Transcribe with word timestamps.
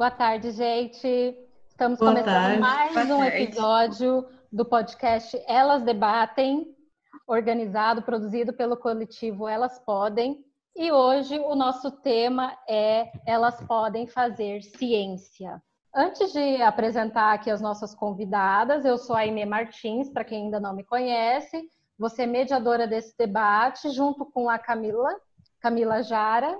Boa 0.00 0.10
tarde, 0.10 0.50
gente. 0.52 1.36
Estamos 1.68 1.98
Boa 1.98 2.12
começando 2.12 2.32
tarde. 2.32 2.58
mais 2.58 2.94
Boa 2.94 3.18
um 3.18 3.20
tarde. 3.20 3.42
episódio 3.42 4.26
do 4.50 4.64
podcast 4.64 5.38
Elas 5.46 5.82
Debatem, 5.82 6.74
organizado, 7.26 8.00
produzido 8.00 8.50
pelo 8.50 8.78
coletivo 8.78 9.46
Elas 9.46 9.78
Podem. 9.80 10.42
E 10.74 10.90
hoje 10.90 11.38
o 11.38 11.54
nosso 11.54 11.90
tema 11.90 12.56
é 12.66 13.12
Elas 13.26 13.60
Podem 13.66 14.06
Fazer 14.06 14.62
Ciência. 14.62 15.62
Antes 15.94 16.32
de 16.32 16.62
apresentar 16.62 17.34
aqui 17.34 17.50
as 17.50 17.60
nossas 17.60 17.94
convidadas, 17.94 18.86
eu 18.86 18.96
sou 18.96 19.14
a 19.14 19.18
Aimee 19.18 19.44
Martins, 19.44 20.08
para 20.08 20.24
quem 20.24 20.44
ainda 20.44 20.58
não 20.58 20.74
me 20.74 20.82
conhece. 20.82 21.68
Você 21.98 22.22
é 22.22 22.26
mediadora 22.26 22.86
desse 22.86 23.14
debate, 23.18 23.90
junto 23.90 24.24
com 24.24 24.48
a 24.48 24.58
Camila, 24.58 25.14
Camila 25.60 26.02
Jara. 26.02 26.58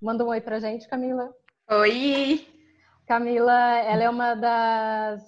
Manda 0.00 0.24
um 0.24 0.28
oi 0.28 0.40
para 0.40 0.60
gente, 0.60 0.88
Camila. 0.88 1.34
Oi! 1.68 2.46
Camila, 3.08 3.78
ela 3.78 4.04
é 4.04 4.08
uma 4.08 4.36
das. 4.36 5.20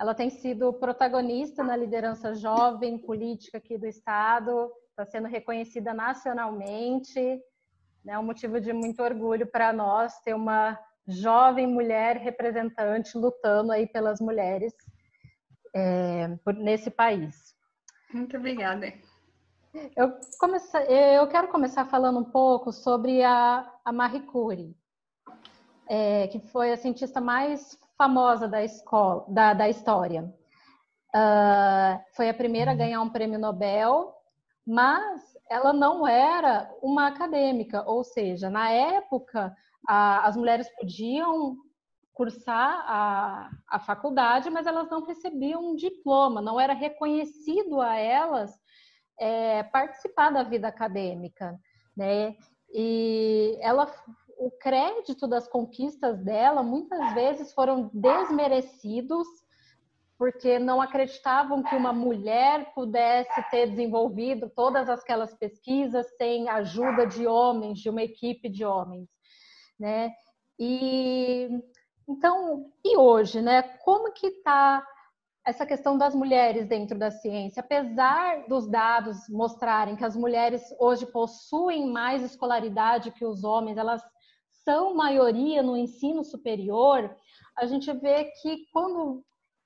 Ela 0.00 0.12
tem 0.12 0.28
sido 0.28 0.72
protagonista 0.72 1.62
na 1.62 1.76
liderança 1.76 2.34
jovem 2.34 2.98
política 2.98 3.58
aqui 3.58 3.78
do 3.78 3.86
Estado, 3.86 4.72
está 4.90 5.06
sendo 5.06 5.28
reconhecida 5.28 5.94
nacionalmente. 5.94 7.40
É 8.08 8.18
um 8.18 8.24
motivo 8.24 8.60
de 8.60 8.72
muito 8.72 9.04
orgulho 9.04 9.46
para 9.46 9.72
nós 9.72 10.18
ter 10.22 10.34
uma 10.34 10.76
jovem 11.06 11.68
mulher 11.68 12.16
representante 12.16 13.16
lutando 13.16 13.70
aí 13.70 13.86
pelas 13.86 14.20
mulheres 14.20 14.74
é, 15.76 16.26
nesse 16.56 16.90
país. 16.90 17.54
Muito 18.12 18.36
obrigada. 18.36 18.92
Eu, 19.96 20.12
comece... 20.40 20.76
eu 20.88 21.28
quero 21.28 21.46
começar 21.46 21.84
falando 21.84 22.18
um 22.18 22.30
pouco 22.32 22.72
sobre 22.72 23.22
a, 23.22 23.72
a 23.84 23.92
Marie 23.92 24.26
Curie 24.26 24.81
é, 25.88 26.28
que 26.28 26.38
foi 26.38 26.72
a 26.72 26.76
cientista 26.76 27.20
mais 27.20 27.78
famosa 27.96 28.48
da 28.48 28.62
escola, 28.62 29.24
da, 29.28 29.54
da 29.54 29.68
história. 29.68 30.22
Uh, 31.14 32.00
foi 32.16 32.28
a 32.28 32.34
primeira 32.34 32.72
a 32.72 32.74
ganhar 32.74 33.00
um 33.02 33.10
prêmio 33.10 33.38
Nobel, 33.38 34.14
mas 34.66 35.22
ela 35.50 35.72
não 35.72 36.06
era 36.06 36.70
uma 36.82 37.08
acadêmica, 37.08 37.84
ou 37.86 38.02
seja, 38.02 38.48
na 38.48 38.70
época 38.70 39.54
a, 39.86 40.26
as 40.26 40.36
mulheres 40.36 40.68
podiam 40.76 41.56
cursar 42.14 42.84
a, 42.86 43.50
a 43.68 43.78
faculdade, 43.78 44.50
mas 44.50 44.66
elas 44.66 44.88
não 44.90 45.04
recebiam 45.04 45.70
um 45.70 45.76
diploma, 45.76 46.40
não 46.40 46.60
era 46.60 46.72
reconhecido 46.72 47.80
a 47.80 47.96
elas 47.96 48.52
é, 49.18 49.62
participar 49.64 50.30
da 50.30 50.42
vida 50.42 50.68
acadêmica, 50.68 51.58
né? 51.96 52.34
E 52.74 53.58
ela 53.60 53.92
o 54.44 54.50
crédito 54.50 55.28
das 55.28 55.46
conquistas 55.46 56.18
dela 56.18 56.64
muitas 56.64 57.14
vezes 57.14 57.52
foram 57.52 57.88
desmerecidos 57.94 59.26
porque 60.18 60.58
não 60.58 60.80
acreditavam 60.80 61.62
que 61.62 61.74
uma 61.76 61.92
mulher 61.92 62.72
pudesse 62.74 63.40
ter 63.50 63.68
desenvolvido 63.68 64.50
todas 64.50 64.88
aquelas 64.88 65.32
pesquisas 65.34 66.06
sem 66.16 66.48
ajuda 66.48 67.06
de 67.06 67.26
homens, 67.26 67.78
de 67.78 67.88
uma 67.88 68.02
equipe 68.02 68.48
de 68.48 68.64
homens, 68.64 69.08
né? 69.78 70.10
E 70.58 71.48
então, 72.08 72.70
e 72.84 72.96
hoje, 72.96 73.40
né? 73.40 73.62
Como 73.62 74.12
que 74.12 74.26
está 74.26 74.84
essa 75.46 75.66
questão 75.66 75.96
das 75.98 76.14
mulheres 76.14 76.68
dentro 76.68 76.98
da 76.98 77.10
ciência, 77.10 77.60
apesar 77.60 78.46
dos 78.48 78.68
dados 78.68 79.28
mostrarem 79.28 79.96
que 79.96 80.04
as 80.04 80.16
mulheres 80.16 80.62
hoje 80.78 81.04
possuem 81.06 81.90
mais 81.90 82.22
escolaridade 82.22 83.10
que 83.10 83.24
os 83.24 83.42
homens, 83.42 83.76
elas 83.76 84.02
são 84.64 84.94
maioria 84.94 85.62
no 85.62 85.76
ensino 85.76 86.24
superior, 86.24 87.14
a 87.56 87.66
gente 87.66 87.92
vê 87.92 88.24
que 88.40 88.66
quando 88.72 89.24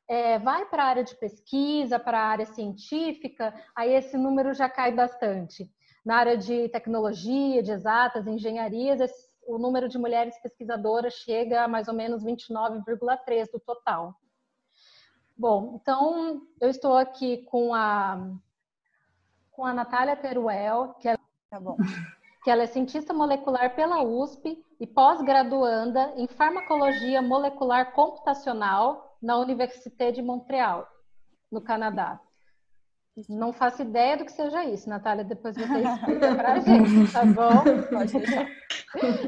é, 0.08 0.38
vai 0.38 0.64
para 0.66 0.84
a 0.84 0.86
área 0.86 1.04
de 1.04 1.14
pesquisa, 1.16 1.98
para 1.98 2.18
a 2.18 2.26
área 2.26 2.46
científica, 2.46 3.54
aí 3.74 3.92
esse 3.92 4.16
número 4.16 4.54
já 4.54 4.68
cai 4.68 4.92
bastante. 4.92 5.70
Na 6.04 6.16
área 6.16 6.36
de 6.36 6.68
tecnologia, 6.68 7.62
de 7.62 7.72
exatas, 7.72 8.26
engenharias, 8.26 9.00
esse, 9.00 9.26
o 9.46 9.58
número 9.58 9.88
de 9.88 9.98
mulheres 9.98 10.40
pesquisadoras 10.40 11.14
chega 11.14 11.64
a 11.64 11.68
mais 11.68 11.88
ou 11.88 11.94
menos 11.94 12.24
29,3% 12.24 13.50
do 13.52 13.60
total. 13.60 14.14
Bom, 15.36 15.78
então 15.80 16.42
eu 16.60 16.70
estou 16.70 16.96
aqui 16.96 17.44
com 17.44 17.74
a 17.74 18.32
com 19.50 19.64
a 19.64 19.72
Natália 19.72 20.14
Teruel, 20.14 20.94
que 21.00 21.08
é, 21.08 21.16
tá 21.48 21.58
bom, 21.58 21.76
que 22.46 22.50
ela 22.52 22.62
é 22.62 22.66
cientista 22.68 23.12
molecular 23.12 23.74
pela 23.74 24.04
USP 24.04 24.64
e 24.78 24.86
pós-graduanda 24.86 26.12
em 26.16 26.28
farmacologia 26.28 27.20
molecular 27.20 27.90
computacional 27.90 29.18
na 29.20 29.36
Université 29.36 30.12
de 30.12 30.22
Montreal, 30.22 30.86
no 31.50 31.60
Canadá. 31.60 32.20
Não 33.28 33.52
faço 33.52 33.82
ideia 33.82 34.16
do 34.16 34.24
que 34.24 34.30
seja 34.30 34.64
isso, 34.64 34.88
Natália. 34.88 35.24
Depois 35.24 35.56
você 35.56 35.64
explica 35.82 36.36
para 36.36 36.52
a 36.52 36.58
gente, 36.60 37.12
tá 37.12 37.24
bom? 37.24 37.64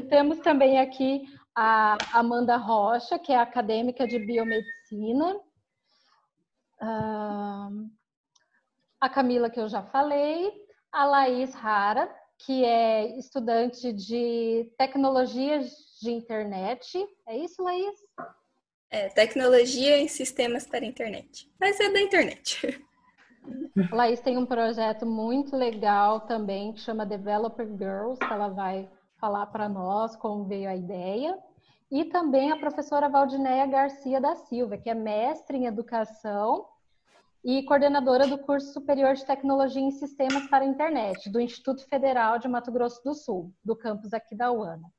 Temos 0.07 0.39
também 0.39 0.79
aqui 0.79 1.25
a 1.53 1.97
Amanda 2.13 2.55
Rocha, 2.55 3.19
que 3.19 3.33
é 3.33 3.37
acadêmica 3.37 4.07
de 4.07 4.17
biomedicina. 4.17 5.35
A 9.01 9.09
Camila, 9.09 9.49
que 9.49 9.59
eu 9.59 9.67
já 9.67 9.83
falei. 9.83 10.53
A 10.89 11.03
Laís 11.03 11.53
Rara, 11.53 12.09
que 12.39 12.63
é 12.63 13.17
estudante 13.17 13.91
de 13.93 14.71
tecnologias 14.77 15.71
de 16.01 16.11
internet. 16.11 17.05
É 17.27 17.37
isso, 17.37 17.61
Laís? 17.61 17.99
É, 18.89 19.09
tecnologia 19.09 19.99
em 19.99 20.07
sistemas 20.07 20.65
para 20.65 20.85
internet. 20.85 21.51
Mas 21.59 21.79
é 21.79 21.89
da 21.89 22.01
internet. 22.01 22.83
Laís 23.91 24.19
tem 24.19 24.37
um 24.37 24.45
projeto 24.45 25.05
muito 25.05 25.55
legal 25.55 26.21
também 26.21 26.73
que 26.73 26.79
chama 26.79 27.05
Developer 27.05 27.67
Girls, 27.77 28.19
que 28.19 28.33
ela 28.33 28.49
vai 28.49 28.89
falar 29.19 29.47
para 29.47 29.67
nós 29.67 30.15
como 30.15 30.45
veio 30.45 30.69
a 30.69 30.75
ideia. 30.75 31.37
E 31.91 32.05
também 32.05 32.51
a 32.51 32.57
professora 32.57 33.09
Valdinéia 33.09 33.65
Garcia 33.65 34.21
da 34.21 34.35
Silva, 34.35 34.77
que 34.77 34.89
é 34.89 34.93
mestre 34.93 35.57
em 35.57 35.65
educação 35.65 36.67
e 37.43 37.63
coordenadora 37.63 38.27
do 38.27 38.37
curso 38.37 38.73
superior 38.73 39.15
de 39.15 39.25
tecnologia 39.25 39.81
em 39.81 39.91
sistemas 39.91 40.47
para 40.47 40.65
a 40.65 40.67
internet 40.67 41.29
do 41.29 41.39
Instituto 41.39 41.87
Federal 41.87 42.37
de 42.37 42.47
Mato 42.47 42.71
Grosso 42.71 43.01
do 43.03 43.13
Sul, 43.13 43.53
do 43.63 43.75
campus 43.75 44.13
aqui 44.13 44.35
da 44.35 44.51
UANA. 44.51 44.89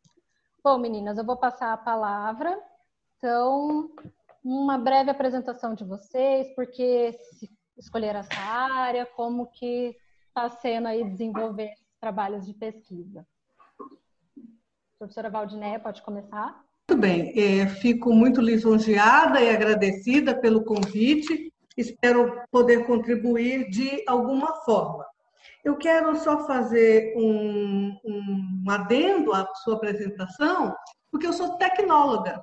Bom, 0.65 0.79
meninas, 0.79 1.19
eu 1.19 1.25
vou 1.25 1.37
passar 1.37 1.73
a 1.73 1.77
palavra. 1.77 2.59
Então, 3.17 3.91
uma 4.43 4.79
breve 4.79 5.11
apresentação 5.11 5.75
de 5.75 5.85
vocês, 5.85 6.49
porque 6.55 7.15
escolher 7.77 8.15
essa 8.15 8.39
área, 8.39 9.05
como 9.05 9.47
que 9.47 9.97
está 10.29 10.49
sendo 10.49 10.89
aí 10.89 11.05
desenvolver 11.05 11.75
trabalhos 12.01 12.47
de 12.47 12.55
pesquisa. 12.55 13.27
Professora 14.99 15.31
Valdinéia, 15.31 15.79
pode 15.79 16.03
começar? 16.03 16.63
Muito 16.89 17.01
bem, 17.01 17.33
é, 17.39 17.67
fico 17.67 18.13
muito 18.13 18.41
lisonjeada 18.41 19.41
e 19.41 19.49
agradecida 19.49 20.35
pelo 20.35 20.65
convite 20.65 21.50
espero 21.77 22.43
poder 22.51 22.87
contribuir 22.87 23.69
de 23.71 24.03
alguma 24.07 24.55
forma. 24.65 25.07
Eu 25.65 25.77
quero 25.77 26.17
só 26.17 26.47
fazer 26.47 27.15
um, 27.17 27.97
um 28.05 28.71
adendo 28.71 29.33
à 29.33 29.47
sua 29.57 29.75
apresentação, 29.75 30.75
porque 31.11 31.27
eu 31.27 31.33
sou 31.33 31.57
tecnóloga. 31.57 32.43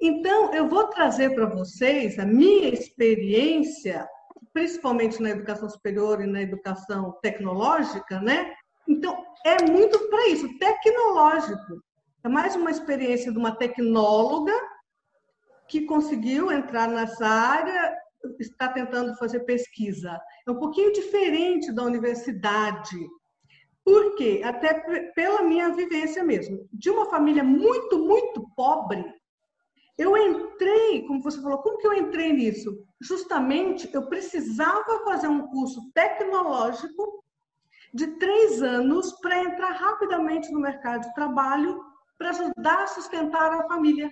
Então, 0.00 0.54
eu 0.54 0.68
vou 0.68 0.86
trazer 0.88 1.34
para 1.34 1.46
vocês 1.46 2.18
a 2.18 2.24
minha 2.24 2.68
experiência, 2.68 4.08
principalmente 4.52 5.20
na 5.20 5.30
educação 5.30 5.68
superior 5.68 6.20
e 6.22 6.26
na 6.26 6.40
educação 6.40 7.18
tecnológica, 7.20 8.20
né? 8.20 8.54
Então, 8.86 9.24
é 9.44 9.62
muito 9.64 9.98
para 10.08 10.28
isso, 10.28 10.56
tecnológico. 10.58 11.82
É 12.22 12.28
mais 12.28 12.54
uma 12.54 12.70
experiência 12.70 13.32
de 13.32 13.38
uma 13.38 13.56
tecnóloga 13.56 14.52
que 15.68 15.82
conseguiu 15.82 16.50
entrar 16.50 16.88
nessa 16.88 17.26
área 17.26 17.96
está 18.40 18.68
tentando 18.68 19.14
fazer 19.16 19.40
pesquisa. 19.40 20.20
É 20.46 20.50
um 20.50 20.58
pouquinho 20.58 20.92
diferente 20.92 21.72
da 21.72 21.84
universidade. 21.84 22.98
Por 23.84 24.16
quê? 24.16 24.42
Até 24.44 24.74
pela 25.14 25.42
minha 25.42 25.70
vivência 25.70 26.24
mesmo. 26.24 26.68
De 26.72 26.90
uma 26.90 27.06
família 27.06 27.44
muito, 27.44 27.98
muito 27.98 28.46
pobre, 28.56 29.04
eu 29.96 30.16
entrei, 30.16 31.06
como 31.06 31.22
você 31.22 31.40
falou, 31.40 31.58
como 31.58 31.78
que 31.78 31.86
eu 31.86 31.92
entrei 31.92 32.32
nisso? 32.32 32.84
Justamente 33.00 33.88
eu 33.92 34.08
precisava 34.08 35.04
fazer 35.04 35.28
um 35.28 35.48
curso 35.48 35.90
tecnológico 35.92 37.24
de 37.92 38.06
três 38.18 38.62
anos 38.62 39.12
para 39.20 39.42
entrar 39.42 39.72
rapidamente 39.72 40.52
no 40.52 40.60
mercado 40.60 41.02
de 41.02 41.14
trabalho 41.14 41.82
para 42.16 42.30
ajudar 42.30 42.82
a 42.82 42.86
sustentar 42.86 43.52
a 43.52 43.66
família 43.66 44.10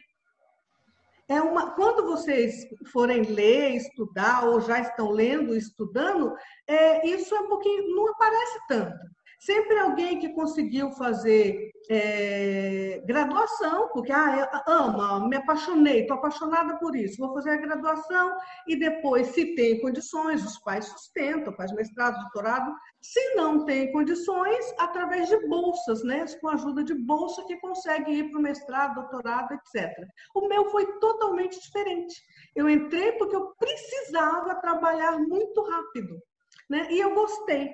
é 1.28 1.40
uma, 1.40 1.72
quando 1.72 2.04
vocês 2.04 2.66
forem 2.92 3.22
ler, 3.22 3.76
estudar, 3.76 4.46
ou 4.46 4.60
já 4.60 4.80
estão 4.80 5.10
lendo, 5.10 5.56
estudando, 5.56 6.34
é, 6.66 7.06
isso 7.08 7.34
é 7.34 7.40
um 7.40 7.48
pouquinho, 7.48 7.94
não 7.94 8.08
aparece 8.08 8.58
tanto. 8.68 8.98
Sempre 9.38 9.78
alguém 9.78 10.18
que 10.18 10.30
conseguiu 10.30 10.90
fazer 10.92 11.70
é, 11.88 13.02
graduação, 13.06 13.88
porque 13.92 14.12
ah, 14.12 14.64
ama, 14.66 15.28
me 15.28 15.36
apaixonei, 15.36 16.00
estou 16.00 16.16
apaixonada 16.16 16.78
por 16.78 16.96
isso, 16.96 17.18
vou 17.18 17.32
fazer 17.34 17.50
a 17.50 17.56
graduação 17.56 18.36
e 18.66 18.76
depois, 18.76 19.28
se 19.28 19.54
tem 19.54 19.80
condições, 19.80 20.44
os 20.44 20.58
pais 20.58 20.86
sustentam, 20.86 21.54
faz 21.54 21.72
mestrado, 21.72 22.18
doutorado. 22.20 22.72
Se 23.00 23.34
não 23.34 23.64
tem 23.64 23.92
condições, 23.92 24.74
através 24.78 25.28
de 25.28 25.46
bolsas, 25.46 26.02
né? 26.02 26.24
com 26.40 26.48
ajuda 26.48 26.82
de 26.82 26.94
bolsa 26.94 27.44
que 27.44 27.56
consegue 27.60 28.12
ir 28.12 28.30
para 28.30 28.38
o 28.38 28.42
mestrado, 28.42 28.94
doutorado, 28.94 29.52
etc. 29.52 29.92
O 30.34 30.48
meu 30.48 30.64
foi 30.70 30.86
totalmente 30.98 31.60
diferente. 31.60 32.20
Eu 32.54 32.68
entrei 32.68 33.12
porque 33.12 33.36
eu 33.36 33.54
precisava 33.58 34.56
trabalhar 34.56 35.18
muito 35.18 35.62
rápido. 35.62 36.20
Né? 36.68 36.88
E 36.90 36.98
eu 36.98 37.14
gostei. 37.14 37.70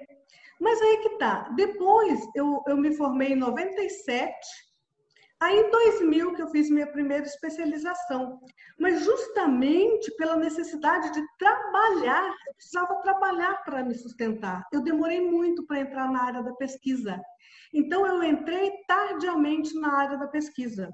Mas 0.62 0.80
aí 0.80 0.98
que 0.98 1.18
tá. 1.18 1.48
Depois 1.56 2.20
eu, 2.36 2.62
eu 2.68 2.76
me 2.76 2.94
formei 2.94 3.32
em 3.32 3.36
97, 3.36 4.32
aí 5.40 5.58
em 5.58 5.70
2000 5.72 6.34
que 6.34 6.42
eu 6.42 6.50
fiz 6.50 6.70
minha 6.70 6.86
primeira 6.86 7.26
especialização. 7.26 8.38
Mas 8.78 9.02
justamente 9.02 10.08
pela 10.16 10.36
necessidade 10.36 11.12
de 11.12 11.20
trabalhar, 11.36 12.28
eu 12.46 12.54
precisava 12.54 12.94
trabalhar 13.02 13.64
para 13.64 13.82
me 13.82 13.92
sustentar. 13.96 14.64
Eu 14.72 14.84
demorei 14.84 15.20
muito 15.20 15.66
para 15.66 15.80
entrar 15.80 16.08
na 16.08 16.22
área 16.22 16.44
da 16.44 16.52
pesquisa. 16.52 17.20
Então 17.74 18.06
eu 18.06 18.22
entrei 18.22 18.70
tardiamente 18.86 19.74
na 19.74 19.92
área 19.98 20.16
da 20.16 20.28
pesquisa. 20.28 20.88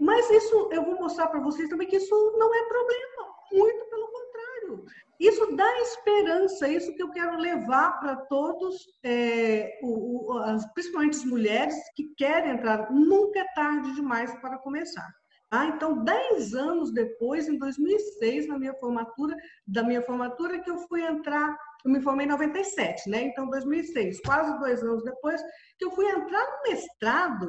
Mas 0.00 0.30
isso 0.30 0.70
eu 0.72 0.82
vou 0.82 0.94
mostrar 0.94 1.26
para 1.26 1.40
vocês 1.40 1.68
também 1.68 1.86
que 1.86 1.96
isso 1.96 2.14
não 2.38 2.54
é 2.54 2.62
problema, 2.64 3.34
muito 3.52 3.84
pelo 3.90 4.06
contrário. 4.06 4.84
Isso 5.24 5.56
dá 5.56 5.80
esperança, 5.80 6.68
isso 6.68 6.94
que 6.94 7.02
eu 7.02 7.10
quero 7.10 7.38
levar 7.38 7.98
para 7.98 8.14
todos, 8.26 8.76
é, 9.02 9.78
o, 9.82 10.34
o, 10.34 10.72
principalmente 10.74 11.16
as 11.16 11.24
mulheres 11.24 11.74
que 11.96 12.14
querem 12.14 12.52
entrar. 12.52 12.92
Nunca 12.92 13.40
é 13.40 13.46
tarde 13.54 13.94
demais 13.94 14.34
para 14.42 14.58
começar. 14.58 15.10
Tá? 15.48 15.64
Então, 15.64 16.04
dez 16.04 16.52
anos 16.52 16.92
depois, 16.92 17.48
em 17.48 17.56
2006, 17.56 18.48
na 18.48 18.58
minha 18.58 18.74
formatura, 18.74 19.34
da 19.66 19.82
minha 19.82 20.02
formatura, 20.02 20.58
que 20.58 20.70
eu 20.70 20.76
fui 20.76 21.02
entrar, 21.02 21.56
eu 21.86 21.90
me 21.90 22.02
formei 22.02 22.26
em 22.26 22.30
97, 22.30 23.08
né? 23.08 23.22
Então, 23.22 23.48
2006, 23.48 24.20
quase 24.20 24.58
dois 24.58 24.82
anos 24.82 25.02
depois, 25.04 25.40
que 25.78 25.86
eu 25.86 25.90
fui 25.92 26.04
entrar 26.06 26.44
no 26.44 26.70
mestrado. 26.70 27.48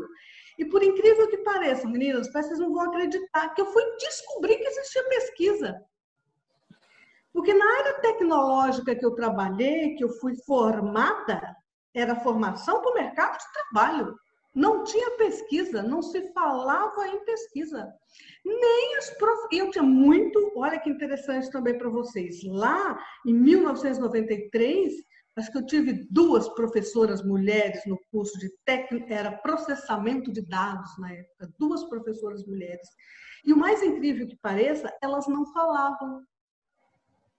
E 0.57 0.63
por 0.63 0.81
incrível 0.81 1.27
que 1.27 1.39
pareça, 1.39 1.85
meninas, 1.89 2.31
vocês 2.31 2.57
não 2.57 2.73
vão 2.73 2.83
acreditar 2.83 3.53
que 3.53 3.59
eu 3.59 3.65
fui 3.65 3.83
descobrir 3.97 4.55
que 4.59 4.67
existia 4.67 5.03
pesquisa. 5.09 5.85
Porque 7.35 7.53
na 7.53 7.65
área 7.79 7.99
tecnológica 7.99 8.95
que 8.95 9.05
eu 9.05 9.13
trabalhei, 9.13 9.93
que 9.95 10.05
eu 10.05 10.09
fui 10.21 10.37
formada, 10.45 11.53
era 11.93 12.15
formação 12.15 12.81
para 12.81 12.91
o 12.91 12.93
mercado 12.93 13.37
de 13.37 13.45
trabalho. 13.51 14.15
Não 14.53 14.85
tinha 14.85 15.17
pesquisa, 15.17 15.83
não 15.83 16.01
se 16.01 16.31
falava 16.31 17.05
em 17.09 17.25
pesquisa. 17.25 17.93
Nem 18.45 18.95
as 18.95 19.09
prof... 19.17 19.49
Eu 19.51 19.69
tinha 19.69 19.83
muito, 19.83 20.53
olha 20.55 20.79
que 20.79 20.89
interessante 20.89 21.51
também 21.51 21.77
para 21.77 21.89
vocês. 21.89 22.41
Lá 22.45 22.97
em 23.25 23.33
1993, 23.33 24.93
acho 25.35 25.51
que 25.51 25.57
eu 25.57 25.65
tive 25.65 26.07
duas 26.09 26.47
professoras 26.47 27.21
mulheres 27.21 27.85
no 27.85 27.99
curso 28.13 28.39
de 28.39 28.49
técnica, 28.63 29.13
era 29.13 29.37
processamento 29.39 30.31
de 30.31 30.41
dados 30.41 30.97
na 30.99 31.11
época, 31.11 31.51
duas 31.59 31.83
professoras 31.89 32.45
mulheres. 32.45 32.87
E 33.43 33.51
o 33.51 33.57
mais 33.57 33.83
incrível 33.83 34.25
que 34.25 34.37
pareça, 34.37 34.89
elas 35.03 35.27
não 35.27 35.45
falavam 35.51 36.23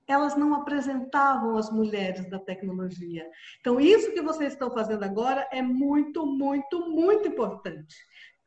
elas 0.06 0.36
não 0.36 0.54
apresentavam 0.54 1.56
as 1.56 1.70
mulheres 1.70 2.28
da 2.30 2.38
tecnologia. 2.38 3.28
Então, 3.60 3.80
isso 3.80 4.12
que 4.12 4.22
vocês 4.22 4.52
estão 4.52 4.70
fazendo 4.70 5.04
agora 5.04 5.48
é 5.50 5.60
muito, 5.60 6.24
muito, 6.24 6.88
muito 6.88 7.28
importante, 7.28 7.96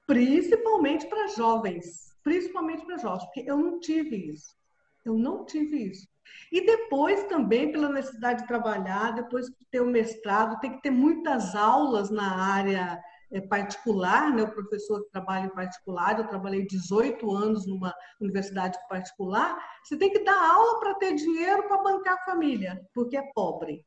principalmente 0.08 1.08
para 1.08 1.28
jovens, 1.28 2.16
principalmente 2.24 2.86
para 2.86 2.98
jovens, 2.98 3.26
porque 3.26 3.44
eu 3.46 3.58
não 3.58 3.80
tive 3.80 4.16
isso. 4.16 4.58
Eu 5.06 5.14
não 5.14 5.46
tive 5.46 5.90
isso. 5.92 6.08
E 6.52 6.66
depois 6.66 7.24
também 7.26 7.72
pela 7.72 7.90
necessidade 7.90 8.42
de 8.42 8.48
trabalhar, 8.48 9.12
depois 9.12 9.48
de 9.48 9.66
ter 9.72 9.82
o 9.82 9.88
mestrado, 9.88 10.60
tem 10.60 10.74
que 10.74 10.82
ter 10.82 10.92
muitas 10.92 11.56
aulas 11.56 12.10
na 12.10 12.54
área 12.54 13.02
particular, 13.48 14.34
né? 14.34 14.44
o 14.44 14.52
professor 14.52 15.06
trabalha 15.12 15.46
em 15.46 15.54
particular, 15.54 16.18
eu 16.18 16.28
trabalhei 16.28 16.66
18 16.66 17.30
anos 17.31 17.68
numa 17.68 17.94
universidade 18.20 18.78
particular, 18.88 19.58
você 19.84 19.96
tem 19.98 20.12
que 20.12 20.24
dar 20.24 20.52
aula 20.52 20.80
para 20.80 20.96
ter 20.96 21.14
dinheiro 21.16 21.68
para 21.68 21.84
bancar 21.84 22.16
a 22.16 22.26
família, 22.26 22.81
porque 22.94 23.16
é 23.18 23.31
pobre. 23.34 23.86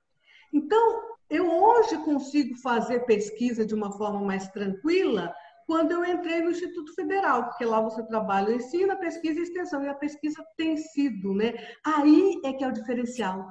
Então, 0.52 1.02
eu 1.28 1.50
hoje 1.50 1.96
consigo 2.04 2.56
fazer 2.58 3.06
pesquisa 3.06 3.64
de 3.64 3.74
uma 3.74 3.90
forma 3.90 4.20
mais 4.20 4.48
tranquila 4.48 5.34
quando 5.66 5.92
eu 5.92 6.04
entrei 6.04 6.42
no 6.42 6.50
Instituto 6.50 6.94
Federal, 6.94 7.44
porque 7.44 7.64
lá 7.64 7.80
você 7.80 8.02
trabalha 8.06 8.54
ensino, 8.54 8.96
pesquisa 8.98 9.40
e 9.40 9.42
extensão, 9.42 9.82
e 9.82 9.88
a 9.88 9.94
pesquisa 9.94 10.44
tem 10.56 10.76
sido, 10.76 11.34
né? 11.34 11.54
Aí 11.84 12.40
é 12.44 12.52
que 12.52 12.62
é 12.62 12.68
o 12.68 12.72
diferencial. 12.72 13.50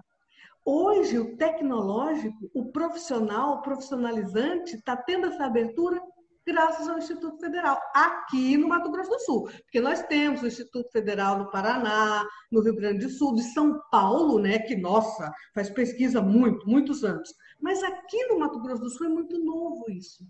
Hoje, 0.64 1.18
o 1.18 1.36
tecnológico, 1.38 2.50
o 2.54 2.72
profissional, 2.72 3.56
o 3.56 3.62
profissionalizante, 3.62 4.76
está 4.76 4.96
tendo 4.96 5.28
essa 5.28 5.46
abertura 5.46 6.02
graças 6.46 6.88
ao 6.88 6.98
Instituto 6.98 7.40
Federal, 7.40 7.80
aqui 7.94 8.58
no 8.58 8.68
Mato 8.68 8.92
Grosso 8.92 9.10
do 9.10 9.20
Sul. 9.20 9.44
Porque 9.44 9.80
nós 9.80 10.04
temos 10.04 10.42
o 10.42 10.48
Instituto 10.48 10.92
Federal 10.92 11.38
no 11.38 11.52
Paraná, 11.52 12.28
no 12.52 12.62
Rio 12.62 12.76
Grande 12.76 13.06
do 13.06 13.12
Sul, 13.12 13.36
de 13.36 13.44
São 13.54 13.80
Paulo, 13.92 14.40
né, 14.40 14.60
que, 14.60 14.76
nossa, 14.76 15.32
faz 15.54 15.70
pesquisa 15.70 16.22
muito, 16.22 16.68
muitos 16.68 17.04
anos. 17.04 17.34
Mas 17.60 17.82
aqui 17.84 18.26
no 18.28 18.40
Mato 18.40 18.60
Grosso 18.60 18.82
do 18.82 18.90
Sul 18.90 19.08
é 19.08 19.10
muito 19.10 19.38
novo 19.40 19.90
isso. 19.90 20.26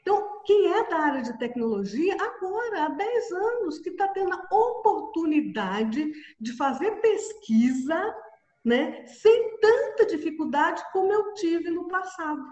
Então, 0.00 0.40
quem 0.46 0.72
é 0.72 0.88
da 0.88 0.96
área 0.96 1.22
de 1.22 1.38
tecnologia, 1.38 2.16
agora, 2.18 2.86
há 2.86 2.88
10 2.88 3.32
anos, 3.32 3.78
que 3.78 3.90
está 3.90 4.08
tendo 4.08 4.32
a 4.32 4.54
oportunidade 4.54 6.10
de 6.40 6.56
fazer 6.56 7.00
pesquisa 7.02 8.14
né, 8.64 9.04
sem 9.06 9.58
tanta 9.58 10.06
dificuldade 10.06 10.82
como 10.92 11.12
eu 11.12 11.34
tive 11.34 11.70
no 11.70 11.88
passado. 11.88 12.42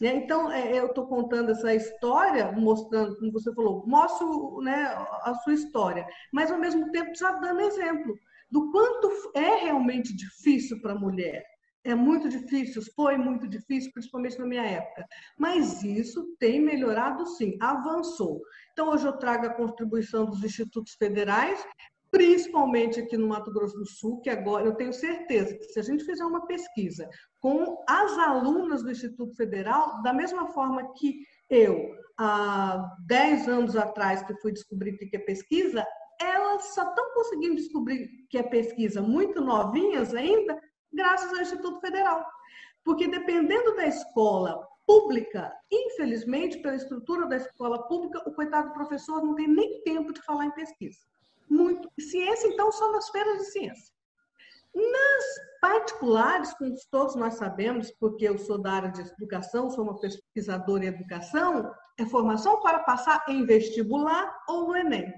Né? 0.00 0.14
Então, 0.16 0.50
é, 0.50 0.78
eu 0.78 0.86
estou 0.86 1.06
contando 1.06 1.50
essa 1.50 1.74
história, 1.74 2.52
mostrando, 2.52 3.18
como 3.18 3.32
você 3.32 3.52
falou, 3.54 3.84
mostro 3.86 4.60
né, 4.60 4.84
a 5.22 5.34
sua 5.42 5.54
história, 5.54 6.06
mas 6.32 6.50
ao 6.50 6.58
mesmo 6.58 6.90
tempo 6.92 7.14
já 7.14 7.32
dando 7.32 7.60
exemplo 7.60 8.14
do 8.50 8.70
quanto 8.70 9.10
é 9.34 9.56
realmente 9.56 10.14
difícil 10.14 10.80
para 10.80 10.92
a 10.92 10.98
mulher. 10.98 11.44
É 11.84 11.94
muito 11.94 12.28
difícil, 12.28 12.82
foi 12.94 13.16
muito 13.16 13.48
difícil, 13.48 13.90
principalmente 13.92 14.38
na 14.38 14.46
minha 14.46 14.64
época. 14.64 15.06
Mas 15.38 15.82
isso 15.82 16.36
tem 16.38 16.60
melhorado 16.60 17.26
sim, 17.26 17.56
avançou. 17.60 18.42
Então, 18.72 18.90
hoje 18.90 19.06
eu 19.06 19.16
trago 19.16 19.46
a 19.46 19.54
contribuição 19.54 20.26
dos 20.26 20.42
institutos 20.44 20.94
federais, 20.94 21.64
principalmente 22.10 23.00
aqui 23.00 23.16
no 23.16 23.28
Mato 23.28 23.52
Grosso 23.52 23.76
do 23.76 23.86
Sul, 23.86 24.20
que 24.20 24.30
agora 24.30 24.64
eu 24.64 24.74
tenho 24.74 24.92
certeza 24.92 25.54
que 25.56 25.64
se 25.64 25.78
a 25.78 25.82
gente 25.82 26.04
fizer 26.04 26.24
uma 26.24 26.46
pesquisa 26.46 27.08
com 27.40 27.82
as 27.88 28.18
alunas 28.18 28.82
do 28.82 28.90
Instituto 28.90 29.34
Federal, 29.34 30.02
da 30.02 30.12
mesma 30.12 30.46
forma 30.48 30.92
que 30.94 31.22
eu, 31.50 31.94
há 32.18 32.96
10 33.06 33.48
anos 33.48 33.76
atrás, 33.76 34.22
que 34.22 34.40
fui 34.40 34.52
descobrir 34.52 34.94
o 34.94 34.98
que 34.98 35.16
é 35.16 35.20
pesquisa, 35.20 35.86
elas 36.20 36.74
só 36.74 36.88
estão 36.88 37.12
conseguindo 37.14 37.56
descobrir 37.56 38.08
que 38.28 38.38
é 38.38 38.42
pesquisa 38.42 39.00
muito 39.00 39.40
novinhas 39.40 40.14
ainda, 40.14 40.58
graças 40.92 41.32
ao 41.32 41.42
Instituto 41.42 41.80
Federal. 41.80 42.24
Porque 42.84 43.06
dependendo 43.06 43.76
da 43.76 43.86
escola 43.86 44.66
pública, 44.86 45.52
infelizmente, 45.70 46.58
pela 46.62 46.74
estrutura 46.76 47.26
da 47.26 47.36
escola 47.36 47.86
pública, 47.86 48.22
o 48.26 48.32
coitado 48.32 48.68
do 48.68 48.74
professor 48.74 49.22
não 49.22 49.34
tem 49.34 49.46
nem 49.46 49.82
tempo 49.82 50.12
de 50.12 50.22
falar 50.22 50.46
em 50.46 50.50
pesquisa 50.52 50.98
muito. 51.50 51.90
Ciência, 51.98 52.48
então, 52.48 52.70
só 52.72 52.92
nas 52.92 53.08
feiras 53.08 53.38
de 53.38 53.44
ciência. 53.46 53.92
Nas 54.74 55.24
particulares, 55.60 56.54
como 56.54 56.74
todos 56.90 57.16
nós 57.16 57.34
sabemos, 57.34 57.90
porque 57.98 58.28
eu 58.28 58.38
sou 58.38 58.58
da 58.58 58.72
área 58.72 58.92
de 58.92 59.00
educação, 59.00 59.70
sou 59.70 59.84
uma 59.84 59.98
pesquisadora 59.98 60.84
em 60.84 60.88
educação, 60.88 61.72
é 61.98 62.06
formação 62.06 62.60
para 62.60 62.80
passar 62.80 63.24
em 63.28 63.44
vestibular 63.44 64.32
ou 64.48 64.68
no 64.68 64.76
Enem. 64.76 65.12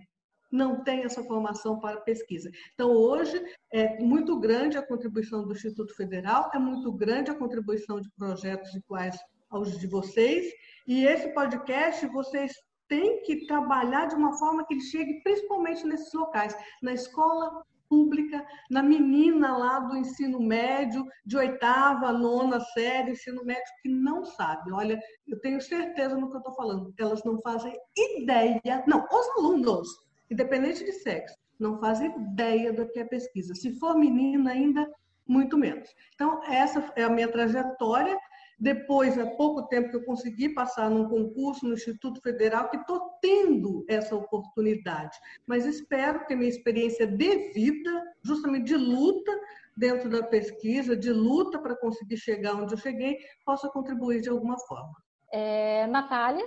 Não 0.51 0.83
tem 0.83 1.05
essa 1.05 1.23
formação 1.23 1.79
para 1.79 2.01
pesquisa. 2.01 2.51
Então, 2.75 2.91
hoje, 2.91 3.41
é 3.73 3.99
muito 4.01 4.39
grande 4.41 4.79
a 4.79 4.87
contribuição 4.87 5.45
do 5.45 5.53
Instituto 5.53 5.95
Federal, 5.95 6.51
é 6.55 6.59
muito 6.59 6.93
grande 6.93 7.31
a 7.31 7.39
contribuição 7.39 8.01
de 8.01 8.11
projetos 8.17 8.75
iguais 8.75 9.17
aos 9.51 9.79
de 9.79 9.87
vocês, 9.87 10.53
e 10.87 11.05
esse 11.05 11.35
podcast 11.35 12.07
vocês 12.07 12.53
tem 12.91 13.23
que 13.23 13.47
trabalhar 13.47 14.07
de 14.07 14.17
uma 14.17 14.37
forma 14.37 14.67
que 14.67 14.75
ele 14.75 14.83
chegue 14.83 15.23
principalmente 15.23 15.87
nesses 15.87 16.13
locais, 16.13 16.55
na 16.83 16.93
escola 16.93 17.63
pública, 17.89 18.45
na 18.69 18.83
menina 18.83 19.57
lá 19.57 19.79
do 19.79 19.97
ensino 19.97 20.41
médio, 20.41 21.07
de 21.25 21.37
oitava, 21.37 22.13
nona 22.13 22.61
série, 22.61 23.13
ensino 23.13 23.45
médio, 23.45 23.73
que 23.81 23.89
não 23.89 24.25
sabe. 24.25 24.73
Olha, 24.73 25.01
eu 25.27 25.41
tenho 25.41 25.61
certeza 25.61 26.17
no 26.17 26.29
que 26.29 26.37
eu 26.37 26.41
estou 26.41 26.55
falando. 26.55 26.93
Elas 26.99 27.25
não 27.25 27.41
fazem 27.41 27.77
ideia, 27.97 28.61
não, 28.87 29.07
os 29.11 29.29
alunos, 29.39 29.89
independente 30.31 30.85
de 30.85 30.93
sexo, 30.93 31.37
não 31.59 31.79
fazem 31.79 32.13
ideia 32.33 32.73
do 32.73 32.89
que 32.89 32.99
é 32.99 33.05
pesquisa. 33.05 33.55
Se 33.55 33.79
for 33.79 33.97
menina 33.97 34.51
ainda, 34.51 34.89
muito 35.27 35.57
menos. 35.57 35.89
Então, 36.15 36.43
essa 36.45 36.93
é 36.97 37.05
a 37.05 37.11
minha 37.11 37.29
trajetória 37.29 38.19
Depois, 38.61 39.19
há 39.19 39.27
pouco 39.27 39.67
tempo 39.69 39.89
que 39.89 39.97
eu 39.97 40.05
consegui 40.05 40.51
passar 40.51 40.91
num 40.91 41.09
concurso 41.09 41.67
no 41.67 41.73
Instituto 41.73 42.21
Federal, 42.21 42.69
que 42.69 42.77
estou 42.77 43.19
tendo 43.23 43.87
essa 43.89 44.15
oportunidade. 44.15 45.17
Mas 45.47 45.65
espero 45.65 46.27
que 46.27 46.35
a 46.35 46.37
minha 46.37 46.51
experiência 46.51 47.07
de 47.07 47.53
vida, 47.53 47.91
justamente 48.23 48.67
de 48.67 48.77
luta 48.77 49.33
dentro 49.75 50.11
da 50.11 50.23
pesquisa, 50.23 50.95
de 50.95 51.11
luta 51.11 51.59
para 51.59 51.75
conseguir 51.75 52.19
chegar 52.19 52.55
onde 52.55 52.75
eu 52.75 52.79
cheguei, 52.79 53.17
possa 53.47 53.71
contribuir 53.71 54.21
de 54.21 54.29
alguma 54.29 54.59
forma. 54.59 54.95
É, 55.33 55.87
Natália? 55.87 56.47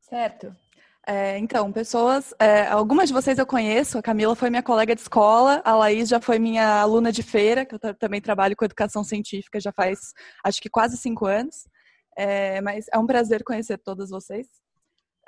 Certo. 0.00 0.54
É, 1.08 1.38
então, 1.38 1.70
pessoas, 1.70 2.34
é, 2.36 2.66
algumas 2.66 3.06
de 3.08 3.14
vocês 3.14 3.38
eu 3.38 3.46
conheço, 3.46 3.96
a 3.96 4.02
Camila 4.02 4.34
foi 4.34 4.50
minha 4.50 4.62
colega 4.62 4.92
de 4.92 5.00
escola, 5.00 5.62
a 5.64 5.72
Laís 5.76 6.08
já 6.08 6.20
foi 6.20 6.36
minha 6.40 6.80
aluna 6.80 7.12
de 7.12 7.22
feira, 7.22 7.64
que 7.64 7.76
eu 7.76 7.78
também 7.94 8.20
trabalho 8.20 8.56
com 8.56 8.64
educação 8.64 9.04
científica 9.04 9.60
já 9.60 9.70
faz, 9.70 10.12
acho 10.42 10.60
que 10.60 10.68
quase 10.68 10.96
cinco 10.96 11.24
anos, 11.24 11.68
é, 12.16 12.60
mas 12.60 12.86
é 12.92 12.98
um 12.98 13.06
prazer 13.06 13.44
conhecer 13.44 13.78
todas 13.78 14.10
vocês. 14.10 14.48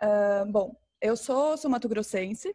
Uh, 0.02 0.50
bom, 0.50 0.74
eu 1.00 1.16
sou, 1.16 1.56
sou 1.56 1.70
mato-grossense, 1.70 2.52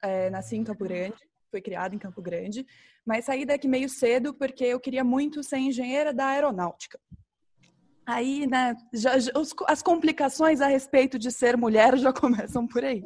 é, 0.00 0.30
nasci 0.30 0.56
em 0.56 0.64
Campo 0.64 0.84
Grande, 0.84 1.16
fui 1.50 1.60
criada 1.60 1.94
em 1.94 1.98
Campo 1.98 2.22
Grande, 2.22 2.66
mas 3.04 3.26
saí 3.26 3.44
daqui 3.44 3.68
meio 3.68 3.88
cedo 3.90 4.32
porque 4.32 4.64
eu 4.64 4.80
queria 4.80 5.04
muito 5.04 5.42
ser 5.42 5.58
engenheira 5.58 6.14
da 6.14 6.28
aeronáutica. 6.28 6.98
Aí, 8.06 8.46
né, 8.46 8.74
já, 8.92 9.18
já, 9.18 9.30
as 9.68 9.82
complicações 9.82 10.60
a 10.60 10.66
respeito 10.66 11.18
de 11.18 11.30
ser 11.30 11.56
mulher 11.56 11.96
já 11.98 12.12
começam 12.12 12.66
por 12.66 12.84
aí. 12.84 13.04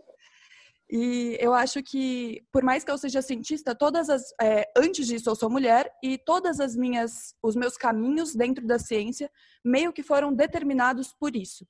E 0.88 1.36
eu 1.40 1.52
acho 1.52 1.82
que, 1.82 2.42
por 2.52 2.62
mais 2.62 2.84
que 2.84 2.90
eu 2.90 2.96
seja 2.96 3.20
cientista, 3.20 3.74
todas 3.74 4.08
as 4.08 4.22
é, 4.40 4.70
antes 4.76 5.06
disso 5.06 5.28
eu 5.28 5.34
sou 5.34 5.50
mulher 5.50 5.90
e 6.02 6.16
todas 6.16 6.60
as 6.60 6.76
minhas, 6.76 7.34
os 7.42 7.56
meus 7.56 7.76
caminhos 7.76 8.36
dentro 8.36 8.64
da 8.64 8.78
ciência 8.78 9.28
meio 9.64 9.92
que 9.92 10.02
foram 10.02 10.32
determinados 10.32 11.12
por 11.12 11.34
isso. 11.34 11.66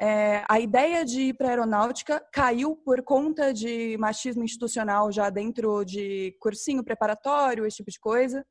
É, 0.00 0.44
a 0.48 0.60
ideia 0.60 1.04
de 1.04 1.22
ir 1.22 1.34
para 1.34 1.48
aeronáutica 1.48 2.22
caiu 2.32 2.76
por 2.76 3.02
conta 3.02 3.54
de 3.54 3.96
machismo 3.98 4.44
institucional 4.44 5.10
já 5.10 5.30
dentro 5.30 5.82
de 5.84 6.36
cursinho 6.38 6.84
preparatório, 6.84 7.64
esse 7.64 7.78
tipo 7.78 7.90
de 7.90 8.00
coisa. 8.00 8.44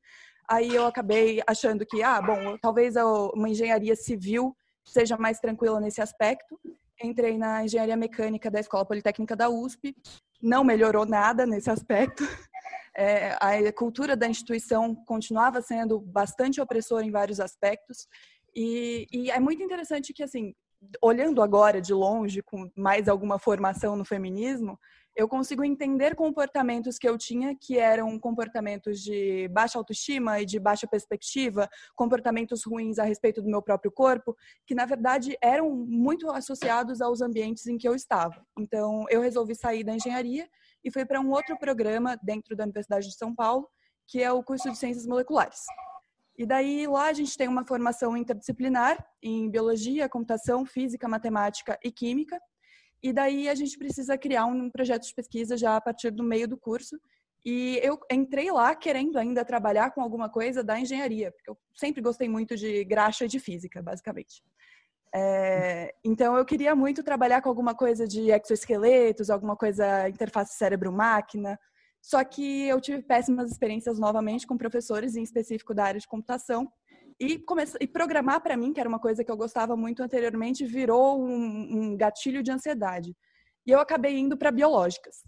Aí 0.48 0.74
eu 0.74 0.86
acabei 0.86 1.42
achando 1.46 1.86
que, 1.86 2.02
ah, 2.02 2.20
bom, 2.20 2.58
talvez 2.58 2.94
uma 2.96 3.48
engenharia 3.48 3.96
civil 3.96 4.56
seja 4.84 5.16
mais 5.16 5.40
tranquila 5.40 5.80
nesse 5.80 6.00
aspecto. 6.00 6.60
Entrei 7.02 7.36
na 7.38 7.64
engenharia 7.64 7.96
mecânica 7.96 8.50
da 8.50 8.60
Escola 8.60 8.84
Politécnica 8.84 9.34
da 9.34 9.48
USP, 9.48 9.96
não 10.40 10.62
melhorou 10.62 11.06
nada 11.06 11.46
nesse 11.46 11.70
aspecto. 11.70 12.22
É, 12.96 13.36
a 13.40 13.72
cultura 13.72 14.16
da 14.16 14.28
instituição 14.28 14.94
continuava 14.94 15.60
sendo 15.60 15.98
bastante 15.98 16.60
opressora 16.60 17.04
em 17.04 17.10
vários 17.10 17.40
aspectos. 17.40 18.06
E, 18.54 19.08
e 19.12 19.32
é 19.32 19.40
muito 19.40 19.60
interessante 19.64 20.12
que, 20.12 20.22
assim, 20.22 20.54
olhando 21.02 21.42
agora 21.42 21.80
de 21.80 21.92
longe, 21.92 22.40
com 22.40 22.70
mais 22.76 23.08
alguma 23.08 23.36
formação 23.36 23.96
no 23.96 24.04
feminismo, 24.04 24.78
eu 25.16 25.28
consigo 25.28 25.64
entender 25.64 26.14
comportamentos 26.14 26.98
que 26.98 27.08
eu 27.08 27.16
tinha 27.16 27.54
que 27.54 27.78
eram 27.78 28.18
comportamentos 28.18 29.00
de 29.00 29.48
baixa 29.48 29.78
autoestima 29.78 30.40
e 30.40 30.46
de 30.46 30.58
baixa 30.58 30.86
perspectiva, 30.86 31.68
comportamentos 31.94 32.64
ruins 32.64 32.98
a 32.98 33.04
respeito 33.04 33.40
do 33.40 33.48
meu 33.48 33.62
próprio 33.62 33.92
corpo, 33.92 34.36
que 34.66 34.74
na 34.74 34.84
verdade 34.84 35.36
eram 35.40 35.70
muito 35.70 36.30
associados 36.30 37.00
aos 37.00 37.20
ambientes 37.20 37.66
em 37.66 37.78
que 37.78 37.88
eu 37.88 37.94
estava. 37.94 38.44
Então, 38.58 39.04
eu 39.08 39.20
resolvi 39.20 39.54
sair 39.54 39.84
da 39.84 39.94
engenharia 39.94 40.48
e 40.82 40.90
fui 40.90 41.04
para 41.04 41.20
um 41.20 41.30
outro 41.30 41.56
programa 41.58 42.18
dentro 42.22 42.56
da 42.56 42.64
Universidade 42.64 43.06
de 43.06 43.16
São 43.16 43.34
Paulo, 43.34 43.68
que 44.06 44.22
é 44.22 44.30
o 44.30 44.42
curso 44.42 44.70
de 44.70 44.76
Ciências 44.76 45.06
Moleculares. 45.06 45.60
E 46.36 46.44
daí 46.44 46.86
lá 46.86 47.06
a 47.06 47.12
gente 47.12 47.36
tem 47.36 47.46
uma 47.46 47.64
formação 47.64 48.16
interdisciplinar 48.16 49.04
em 49.22 49.48
biologia, 49.48 50.08
computação, 50.08 50.66
física, 50.66 51.08
matemática 51.08 51.78
e 51.82 51.92
química. 51.92 52.40
E 53.04 53.12
daí 53.12 53.50
a 53.50 53.54
gente 53.54 53.76
precisa 53.76 54.16
criar 54.16 54.46
um 54.46 54.70
projeto 54.70 55.06
de 55.06 55.14
pesquisa 55.14 55.58
já 55.58 55.76
a 55.76 55.80
partir 55.80 56.10
do 56.10 56.22
meio 56.24 56.48
do 56.48 56.56
curso. 56.56 56.98
E 57.44 57.78
eu 57.82 58.00
entrei 58.10 58.50
lá 58.50 58.74
querendo 58.74 59.18
ainda 59.18 59.44
trabalhar 59.44 59.90
com 59.90 60.00
alguma 60.00 60.30
coisa 60.30 60.64
da 60.64 60.80
engenharia, 60.80 61.30
porque 61.30 61.50
eu 61.50 61.58
sempre 61.74 62.00
gostei 62.00 62.30
muito 62.30 62.56
de 62.56 62.82
graxa 62.82 63.26
e 63.26 63.28
de 63.28 63.38
física, 63.38 63.82
basicamente. 63.82 64.42
É, 65.14 65.94
então 66.02 66.34
eu 66.34 66.46
queria 66.46 66.74
muito 66.74 67.02
trabalhar 67.02 67.42
com 67.42 67.50
alguma 67.50 67.74
coisa 67.74 68.08
de 68.08 68.30
exoesqueletos, 68.30 69.28
alguma 69.28 69.54
coisa 69.54 70.08
interface 70.08 70.54
cérebro-máquina. 70.54 71.60
Só 72.00 72.24
que 72.24 72.66
eu 72.66 72.80
tive 72.80 73.02
péssimas 73.02 73.50
experiências 73.50 73.98
novamente 73.98 74.46
com 74.46 74.56
professores, 74.56 75.14
em 75.14 75.22
específico 75.22 75.74
da 75.74 75.84
área 75.84 76.00
de 76.00 76.08
computação, 76.08 76.66
e, 77.18 77.38
começar, 77.38 77.78
e 77.80 77.86
programar 77.86 78.40
para 78.40 78.56
mim, 78.56 78.72
que 78.72 78.80
era 78.80 78.88
uma 78.88 78.98
coisa 78.98 79.24
que 79.24 79.30
eu 79.30 79.36
gostava 79.36 79.76
muito 79.76 80.02
anteriormente, 80.02 80.64
virou 80.64 81.22
um, 81.22 81.92
um 81.92 81.96
gatilho 81.96 82.42
de 82.42 82.50
ansiedade. 82.50 83.16
E 83.66 83.70
eu 83.70 83.80
acabei 83.80 84.18
indo 84.18 84.36
para 84.36 84.50
biológicas. 84.50 85.22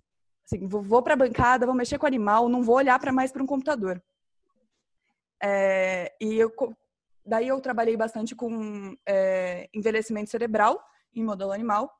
Assim, 0.44 0.66
vou, 0.66 0.82
vou 0.82 1.02
para 1.02 1.14
a 1.14 1.16
bancada, 1.16 1.66
vou 1.66 1.74
mexer 1.74 1.98
com 1.98 2.06
animal, 2.06 2.48
não 2.48 2.62
vou 2.62 2.76
olhar 2.76 2.98
para 2.98 3.12
mais 3.12 3.32
para 3.32 3.42
um 3.42 3.46
computador. 3.46 4.02
É, 5.42 6.14
e 6.20 6.34
eu, 6.34 6.52
daí 7.24 7.48
eu 7.48 7.60
trabalhei 7.60 7.96
bastante 7.96 8.34
com 8.34 8.96
é, 9.06 9.68
envelhecimento 9.74 10.30
cerebral 10.30 10.80
em 11.14 11.24
modelo 11.24 11.52
animal. 11.52 11.92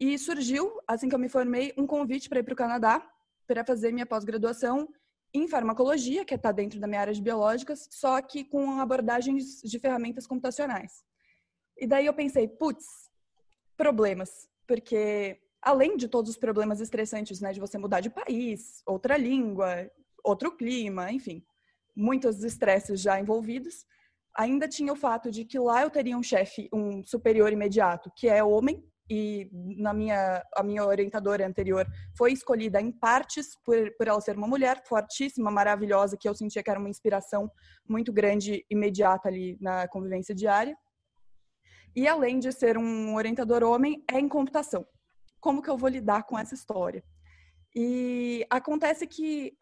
E 0.00 0.18
surgiu, 0.18 0.80
assim 0.86 1.08
que 1.08 1.14
eu 1.14 1.18
me 1.18 1.28
formei, 1.28 1.72
um 1.76 1.86
convite 1.86 2.28
para 2.28 2.40
ir 2.40 2.42
para 2.42 2.54
o 2.54 2.56
Canadá 2.56 3.06
para 3.46 3.64
fazer 3.64 3.92
minha 3.92 4.06
pós-graduação 4.06 4.88
em 5.34 5.48
farmacologia, 5.48 6.24
que 6.24 6.34
está 6.34 6.52
dentro 6.52 6.78
da 6.78 6.86
minha 6.86 7.00
área 7.00 7.14
de 7.14 7.22
biológicas, 7.22 7.88
só 7.90 8.20
que 8.20 8.44
com 8.44 8.80
abordagens 8.80 9.62
de 9.62 9.78
ferramentas 9.78 10.26
computacionais. 10.26 11.04
E 11.78 11.86
daí 11.86 12.06
eu 12.06 12.12
pensei, 12.12 12.46
putz, 12.46 12.84
problemas, 13.76 14.48
porque 14.66 15.40
além 15.60 15.96
de 15.96 16.08
todos 16.08 16.30
os 16.30 16.36
problemas 16.36 16.80
estressantes, 16.80 17.40
né, 17.40 17.52
de 17.52 17.60
você 17.60 17.78
mudar 17.78 18.00
de 18.00 18.10
país, 18.10 18.82
outra 18.86 19.16
língua, 19.16 19.90
outro 20.22 20.52
clima, 20.52 21.10
enfim, 21.10 21.44
muitos 21.96 22.42
estresses 22.42 23.00
já 23.00 23.18
envolvidos, 23.18 23.86
ainda 24.34 24.68
tinha 24.68 24.92
o 24.92 24.96
fato 24.96 25.30
de 25.30 25.44
que 25.44 25.58
lá 25.58 25.82
eu 25.82 25.90
teria 25.90 26.16
um 26.16 26.22
chefe, 26.22 26.68
um 26.72 27.02
superior 27.04 27.52
imediato, 27.52 28.10
que 28.16 28.28
é 28.28 28.42
homem, 28.42 28.84
e 29.14 29.50
na 29.52 29.92
minha 29.92 30.42
a 30.56 30.62
minha 30.62 30.86
orientadora 30.86 31.46
anterior 31.46 31.86
foi 32.16 32.32
escolhida 32.32 32.80
em 32.80 32.90
partes 32.90 33.54
por, 33.62 33.94
por 33.98 34.08
ela 34.08 34.18
ser 34.22 34.38
uma 34.38 34.48
mulher 34.48 34.82
fortíssima, 34.86 35.50
maravilhosa, 35.50 36.16
que 36.16 36.26
eu 36.26 36.34
sentia 36.34 36.62
que 36.62 36.70
era 36.70 36.80
uma 36.80 36.88
inspiração 36.88 37.50
muito 37.86 38.10
grande 38.10 38.64
imediata 38.70 39.28
ali 39.28 39.58
na 39.60 39.86
convivência 39.86 40.34
diária. 40.34 40.74
E 41.94 42.08
além 42.08 42.38
de 42.38 42.50
ser 42.52 42.78
um 42.78 43.14
orientador 43.14 43.62
homem, 43.62 44.02
é 44.10 44.18
em 44.18 44.28
computação. 44.28 44.86
Como 45.38 45.60
que 45.60 45.68
eu 45.68 45.76
vou 45.76 45.90
lidar 45.90 46.22
com 46.22 46.38
essa 46.38 46.54
história? 46.54 47.04
E 47.76 48.46
acontece 48.48 49.06
que 49.06 49.54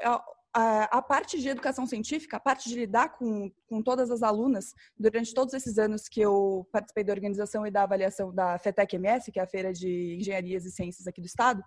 a, 0.52 1.02
parte 1.02 1.40
de 1.40 1.49
educação 1.49 1.87
científica, 1.87 2.37
a 2.37 2.40
parte 2.40 2.69
de 2.69 2.75
lidar 2.75 3.11
com, 3.11 3.50
com 3.69 3.83
todas 3.83 4.11
as 4.11 4.23
alunas, 4.23 4.75
durante 4.99 5.33
todos 5.33 5.54
esses 5.54 5.78
anos 5.78 6.09
que 6.09 6.21
eu 6.21 6.66
participei 6.73 7.04
da 7.04 7.12
organização 7.12 7.66
e 7.66 7.71
da 7.71 7.83
avaliação 7.83 8.35
da 8.35 8.59
FETEC 8.59 8.97
MS, 8.97 9.30
que 9.30 9.38
é 9.38 9.42
a 9.42 9.47
Feira 9.47 9.73
de 9.73 10.16
Engenharias 10.19 10.64
e 10.64 10.73
Ciências 10.73 11.07
aqui 11.07 11.21
do 11.21 11.26
Estado, 11.26 11.62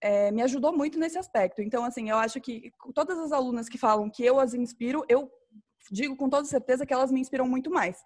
é, 0.00 0.30
me 0.30 0.42
ajudou 0.42 0.76
muito 0.76 0.98
nesse 0.98 1.18
aspecto. 1.18 1.62
Então, 1.62 1.84
assim, 1.84 2.10
eu 2.10 2.16
acho 2.16 2.40
que 2.40 2.72
todas 2.94 3.18
as 3.18 3.32
alunas 3.32 3.68
que 3.68 3.78
falam 3.78 4.10
que 4.10 4.24
eu 4.24 4.40
as 4.40 4.54
inspiro, 4.54 5.04
eu 5.08 5.30
digo 5.90 6.16
com 6.16 6.28
toda 6.28 6.44
certeza 6.44 6.84
que 6.84 6.92
elas 6.92 7.12
me 7.12 7.20
inspiram 7.20 7.48
muito 7.48 7.70
mais. 7.70 7.98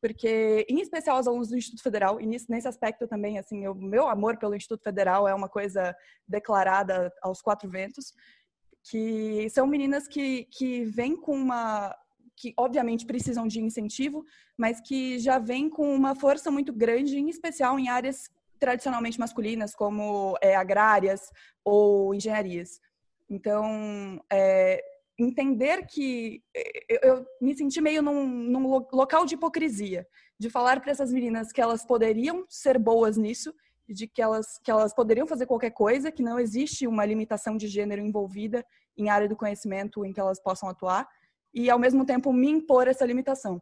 Porque, 0.00 0.64
em 0.68 0.80
especial, 0.80 1.18
os 1.18 1.26
alunos 1.26 1.48
do 1.48 1.56
Instituto 1.56 1.82
Federal, 1.82 2.20
e 2.20 2.26
nesse 2.26 2.68
aspecto 2.68 3.08
também, 3.08 3.36
assim, 3.36 3.66
o 3.66 3.74
meu 3.74 4.06
amor 4.06 4.38
pelo 4.38 4.54
Instituto 4.54 4.84
Federal 4.84 5.26
é 5.26 5.34
uma 5.34 5.48
coisa 5.48 5.94
declarada 6.26 7.12
aos 7.20 7.42
quatro 7.42 7.68
ventos 7.68 8.12
que 8.90 9.48
são 9.50 9.66
meninas 9.66 10.08
que, 10.08 10.44
que 10.44 10.84
vêm 10.84 11.16
com 11.16 11.36
uma. 11.36 11.94
que 12.36 12.54
obviamente 12.56 13.06
precisam 13.06 13.46
de 13.46 13.60
incentivo, 13.60 14.24
mas 14.56 14.80
que 14.80 15.18
já 15.18 15.38
vêm 15.38 15.68
com 15.68 15.94
uma 15.94 16.14
força 16.14 16.50
muito 16.50 16.72
grande, 16.72 17.18
em 17.18 17.28
especial 17.28 17.78
em 17.78 17.88
áreas 17.88 18.30
tradicionalmente 18.58 19.20
masculinas, 19.20 19.74
como 19.74 20.36
é, 20.40 20.56
agrárias 20.56 21.30
ou 21.64 22.14
engenharias. 22.14 22.80
Então, 23.30 24.20
é, 24.32 24.82
entender 25.18 25.86
que 25.86 26.42
eu, 26.88 26.98
eu, 27.02 27.26
me 27.40 27.54
senti 27.54 27.80
meio 27.80 28.02
num, 28.02 28.26
num 28.26 28.68
local 28.92 29.26
de 29.26 29.34
hipocrisia, 29.34 30.06
de 30.38 30.48
falar 30.48 30.80
para 30.80 30.92
essas 30.92 31.12
meninas 31.12 31.52
que 31.52 31.60
elas 31.60 31.84
poderiam 31.84 32.44
ser 32.48 32.78
boas 32.78 33.16
nisso 33.16 33.52
de 33.88 34.06
que 34.06 34.20
elas, 34.20 34.58
que 34.62 34.70
elas 34.70 34.94
poderiam 34.94 35.26
fazer 35.26 35.46
qualquer 35.46 35.70
coisa, 35.70 36.12
que 36.12 36.22
não 36.22 36.38
existe 36.38 36.86
uma 36.86 37.04
limitação 37.04 37.56
de 37.56 37.66
gênero 37.66 38.02
envolvida 38.02 38.64
em 38.96 39.08
área 39.08 39.28
do 39.28 39.36
conhecimento 39.36 40.04
em 40.04 40.12
que 40.12 40.20
elas 40.20 40.40
possam 40.40 40.68
atuar, 40.68 41.08
e 41.54 41.70
ao 41.70 41.78
mesmo 41.78 42.04
tempo 42.04 42.32
me 42.32 42.48
impor 42.48 42.88
essa 42.88 43.04
limitação. 43.04 43.60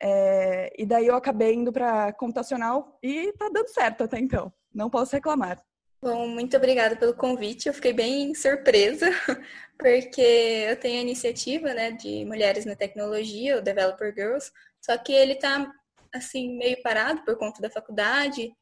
É, 0.00 0.72
e 0.76 0.84
daí 0.84 1.06
eu 1.06 1.14
acabei 1.14 1.54
indo 1.54 1.72
para 1.72 2.12
computacional 2.12 2.98
e 3.02 3.32
tá 3.34 3.48
dando 3.48 3.68
certo 3.68 4.02
até 4.02 4.18
então, 4.18 4.52
não 4.74 4.90
posso 4.90 5.14
reclamar. 5.14 5.62
Bom, 6.02 6.26
muito 6.26 6.56
obrigada 6.56 6.96
pelo 6.96 7.14
convite. 7.14 7.68
Eu 7.68 7.74
fiquei 7.74 7.92
bem 7.92 8.34
surpresa, 8.34 9.06
porque 9.78 10.20
eu 10.68 10.76
tenho 10.76 10.98
a 10.98 11.02
iniciativa 11.02 11.72
né, 11.72 11.92
de 11.92 12.24
Mulheres 12.24 12.64
na 12.64 12.74
Tecnologia, 12.74 13.58
o 13.58 13.62
Developer 13.62 14.12
Girls, 14.12 14.50
só 14.80 14.98
que 14.98 15.12
ele 15.12 15.34
está 15.34 15.72
assim 16.12 16.56
meio 16.58 16.82
parado 16.82 17.22
por 17.24 17.38
conta 17.38 17.62
da 17.62 17.70
faculdade 17.70 18.52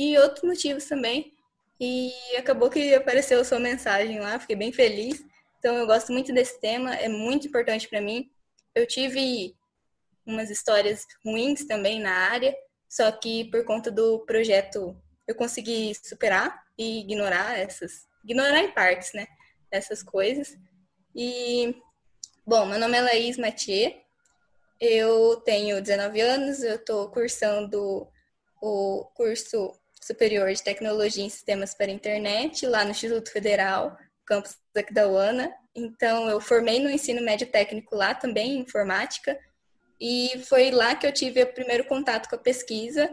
e 0.00 0.16
outros 0.16 0.42
motivos 0.42 0.86
também. 0.86 1.34
E 1.78 2.10
acabou 2.38 2.70
que 2.70 2.94
apareceu 2.94 3.44
sua 3.44 3.60
mensagem 3.60 4.18
lá, 4.18 4.38
fiquei 4.38 4.56
bem 4.56 4.72
feliz. 4.72 5.22
Então 5.58 5.76
eu 5.76 5.86
gosto 5.86 6.10
muito 6.10 6.32
desse 6.32 6.58
tema, 6.58 6.94
é 6.94 7.06
muito 7.06 7.46
importante 7.46 7.86
para 7.86 8.00
mim. 8.00 8.30
Eu 8.74 8.86
tive 8.86 9.54
umas 10.24 10.48
histórias 10.48 11.06
ruins 11.22 11.66
também 11.66 12.00
na 12.00 12.12
área, 12.12 12.56
só 12.88 13.12
que 13.12 13.50
por 13.50 13.62
conta 13.66 13.90
do 13.90 14.20
projeto 14.20 14.96
eu 15.28 15.34
consegui 15.34 15.94
superar 15.94 16.64
e 16.78 17.00
ignorar 17.00 17.58
essas, 17.58 18.08
ignorar 18.24 18.60
em 18.60 18.72
partes, 18.72 19.12
né, 19.12 19.26
essas 19.70 20.02
coisas. 20.02 20.56
E 21.14 21.74
bom, 22.46 22.64
meu 22.64 22.78
nome 22.78 22.96
é 22.96 23.02
Laís 23.02 23.36
Mathieu. 23.36 23.92
Eu 24.80 25.36
tenho 25.44 25.82
19 25.82 26.20
anos, 26.22 26.62
eu 26.62 26.76
estou 26.76 27.10
cursando 27.10 28.08
o 28.62 29.04
curso 29.14 29.79
superior 30.00 30.52
de 30.52 30.62
tecnologia 30.62 31.24
em 31.24 31.28
sistemas 31.28 31.74
para 31.74 31.90
internet 31.90 32.66
lá 32.66 32.84
no 32.84 32.90
Instituto 32.90 33.30
Federal, 33.30 33.96
campus 34.24 34.56
aqui 34.76 34.92
da 34.92 35.08
UANA. 35.08 35.52
Então, 35.74 36.28
eu 36.28 36.40
formei 36.40 36.80
no 36.80 36.90
ensino 36.90 37.22
médio 37.22 37.46
técnico 37.46 37.94
lá 37.94 38.14
também, 38.14 38.52
em 38.52 38.60
informática, 38.60 39.38
e 40.00 40.40
foi 40.46 40.70
lá 40.70 40.94
que 40.94 41.06
eu 41.06 41.12
tive 41.12 41.42
o 41.42 41.52
primeiro 41.52 41.84
contato 41.84 42.28
com 42.28 42.36
a 42.36 42.38
pesquisa 42.38 43.10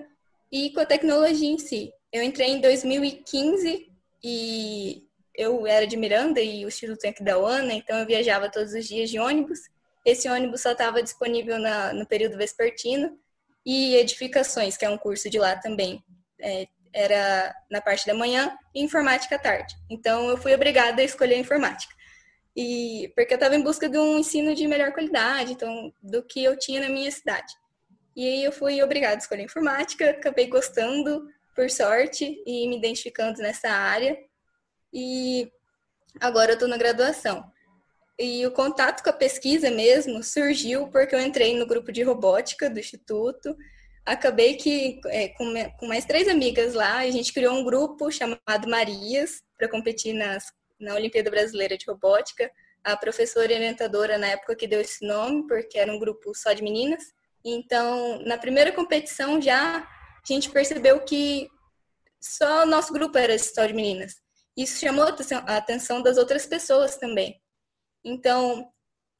e 0.51 0.71
com 0.71 0.79
a 0.79 0.85
tecnologia 0.85 1.49
em 1.49 1.57
si. 1.57 1.91
Eu 2.11 2.23
entrei 2.23 2.49
em 2.49 2.61
2015 2.61 3.91
e 4.23 5.03
eu 5.35 5.67
era 5.67 5.85
de 5.85 5.97
Miranda 5.97 6.39
e 6.41 6.65
o 6.65 6.69
Instituto 6.69 7.03
é 7.03 7.09
aqui 7.09 7.23
da 7.23 7.37
UANA, 7.37 7.73
então 7.73 7.97
eu 7.97 8.05
viajava 8.05 8.49
todos 8.49 8.73
os 8.73 8.87
dias 8.87 9.09
de 9.09 9.19
ônibus. 9.19 9.59
Esse 10.05 10.29
ônibus 10.29 10.61
só 10.61 10.71
estava 10.71 11.03
disponível 11.03 11.59
na, 11.59 11.93
no 11.93 12.07
período 12.07 12.37
vespertino 12.37 13.19
e 13.65 13.95
edificações, 13.97 14.77
que 14.77 14.85
é 14.85 14.89
um 14.89 14.97
curso 14.97 15.29
de 15.29 15.37
lá 15.37 15.57
também. 15.57 16.01
É, 16.39 16.67
era 16.97 17.55
na 17.69 17.79
parte 17.79 18.07
da 18.07 18.13
manhã 18.15 18.57
e 18.73 18.81
informática 18.81 19.35
à 19.35 19.39
tarde. 19.39 19.75
Então 19.87 20.29
eu 20.29 20.37
fui 20.37 20.53
obrigada 20.55 20.99
a 20.99 21.05
escolher 21.05 21.35
a 21.35 21.39
informática. 21.39 21.93
E 22.55 23.13
porque 23.15 23.33
eu 23.33 23.37
estava 23.37 23.55
em 23.55 23.61
busca 23.61 23.87
de 23.87 23.99
um 23.99 24.17
ensino 24.17 24.55
de 24.55 24.67
melhor 24.67 24.91
qualidade, 24.91 25.53
então 25.53 25.93
do 26.01 26.23
que 26.23 26.43
eu 26.43 26.57
tinha 26.57 26.81
na 26.81 26.89
minha 26.89 27.11
cidade. 27.11 27.53
E 28.15 28.27
aí 28.27 28.43
eu 28.43 28.51
fui 28.51 28.81
obrigada 28.81 29.13
a 29.13 29.19
escolher 29.19 29.43
informática, 29.43 30.09
acabei 30.09 30.47
gostando, 30.47 31.29
por 31.55 31.69
sorte, 31.69 32.41
e 32.47 32.67
me 32.67 32.77
identificando 32.77 33.43
nessa 33.43 33.69
área. 33.69 34.17
E 34.91 35.51
agora 36.19 36.51
eu 36.51 36.55
estou 36.55 36.67
na 36.67 36.77
graduação. 36.77 37.45
E 38.17 38.43
o 38.43 38.51
contato 38.51 39.03
com 39.03 39.11
a 39.11 39.13
pesquisa 39.13 39.69
mesmo 39.69 40.23
surgiu 40.23 40.87
porque 40.87 41.13
eu 41.13 41.21
entrei 41.21 41.55
no 41.55 41.67
grupo 41.67 41.91
de 41.91 42.01
robótica 42.01 42.67
do 42.67 42.79
Instituto. 42.79 43.55
Acabei 44.07 44.55
que, 44.55 45.01
é, 45.07 45.27
com, 45.29 45.53
com 45.77 45.85
mais 45.85 46.05
três 46.05 46.29
amigas 46.29 46.73
lá, 46.73 46.99
a 46.99 47.11
gente 47.11 47.33
criou 47.33 47.53
um 47.53 47.63
grupo 47.63 48.09
chamado 48.09 48.69
Marias 48.69 49.43
para 49.57 49.67
competir 49.67 50.13
nas 50.13 50.45
na 50.79 50.93
Olimpíada 50.93 51.29
Brasileira 51.29 51.77
de 51.77 51.85
Robótica. 51.85 52.49
A 52.83 52.95
professora 52.95 53.51
orientadora 53.51 54.17
na 54.17 54.27
época 54.27 54.55
que 54.55 54.65
deu 54.65 54.79
esse 54.79 55.05
nome, 55.05 55.45
porque 55.45 55.77
era 55.77 55.91
um 55.91 55.99
grupo 55.99 56.33
só 56.33 56.53
de 56.53 56.63
meninas. 56.63 57.03
Então, 57.43 58.21
na 58.23 58.37
primeira 58.37 58.71
competição 58.71 59.41
já 59.41 59.79
a 59.79 60.33
gente 60.33 60.49
percebeu 60.49 61.01
que 61.01 61.49
só 62.21 62.63
o 62.63 62.65
nosso 62.65 62.93
grupo 62.93 63.17
era 63.17 63.37
só 63.37 63.65
de 63.65 63.73
meninas. 63.73 64.15
Isso 64.55 64.79
chamou 64.79 65.03
a 65.03 65.57
atenção 65.57 66.01
das 66.01 66.17
outras 66.17 66.45
pessoas 66.45 66.95
também. 66.95 67.41
Então, 68.05 68.71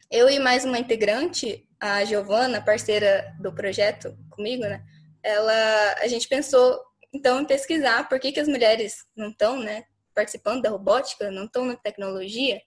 eu 0.10 0.30
e 0.30 0.40
mais 0.40 0.64
uma 0.64 0.80
integrante, 0.80 1.67
a 1.80 2.04
Giovana, 2.04 2.62
parceira 2.62 3.34
do 3.40 3.54
projeto 3.54 4.18
comigo, 4.30 4.64
né? 4.64 4.84
Ela, 5.24 5.94
a 6.00 6.08
gente 6.08 6.28
pensou 6.28 6.80
então 7.14 7.42
em 7.42 7.46
pesquisar 7.46 8.08
por 8.08 8.20
que, 8.20 8.32
que 8.32 8.40
as 8.40 8.48
mulheres 8.48 9.06
não 9.16 9.30
estão, 9.30 9.60
né, 9.60 9.86
participando 10.14 10.62
da 10.62 10.70
robótica, 10.70 11.32
não 11.32 11.46
estão 11.46 11.66
na 11.66 11.76
tecnologia. 11.76 12.62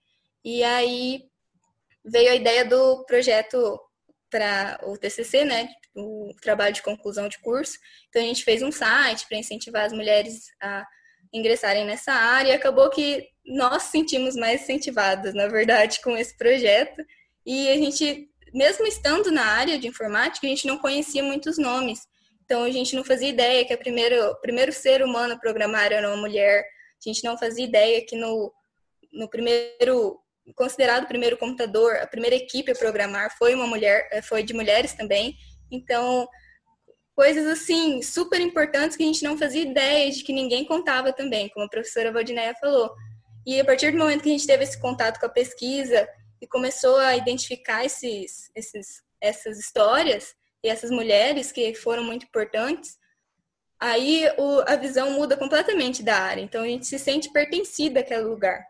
E 0.44 0.62
aí 0.62 1.24
veio 2.04 2.30
a 2.30 2.34
ideia 2.34 2.64
do 2.64 3.04
projeto 3.04 3.80
para 4.30 4.80
o 4.84 4.96
TCC, 4.96 5.44
né, 5.44 5.68
o 5.94 6.32
trabalho 6.40 6.74
de 6.74 6.82
conclusão 6.82 7.28
de 7.28 7.38
curso. 7.40 7.78
Então 8.08 8.22
a 8.22 8.24
gente 8.24 8.44
fez 8.44 8.62
um 8.62 8.72
site 8.72 9.26
para 9.28 9.38
incentivar 9.38 9.84
as 9.84 9.92
mulheres 9.92 10.50
a 10.60 10.86
ingressarem 11.32 11.84
nessa 11.84 12.12
área. 12.12 12.50
E 12.50 12.54
acabou 12.54 12.88
que 12.90 13.28
nós 13.44 13.84
sentimos 13.84 14.34
mais 14.36 14.62
incentivadas, 14.62 15.34
na 15.34 15.48
verdade, 15.48 16.00
com 16.02 16.16
esse 16.16 16.36
projeto. 16.36 17.04
E 17.44 17.68
a 17.68 17.74
gente, 17.74 18.29
mesmo 18.52 18.86
estando 18.86 19.30
na 19.30 19.44
área 19.44 19.78
de 19.78 19.86
informática, 19.86 20.46
a 20.46 20.50
gente 20.50 20.66
não 20.66 20.78
conhecia 20.78 21.22
muitos 21.22 21.58
nomes. 21.58 22.00
Então 22.44 22.64
a 22.64 22.70
gente 22.70 22.96
não 22.96 23.04
fazia 23.04 23.28
ideia 23.28 23.64
que 23.64 23.72
a 23.72 23.78
primeiro, 23.78 24.30
o 24.30 24.40
primeiro 24.40 24.72
ser 24.72 25.02
humano 25.02 25.34
a 25.34 25.38
programar 25.38 25.92
era 25.92 26.08
uma 26.08 26.16
mulher, 26.16 26.64
a 26.64 27.08
gente 27.08 27.22
não 27.22 27.38
fazia 27.38 27.64
ideia 27.64 28.04
que 28.04 28.16
no, 28.16 28.52
no 29.12 29.28
primeiro, 29.28 30.18
considerado 30.56 31.04
o 31.04 31.08
primeiro 31.08 31.36
computador, 31.36 31.96
a 31.96 32.06
primeira 32.06 32.36
equipe 32.36 32.72
a 32.72 32.74
programar 32.74 33.36
foi 33.38 33.54
uma 33.54 33.66
mulher, 33.66 34.08
eh, 34.10 34.20
foi 34.20 34.42
de 34.42 34.52
mulheres 34.52 34.94
também. 34.94 35.36
Então, 35.70 36.28
coisas 37.14 37.46
assim, 37.46 38.02
super 38.02 38.40
importantes 38.40 38.96
que 38.96 39.02
a 39.02 39.06
gente 39.06 39.22
não 39.22 39.38
fazia 39.38 39.62
ideia 39.62 40.10
de 40.10 40.24
que 40.24 40.32
ninguém 40.32 40.64
contava 40.64 41.12
também, 41.12 41.48
como 41.50 41.66
a 41.66 41.68
professora 41.68 42.12
Valdineia 42.12 42.54
falou. 42.60 42.90
E 43.46 43.60
a 43.60 43.64
partir 43.64 43.92
do 43.92 43.98
momento 43.98 44.22
que 44.22 44.28
a 44.28 44.32
gente 44.32 44.46
teve 44.46 44.64
esse 44.64 44.80
contato 44.80 45.20
com 45.20 45.26
a 45.26 45.30
pesquisa 45.30 46.08
e 46.40 46.46
começou 46.46 46.96
a 46.96 47.16
identificar 47.16 47.84
esses, 47.84 48.50
esses, 48.54 49.02
essas 49.20 49.58
histórias 49.58 50.34
e 50.62 50.68
essas 50.68 50.90
mulheres 50.90 51.52
que 51.52 51.74
foram 51.74 52.04
muito 52.04 52.26
importantes, 52.26 52.98
aí 53.78 54.24
o, 54.38 54.60
a 54.66 54.76
visão 54.76 55.12
muda 55.12 55.36
completamente 55.36 56.02
da 56.02 56.16
área. 56.16 56.42
Então 56.42 56.62
a 56.62 56.66
gente 56.66 56.86
se 56.86 56.98
sente 56.98 57.32
pertencida 57.32 58.00
àquele 58.00 58.24
lugar. 58.24 58.64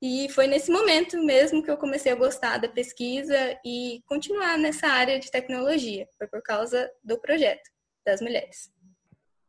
E 0.00 0.28
foi 0.30 0.46
nesse 0.46 0.70
momento 0.70 1.20
mesmo 1.24 1.62
que 1.62 1.70
eu 1.70 1.76
comecei 1.76 2.12
a 2.12 2.16
gostar 2.16 2.58
da 2.58 2.68
pesquisa 2.68 3.36
e 3.64 4.00
continuar 4.06 4.56
nessa 4.56 4.86
área 4.86 5.18
de 5.18 5.30
tecnologia. 5.30 6.06
Foi 6.16 6.28
por 6.28 6.40
causa 6.40 6.88
do 7.02 7.20
projeto 7.20 7.68
das 8.06 8.20
mulheres. 8.20 8.70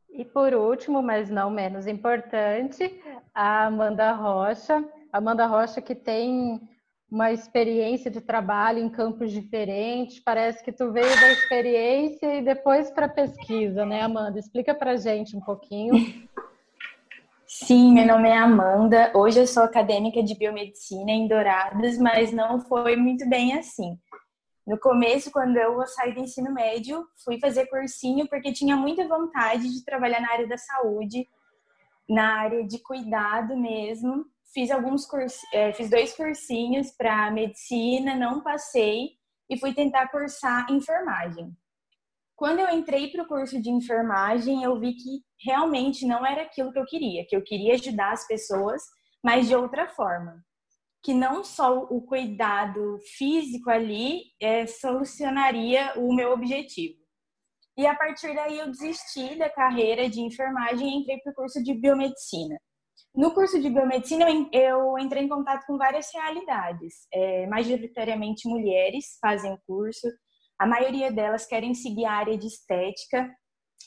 E 0.10 0.26
por 0.26 0.56
último, 0.56 1.04
mas 1.04 1.30
não 1.30 1.52
menos 1.52 1.86
importante, 1.86 3.00
a 3.34 3.68
Amanda 3.68 4.12
Rocha. 4.12 4.84
Amanda 5.14 5.46
Rocha 5.46 5.82
que 5.82 5.94
tem 5.94 6.60
uma 7.12 7.32
experiência 7.32 8.12
de 8.12 8.22
trabalho 8.22 8.80
em 8.80 8.90
campos 8.90 9.32
diferentes. 9.32 10.20
Parece 10.20 10.64
que 10.64 10.72
tu 10.72 10.92
veio 10.92 11.10
da 11.20 11.32
experiência 11.32 12.36
e 12.36 12.44
depois 12.44 12.92
para 12.92 13.08
a 13.08 13.10
pesquisa, 13.10 13.86
né, 13.86 14.02
Amanda? 14.02 14.38
Explica 14.38 14.76
para 14.76 14.96
gente 14.96 15.36
um 15.36 15.42
pouquinho. 15.42 15.94
Sim, 17.48 17.94
meu 17.94 18.06
nome 18.06 18.30
é 18.30 18.38
Amanda. 18.38 19.12
Hoje 19.16 19.40
eu 19.40 19.48
sou 19.48 19.64
acadêmica 19.64 20.22
de 20.22 20.36
biomedicina 20.36 21.12
em 21.12 21.28
Dourados, 21.28 21.98
mas 21.98 22.32
não 22.32 22.60
foi 22.62 22.96
muito 22.96 23.28
bem 23.28 23.54
assim. 23.58 23.98
No 24.68 24.80
começo, 24.80 25.32
quando 25.32 25.58
eu 25.58 25.84
saí 25.88 26.14
do 26.14 26.20
ensino 26.20 26.54
médio, 26.54 27.08
fui 27.26 27.40
fazer 27.40 27.66
cursinho 27.66 28.30
porque 28.30 28.54
tinha 28.54 28.76
muita 28.76 29.08
vontade 29.08 29.68
de 29.68 29.84
trabalhar 29.84 30.22
na 30.22 30.32
área 30.32 30.48
da 30.48 30.58
saúde, 30.60 31.28
na 32.08 32.40
área 32.42 32.64
de 32.64 32.78
cuidado 32.78 33.58
mesmo 33.58 34.28
fiz 34.54 34.72
alguns 34.72 35.06
cursos, 35.06 35.40
é, 35.54 35.72
fiz 35.74 35.90
dois 35.90 36.14
cursinhos 36.14 36.92
para 36.92 37.32
medicina, 37.32 38.16
não 38.16 38.42
passei 38.42 39.12
e 39.50 39.58
fui 39.58 39.74
tentar 39.74 40.10
cursar 40.10 40.72
enfermagem. 40.72 41.56
Quando 42.36 42.60
eu 42.60 42.70
entrei 42.70 43.12
para 43.12 43.24
o 43.24 43.28
curso 43.28 43.62
de 43.62 43.70
enfermagem, 43.70 44.64
eu 44.64 44.80
vi 44.80 44.94
que 44.94 45.22
realmente 45.46 46.06
não 46.06 46.26
era 46.26 46.44
aquilo 46.44 46.72
que 46.72 46.80
eu 46.80 46.86
queria, 46.86 47.26
que 47.28 47.36
eu 47.36 47.44
queria 47.44 47.74
ajudar 47.74 48.14
as 48.14 48.26
pessoas, 48.28 48.82
mas 49.24 49.48
de 49.48 49.56
outra 49.56 49.90
forma. 49.90 50.42
Que 51.04 51.14
não 51.14 51.44
só 51.44 51.84
o 51.84 52.02
cuidado 52.02 52.98
físico 53.18 53.70
ali 53.70 54.24
é, 54.42 54.66
solucionaria 54.68 55.94
o 55.98 56.14
meu 56.14 56.32
objetivo. 56.32 56.98
E 57.78 57.86
a 57.86 57.96
partir 57.96 58.34
daí 58.36 58.60
eu 58.60 58.68
desisti 58.68 59.38
da 59.38 59.50
carreira 59.50 60.10
de 60.10 60.22
enfermagem 60.22 60.88
e 60.88 61.02
entrei 61.02 61.18
para 61.20 61.32
o 61.32 61.36
curso 61.36 61.64
de 61.64 61.74
biomedicina. 61.74 62.58
No 63.14 63.34
curso 63.34 63.60
de 63.60 63.70
biomedicina, 63.70 64.26
eu 64.54 64.98
entrei 64.98 65.24
em 65.24 65.30
contato 65.30 65.66
com 65.66 65.78
várias 65.78 66.08
realidades. 66.14 67.08
É, 67.12 67.48
majoritariamente 67.48 68.48
mulheres 68.48 69.18
fazem 69.20 69.58
curso, 69.66 70.08
a 70.60 70.68
maioria 70.68 71.12
delas 71.12 71.46
querem 71.46 71.74
seguir 71.74 72.06
a 72.06 72.14
área 72.14 72.38
de 72.38 72.48
estética. 72.48 73.34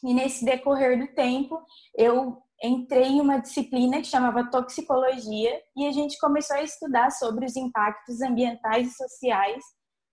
E 0.03 0.13
nesse 0.13 0.45
decorrer 0.45 0.99
do 0.99 1.15
tempo, 1.15 1.61
eu 1.97 2.37
entrei 2.63 3.05
em 3.05 3.21
uma 3.21 3.39
disciplina 3.39 3.99
que 3.99 4.07
chamava 4.07 4.51
toxicologia 4.51 5.61
e 5.77 5.87
a 5.87 5.93
gente 5.93 6.19
começou 6.19 6.57
a 6.57 6.63
estudar 6.63 7.11
sobre 7.11 7.45
os 7.45 7.57
impactos 7.57 8.21
ambientais 8.23 8.89
e 8.89 8.95
sociais 8.95 9.63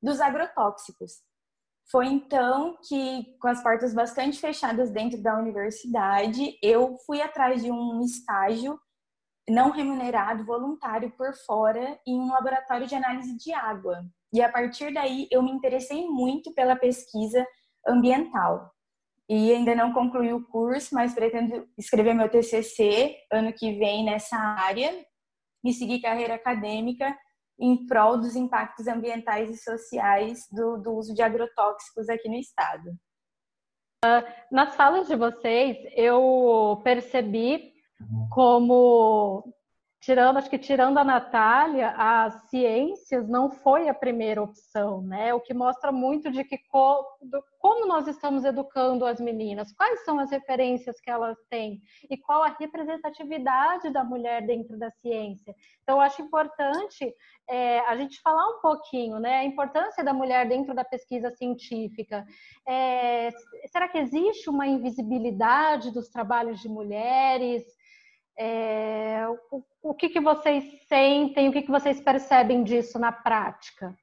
dos 0.02 0.19
agrotóxicos. 0.19 1.13
Foi 1.91 2.06
então 2.06 2.78
que, 2.88 3.26
com 3.39 3.48
as 3.48 3.63
portas 3.63 3.93
bastante 3.93 4.39
fechadas 4.39 4.91
dentro 4.91 5.22
da 5.24 5.38
universidade, 5.39 6.58
eu 6.62 6.95
fui 7.06 7.22
atrás 7.22 7.63
de 7.63 7.72
um 7.72 8.02
estágio 8.04 8.80
não 9.49 9.71
remunerado, 9.71 10.45
voluntário 10.45 11.12
por 11.12 11.33
fora, 11.45 11.99
em 12.05 12.19
um 12.19 12.31
laboratório 12.31 12.88
de 12.88 12.95
análise 12.95 13.38
de 13.38 13.53
água. 13.53 14.03
E 14.33 14.41
a 14.41 14.51
partir 14.51 14.93
daí 14.93 15.27
eu 15.31 15.41
me 15.41 15.51
interessei 15.51 16.07
muito 16.07 16.53
pela 16.53 16.75
pesquisa 16.75 17.45
ambiental. 17.88 18.71
e 19.27 19.51
ainda 19.53 19.75
não 19.75 19.93
concluí 19.93 20.33
o 20.33 20.45
curso, 20.47 20.95
mas 20.95 21.13
pretendo 21.13 21.67
escrever 21.77 22.15
meu 22.15 22.29
TCC 22.29 23.15
ano 23.31 23.53
que 23.53 23.77
vem 23.77 24.03
nessa 24.03 24.35
área 24.35 25.05
e 25.63 25.71
seguir 25.71 26.01
carreira 26.01 26.33
acadêmica 26.33 27.15
em 27.59 27.85
prol 27.85 28.17
dos 28.17 28.35
impactos 28.35 28.88
ambientais 28.88 29.49
e 29.49 29.57
sociais 29.57 30.47
do, 30.51 30.77
do 30.77 30.93
uso 30.93 31.13
de 31.13 31.21
agrotóxicos 31.21 32.09
aqui 32.09 32.27
no 32.27 32.35
estado. 32.35 32.91
Nas 34.49 34.75
falas 34.75 35.07
de 35.07 35.15
vocês, 35.15 35.77
eu 35.95 36.79
percebi 36.83 37.73
como 38.29 39.43
tirando, 40.01 40.38
acho 40.38 40.49
que 40.49 40.57
tirando 40.57 40.97
a 40.97 41.03
Natália, 41.03 41.93
as 41.97 42.49
ciências 42.49 43.27
não 43.27 43.51
foi 43.51 43.89
a 43.89 43.93
primeira 43.93 44.41
opção, 44.41 45.01
né? 45.01 45.33
O 45.33 45.41
que 45.41 45.53
mostra 45.53 45.91
muito 45.91 46.31
de 46.31 46.43
que 46.43 46.57
co, 46.57 47.05
do, 47.21 47.43
como 47.59 47.85
nós 47.85 48.07
estamos 48.07 48.45
educando 48.45 49.05
as 49.05 49.19
meninas, 49.19 49.73
quais 49.73 50.03
são 50.05 50.17
as 50.17 50.31
referências 50.31 51.01
que 51.01 51.12
elas 51.12 51.38
têm 51.49 51.81
e 52.09 52.17
qual 52.17 52.43
a 52.43 52.55
representatividade 52.57 53.89
da 53.89 54.03
mulher 54.03 54.45
dentro 54.45 54.77
da 54.79 54.89
ciência. 54.89 55.53
Então, 55.83 55.99
acho 55.99 56.21
importante 56.21 57.13
é, 57.49 57.79
a 57.81 57.97
gente 57.97 58.21
falar 58.21 58.47
um 58.47 58.62
pouquinho, 58.62 59.19
né? 59.19 59.39
A 59.39 59.45
importância 59.45 60.03
da 60.03 60.13
mulher 60.13 60.47
dentro 60.47 60.73
da 60.73 60.85
pesquisa 60.85 61.29
científica. 61.31 62.25
É, 62.65 63.31
será 63.67 63.89
que 63.89 63.97
existe 63.97 64.49
uma 64.49 64.65
invisibilidade 64.65 65.91
dos 65.91 66.07
trabalhos 66.07 66.62
de 66.62 66.69
mulheres? 66.69 67.63
É, 68.41 69.28
o, 69.52 69.62
o, 69.82 69.93
que, 69.93 70.08
que 70.08 70.21
vocês 70.21 70.88
sentem, 70.88 71.49
o 71.49 71.52
que, 71.52 71.62
que 71.62 71.71
vocês 71.71 71.99
percebem 71.99 72.63
disso 72.63 72.97
na 72.97 73.12
prática? 73.12 73.93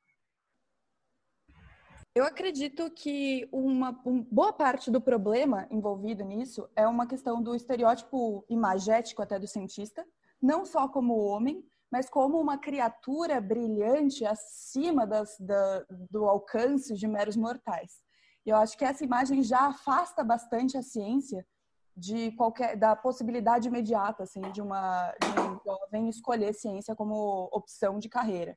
Eu 2.14 2.22
acredito 2.24 2.90
que 2.90 3.48
uma, 3.50 3.92
boa 4.30 4.52
parte 4.52 4.90
do 4.90 5.00
problema 5.00 5.66
envolvido 5.70 6.22
nisso 6.22 6.68
é 6.76 6.86
uma 6.86 7.06
questão 7.06 7.42
do 7.42 7.54
estereótipo 7.54 8.44
imagético 8.50 9.22
até 9.22 9.38
do 9.38 9.46
cientista, 9.46 10.06
não 10.40 10.66
só 10.66 10.86
como 10.86 11.18
homem, 11.18 11.64
mas 11.90 12.10
como 12.10 12.38
uma 12.38 12.58
criatura 12.58 13.40
brilhante 13.40 14.24
acima 14.26 15.06
das, 15.06 15.34
da, 15.40 15.84
do 16.10 16.26
alcance 16.26 16.94
de 16.94 17.08
meros 17.08 17.36
mortais. 17.36 18.02
Eu 18.44 18.56
acho 18.56 18.76
que 18.76 18.84
essa 18.84 19.04
imagem 19.04 19.42
já 19.42 19.66
afasta 19.66 20.22
bastante 20.22 20.76
a 20.76 20.82
ciência 20.82 21.46
de 21.96 22.30
qualquer 22.32 22.76
da 22.76 22.94
possibilidade 22.94 23.68
imediata 23.68 24.24
assim 24.24 24.42
de 24.52 24.60
uma 24.60 25.12
de 25.12 25.40
um 25.40 25.58
jovem 25.64 26.08
escolher 26.08 26.52
ciência 26.52 26.94
como 26.94 27.48
opção 27.52 27.98
de 27.98 28.08
carreira. 28.08 28.56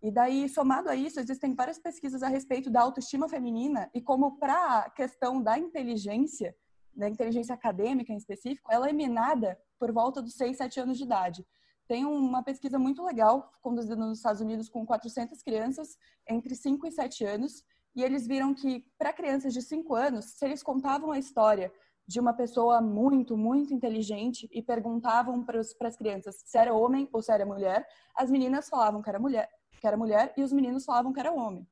E 0.00 0.12
daí, 0.12 0.48
somado 0.48 0.88
a 0.88 0.94
isso, 0.94 1.18
existem 1.18 1.54
várias 1.54 1.78
pesquisas 1.78 2.22
a 2.22 2.28
respeito 2.28 2.70
da 2.70 2.82
autoestima 2.82 3.28
feminina 3.28 3.90
e 3.92 4.00
como 4.00 4.38
para 4.38 4.80
a 4.80 4.90
questão 4.90 5.42
da 5.42 5.58
inteligência, 5.58 6.54
da 6.94 7.08
inteligência 7.08 7.54
acadêmica 7.54 8.12
em 8.12 8.16
específico, 8.16 8.70
ela 8.70 8.88
é 8.88 8.92
minada 8.92 9.58
por 9.78 9.90
volta 9.90 10.22
dos 10.22 10.34
6, 10.34 10.56
7 10.56 10.80
anos 10.80 10.98
de 10.98 11.04
idade. 11.04 11.44
Tem 11.88 12.04
uma 12.04 12.44
pesquisa 12.44 12.78
muito 12.78 13.02
legal 13.02 13.50
conduzida 13.60 13.96
nos 13.96 14.18
Estados 14.18 14.40
Unidos 14.40 14.68
com 14.68 14.86
400 14.86 15.42
crianças 15.42 15.96
entre 16.28 16.54
5 16.54 16.86
e 16.86 16.92
7 16.92 17.24
anos, 17.24 17.64
e 17.96 18.04
eles 18.04 18.26
viram 18.26 18.54
que 18.54 18.84
para 18.96 19.12
crianças 19.12 19.52
de 19.52 19.62
5 19.62 19.94
anos, 19.96 20.26
se 20.26 20.44
eles 20.44 20.62
contavam 20.62 21.10
a 21.10 21.18
história 21.18 21.72
de 22.08 22.18
uma 22.18 22.32
pessoa 22.32 22.80
muito, 22.80 23.36
muito 23.36 23.74
inteligente 23.74 24.48
e 24.50 24.62
perguntavam 24.62 25.44
para 25.44 25.60
as 25.60 25.96
crianças 25.96 26.42
se 26.42 26.56
era 26.56 26.72
homem 26.72 27.06
ou 27.12 27.20
se 27.20 27.30
era 27.30 27.44
mulher, 27.44 27.86
as 28.16 28.30
meninas 28.30 28.66
falavam 28.66 29.02
que 29.02 29.10
era 29.10 29.18
mulher, 29.18 29.46
que 29.78 29.86
era 29.86 29.94
mulher 29.94 30.32
e 30.34 30.42
os 30.42 30.50
meninos 30.50 30.86
falavam 30.86 31.12
que 31.12 31.20
era 31.20 31.30
homem. 31.30 31.68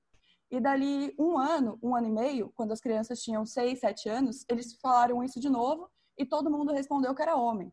E 0.51 0.61
dali 0.61 1.15
um 1.19 1.39
ano, 1.39 1.79
um 1.83 1.97
ano 1.97 2.09
e 2.09 2.11
meio, 2.11 2.53
quando 2.55 2.73
as 2.73 2.83
crianças 2.83 3.23
tinham 3.23 3.47
seis, 3.47 3.81
sete 3.81 4.11
anos, 4.11 4.45
eles 4.47 4.75
falaram 4.75 5.25
isso 5.25 5.41
de 5.41 5.49
novo 5.49 5.91
e 6.19 6.27
todo 6.27 6.51
mundo 6.51 6.71
respondeu 6.71 7.15
que 7.15 7.23
era 7.23 7.35
homem. 7.35 7.73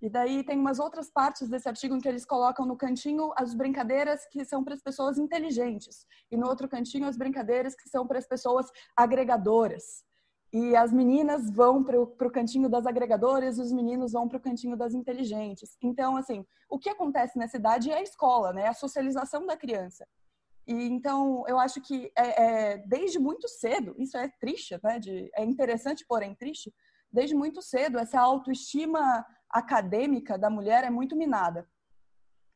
E 0.00 0.10
daí 0.10 0.44
tem 0.44 0.58
umas 0.58 0.78
outras 0.78 1.10
partes 1.10 1.48
desse 1.48 1.68
artigo 1.68 1.96
em 1.96 2.00
que 2.00 2.08
eles 2.08 2.24
colocam 2.26 2.66
no 2.66 2.76
cantinho 2.76 3.32
as 3.34 3.54
brincadeiras 3.54 4.26
que 4.26 4.44
são 4.44 4.62
para 4.62 4.74
as 4.74 4.82
pessoas 4.82 5.16
inteligentes 5.16 6.06
e 6.30 6.36
no 6.36 6.46
outro 6.46 6.68
cantinho 6.68 7.08
as 7.08 7.16
brincadeiras 7.16 7.74
que 7.74 7.88
são 7.88 8.06
para 8.06 8.18
as 8.18 8.26
pessoas 8.26 8.70
agregadoras 8.94 10.06
e 10.52 10.74
as 10.74 10.92
meninas 10.92 11.50
vão 11.50 11.84
para 11.84 12.00
o 12.00 12.30
cantinho 12.30 12.68
das 12.68 12.86
agregadoras 12.86 13.58
os 13.58 13.70
meninos 13.70 14.12
vão 14.12 14.26
para 14.26 14.38
o 14.38 14.40
cantinho 14.40 14.76
das 14.76 14.94
inteligentes. 14.94 15.76
Então, 15.82 16.16
assim, 16.16 16.44
o 16.70 16.78
que 16.78 16.88
acontece 16.88 17.38
nessa 17.38 17.58
idade 17.58 17.90
é 17.90 17.98
a 17.98 18.02
escola, 18.02 18.52
né? 18.52 18.66
A 18.66 18.74
socialização 18.74 19.44
da 19.44 19.56
criança. 19.56 20.06
E 20.66 20.74
então, 20.88 21.44
eu 21.46 21.58
acho 21.58 21.80
que 21.82 22.10
é, 22.16 22.42
é, 22.42 22.78
desde 22.78 23.18
muito 23.18 23.46
cedo, 23.46 23.94
isso 23.98 24.16
é 24.16 24.28
triste, 24.40 24.78
né? 24.82 24.98
De, 24.98 25.30
é 25.34 25.44
interessante, 25.44 26.04
porém 26.06 26.34
triste, 26.34 26.72
desde 27.12 27.34
muito 27.34 27.60
cedo, 27.60 27.98
essa 27.98 28.18
autoestima 28.18 29.24
acadêmica 29.50 30.38
da 30.38 30.48
mulher 30.48 30.84
é 30.84 30.90
muito 30.90 31.14
minada. 31.14 31.68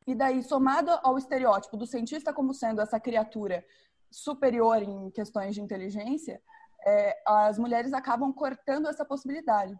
E 0.07 0.15
daí, 0.15 0.41
somado 0.43 0.91
ao 1.03 1.17
estereótipo 1.17 1.77
do 1.77 1.87
cientista 1.87 2.33
como 2.33 2.53
sendo 2.53 2.81
essa 2.81 2.99
criatura 2.99 3.63
superior 4.11 4.81
em 4.81 5.09
questões 5.11 5.55
de 5.55 5.61
inteligência, 5.61 6.41
é, 6.85 7.21
as 7.25 7.57
mulheres 7.57 7.93
acabam 7.93 8.33
cortando 8.33 8.87
essa 8.87 9.05
possibilidade. 9.05 9.77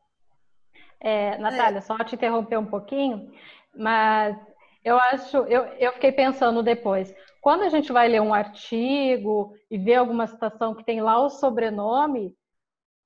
É, 1.00 1.38
Natália, 1.38 1.80
é. 1.80 1.82
só 1.82 1.98
te 1.98 2.16
interromper 2.16 2.58
um 2.58 2.66
pouquinho, 2.66 3.32
mas 3.76 4.38
eu 4.84 4.98
acho, 4.98 5.38
eu, 5.38 5.64
eu 5.80 5.94
fiquei 5.94 6.12
pensando 6.12 6.64
depois, 6.64 7.14
quando 7.42 7.64
a 7.64 7.70
gente 7.70 7.92
vai 7.92 8.08
ler 8.08 8.22
um 8.22 8.34
artigo 8.34 9.54
e 9.70 9.78
ver 9.78 9.96
alguma 9.96 10.28
citação 10.28 10.74
que 10.74 10.84
tem 10.84 11.02
lá 11.02 11.20
o 11.20 11.30
sobrenome, 11.30 12.36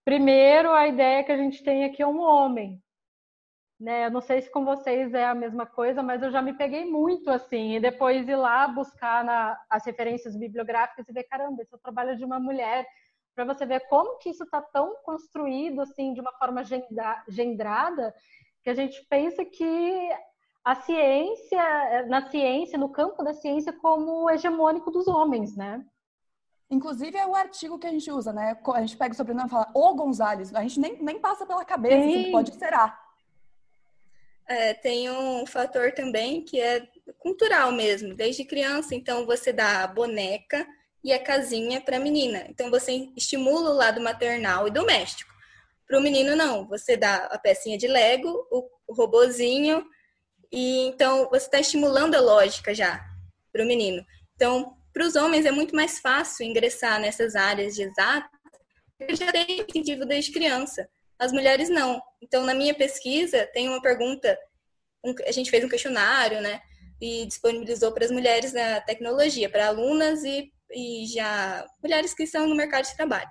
primeiro 0.05 0.71
a 0.71 0.87
ideia 0.87 1.23
que 1.23 1.31
a 1.31 1.37
gente 1.37 1.63
tem 1.63 1.85
aqui 1.85 2.01
é 2.01 2.07
um 2.07 2.19
homem. 2.19 2.81
Né? 3.79 4.05
Eu 4.05 4.11
não 4.11 4.21
sei 4.21 4.41
se 4.41 4.51
com 4.51 4.65
vocês 4.65 5.13
é 5.13 5.25
a 5.25 5.35
mesma 5.35 5.67
coisa, 5.67 6.01
mas 6.01 6.23
eu 6.23 6.31
já 6.31 6.41
me 6.41 6.53
peguei 6.53 6.85
muito 6.85 7.29
assim, 7.29 7.75
e 7.75 7.79
depois 7.79 8.27
ir 8.27 8.35
lá 8.35 8.67
buscar 8.67 9.23
na, 9.23 9.59
as 9.69 9.85
referências 9.85 10.35
bibliográficas 10.35 11.07
e 11.07 11.13
ver, 11.13 11.23
caramba, 11.25 11.61
esse 11.61 11.73
é 11.73 11.77
o 11.77 11.81
trabalho 11.81 12.15
de 12.17 12.25
uma 12.25 12.39
mulher 12.39 12.87
para 13.37 13.45
você 13.45 13.67
ver 13.67 13.81
como 13.81 14.17
que 14.17 14.31
isso 14.31 14.43
está 14.43 14.59
tão 14.59 14.95
construído 15.03 15.79
assim 15.79 16.11
de 16.11 16.19
uma 16.19 16.33
forma 16.39 16.63
gendrada 17.29 18.11
que 18.63 18.69
a 18.71 18.73
gente 18.73 19.05
pensa 19.07 19.45
que 19.45 20.09
a 20.65 20.73
ciência, 20.73 22.07
na 22.07 22.31
ciência, 22.31 22.79
no 22.79 22.89
campo 22.89 23.23
da 23.23 23.35
ciência, 23.35 23.71
como 23.71 24.27
hegemônico 24.27 24.89
dos 24.89 25.07
homens, 25.07 25.55
né? 25.55 25.85
Inclusive 26.67 27.15
é 27.15 27.27
o 27.27 27.35
artigo 27.35 27.77
que 27.77 27.85
a 27.85 27.91
gente 27.91 28.09
usa, 28.11 28.33
né? 28.33 28.57
A 28.73 28.81
gente 28.81 28.97
pega 28.97 29.13
o 29.13 29.15
sobrenome 29.15 29.47
e 29.47 29.51
fala 29.51 29.71
o 29.71 29.93
Gonzalez, 29.93 30.53
a 30.55 30.63
gente 30.63 30.79
nem, 30.79 30.97
nem 31.01 31.19
passa 31.19 31.45
pela 31.45 31.63
cabeça 31.63 31.95
assim, 31.95 32.31
pode 32.31 32.55
ser 32.55 32.73
A. 32.73 32.99
É, 34.47 34.73
tem 34.73 35.11
um 35.11 35.45
fator 35.45 35.91
também 35.91 36.41
que 36.41 36.59
é 36.59 36.87
cultural 37.19 37.71
mesmo, 37.71 38.15
desde 38.15 38.43
criança. 38.43 38.95
Então, 38.95 39.27
você 39.27 39.53
dá 39.53 39.83
a 39.83 39.87
boneca 39.87 40.67
e 41.03 41.13
a 41.13 41.23
casinha 41.23 41.81
para 41.81 41.97
a 41.97 41.99
menina. 41.99 42.45
Então 42.49 42.69
você 42.69 43.09
estimula 43.15 43.69
o 43.69 43.75
lado 43.75 44.01
maternal 44.01 44.67
e 44.67 44.71
doméstico. 44.71 45.33
Para 45.87 45.99
o 45.99 46.01
menino 46.01 46.35
não, 46.35 46.67
você 46.67 46.97
dá 46.97 47.15
a 47.27 47.39
pecinha 47.39 47.77
de 47.77 47.87
Lego, 47.87 48.45
o, 48.51 48.69
robozinho 48.89 49.85
e 50.51 50.87
então 50.87 51.29
você 51.29 51.45
está 51.45 51.59
estimulando 51.59 52.15
a 52.15 52.21
lógica 52.21 52.73
já 52.73 53.05
para 53.51 53.63
o 53.63 53.67
menino. 53.67 54.05
Então 54.35 54.77
para 54.93 55.05
os 55.05 55.15
homens 55.15 55.45
é 55.45 55.51
muito 55.51 55.75
mais 55.75 55.99
fácil 55.99 56.45
ingressar 56.45 56.99
nessas 56.99 57.35
áreas 57.35 57.75
de 57.75 57.83
exato, 57.83 58.29
porque 58.97 59.15
já 59.15 59.31
tem 59.31 59.61
incentivo 59.61 60.05
desde 60.05 60.31
criança. 60.31 60.89
As 61.19 61.31
mulheres 61.31 61.69
não. 61.69 62.01
Então 62.21 62.43
na 62.43 62.53
minha 62.53 62.73
pesquisa 62.73 63.47
tem 63.53 63.67
uma 63.69 63.81
pergunta, 63.81 64.37
a 65.25 65.31
gente 65.31 65.49
fez 65.51 65.63
um 65.63 65.69
questionário, 65.69 66.41
né? 66.41 66.61
E 66.99 67.25
disponibilizou 67.27 67.91
para 67.91 68.05
as 68.05 68.11
mulheres 68.11 68.53
na 68.53 68.81
tecnologia, 68.81 69.49
para 69.49 69.67
alunas 69.67 70.23
e 70.23 70.51
e 70.73 71.05
já 71.07 71.65
mulheres 71.81 72.13
que 72.13 72.23
estão 72.23 72.47
no 72.47 72.55
mercado 72.55 72.85
de 72.85 72.95
trabalho. 72.95 73.29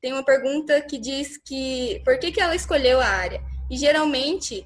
Tem 0.00 0.12
uma 0.12 0.24
pergunta 0.24 0.80
que 0.80 0.98
diz 0.98 1.36
que 1.36 2.00
por 2.04 2.18
que, 2.18 2.30
que 2.30 2.40
ela 2.40 2.54
escolheu 2.54 3.00
a 3.00 3.06
área? 3.06 3.42
E 3.70 3.76
geralmente 3.76 4.64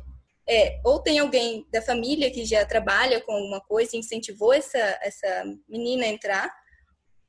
é, 0.48 0.80
ou 0.84 1.00
tem 1.00 1.18
alguém 1.18 1.66
da 1.72 1.80
família 1.80 2.30
que 2.30 2.44
já 2.44 2.64
trabalha 2.64 3.20
com 3.20 3.32
alguma 3.32 3.60
coisa 3.60 3.96
e 3.96 4.00
incentivou 4.00 4.52
essa, 4.52 4.78
essa 5.00 5.44
menina 5.68 6.04
a 6.04 6.08
entrar, 6.08 6.54